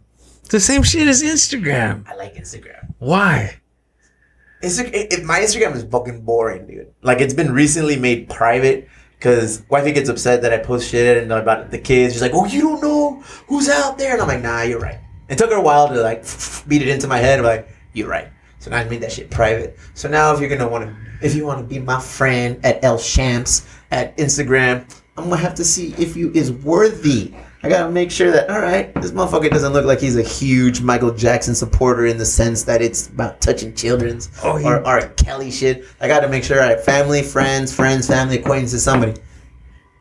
The 0.50 0.60
same 0.60 0.84
shit 0.84 1.08
as 1.08 1.24
Instagram. 1.24 2.06
I 2.10 2.16
like 2.16 2.36
Instagram. 2.36 2.94
Why? 3.00 3.56
Insta- 4.62 4.94
it, 4.94 5.14
it- 5.14 5.24
my 5.24 5.40
Instagram 5.40 5.76
is 5.76 5.84
fucking 5.84 6.22
boring, 6.22 6.68
dude. 6.68 6.94
Like 7.02 7.22
it's 7.22 7.34
been 7.34 7.54
recently 7.54 7.96
made 7.98 8.30
private 8.30 8.88
because 9.18 9.64
wifey 9.70 9.92
gets 9.94 10.10
upset 10.10 10.42
that 10.42 10.52
I 10.54 10.58
post 10.58 10.90
shit 10.90 11.24
and 11.24 11.32
about 11.32 11.72
the 11.72 11.80
kids. 11.80 12.14
She's 12.14 12.22
like, 12.22 12.34
"Oh, 12.34 12.46
you 12.46 12.62
don't 12.62 12.82
know 12.82 13.22
who's 13.48 13.70
out 13.70 13.98
there," 13.98 14.14
and 14.14 14.22
I'm 14.22 14.28
like, 14.28 14.42
"Nah, 14.42 14.64
you're 14.64 14.80
right." 14.80 15.00
It 15.30 15.38
took 15.38 15.50
her 15.52 15.56
a 15.56 15.62
while 15.62 15.88
to 15.88 16.02
like 16.02 16.26
beat 16.68 16.82
it 16.82 16.90
into 16.90 17.08
my 17.08 17.18
head. 17.18 17.40
I'm 17.40 17.46
like, 17.46 17.70
"You're 17.94 18.10
right." 18.10 18.28
So 18.62 18.70
now 18.70 18.78
I 18.78 18.84
made 18.84 19.02
that 19.02 19.12
shit 19.12 19.32
private. 19.32 19.76
So 19.96 20.08
now 20.08 20.32
if 20.36 20.40
you're 20.40 20.48
gonna 20.48 20.68
want 20.70 20.86
to, 20.86 20.96
if 21.26 21.34
you 21.34 21.48
want 21.48 21.60
to 21.60 21.66
be 21.66 21.80
my 21.80 22.00
friend 22.00 22.64
at 22.64 22.84
El 22.84 23.00
Shams 23.00 23.66
at 23.90 24.16
Instagram, 24.18 24.86
I'm 25.18 25.26
gonna 25.30 25.38
have 25.38 25.56
to 25.56 25.66
see 25.66 25.96
if 25.98 26.16
you 26.16 26.32
is 26.36 26.52
worthy. 26.52 27.34
I 27.64 27.70
gotta 27.70 27.92
make 27.92 28.12
sure 28.12 28.30
that 28.30 28.52
all 28.52 28.62
right, 28.62 28.94
this 29.02 29.12
motherfucker 29.12 29.50
doesn't 29.50 29.74
look 29.74 29.86
like 29.86 30.00
he's 30.00 30.16
a 30.16 30.22
huge 30.22 30.82
Michael 30.82 31.12
Jackson 31.12 31.56
supporter 31.56 32.06
in 32.06 32.20
the 32.20 32.26
sense 32.26 32.62
that 32.66 32.84
it's 32.84 33.08
about 33.08 33.42
touching 33.42 33.74
children's 33.74 34.30
Oh, 34.44 34.58
he- 34.58 34.66
or 34.66 34.86
R. 34.86 35.08
Kelly 35.10 35.50
shit. 35.50 35.84
I 36.00 36.08
gotta 36.08 36.28
make 36.28 36.44
sure 36.44 36.62
I 36.62 36.68
have 36.68 36.84
family, 36.84 37.24
friends, 37.24 37.74
friends, 37.74 38.06
family, 38.06 38.38
acquaintances, 38.38 38.84
somebody. 38.84 39.16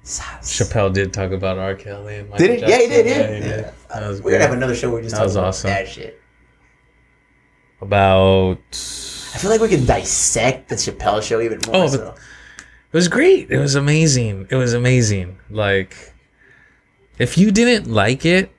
Chappelle 0.04 0.92
did 0.92 1.12
talk 1.14 1.30
about 1.32 1.56
R. 1.58 1.74
Kelly. 1.74 2.16
And 2.16 2.28
Michael 2.30 2.46
Did 2.46 2.60
he? 2.62 2.66
Yeah, 2.70 2.78
he 2.78 2.86
did. 2.88 3.06
Jackson. 3.06 3.32
Yeah. 3.32 3.34
he 3.36 3.40
did. 3.42 3.72
Yeah. 3.90 4.10
We're 4.22 4.32
gonna 4.32 4.44
have 4.44 4.52
another 4.52 4.74
show 4.74 4.88
where 4.90 4.96
we 4.96 5.02
just 5.02 5.14
That 5.16 5.22
talk 5.24 5.30
about 5.32 5.44
awesome. 5.48 5.70
that 5.70 5.88
shit. 5.88 6.19
About. 7.80 8.58
I 9.32 9.38
feel 9.38 9.50
like 9.50 9.60
we 9.60 9.68
can 9.68 9.86
dissect 9.86 10.68
the 10.68 10.74
Chappelle 10.74 11.22
show 11.22 11.40
even 11.40 11.60
more. 11.66 11.84
Oh, 11.84 11.86
so. 11.88 12.14
It 12.92 12.96
was 12.96 13.08
great. 13.08 13.50
It 13.50 13.58
was 13.58 13.76
amazing. 13.76 14.48
It 14.50 14.56
was 14.56 14.74
amazing. 14.74 15.38
Like, 15.48 16.12
if 17.18 17.38
you 17.38 17.50
didn't 17.50 17.90
like 17.90 18.26
it, 18.26 18.50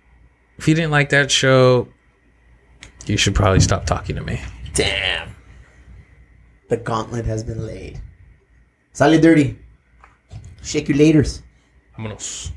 if 0.57 0.67
you 0.67 0.73
didn't 0.73 0.91
like 0.91 1.09
that 1.09 1.29
show, 1.29 1.87
you 3.05 3.17
should 3.17 3.35
probably 3.35 3.59
stop 3.59 3.85
talking 3.85 4.15
to 4.15 4.21
me. 4.21 4.41
Damn. 4.73 5.35
The 6.69 6.77
gauntlet 6.77 7.25
has 7.25 7.43
been 7.43 7.65
laid. 7.65 8.01
Sale 8.93 9.19
dirty. 9.19 9.59
Shake 10.63 10.87
your 10.87 10.97
laters. 10.97 11.41
Vámonos. 11.97 12.51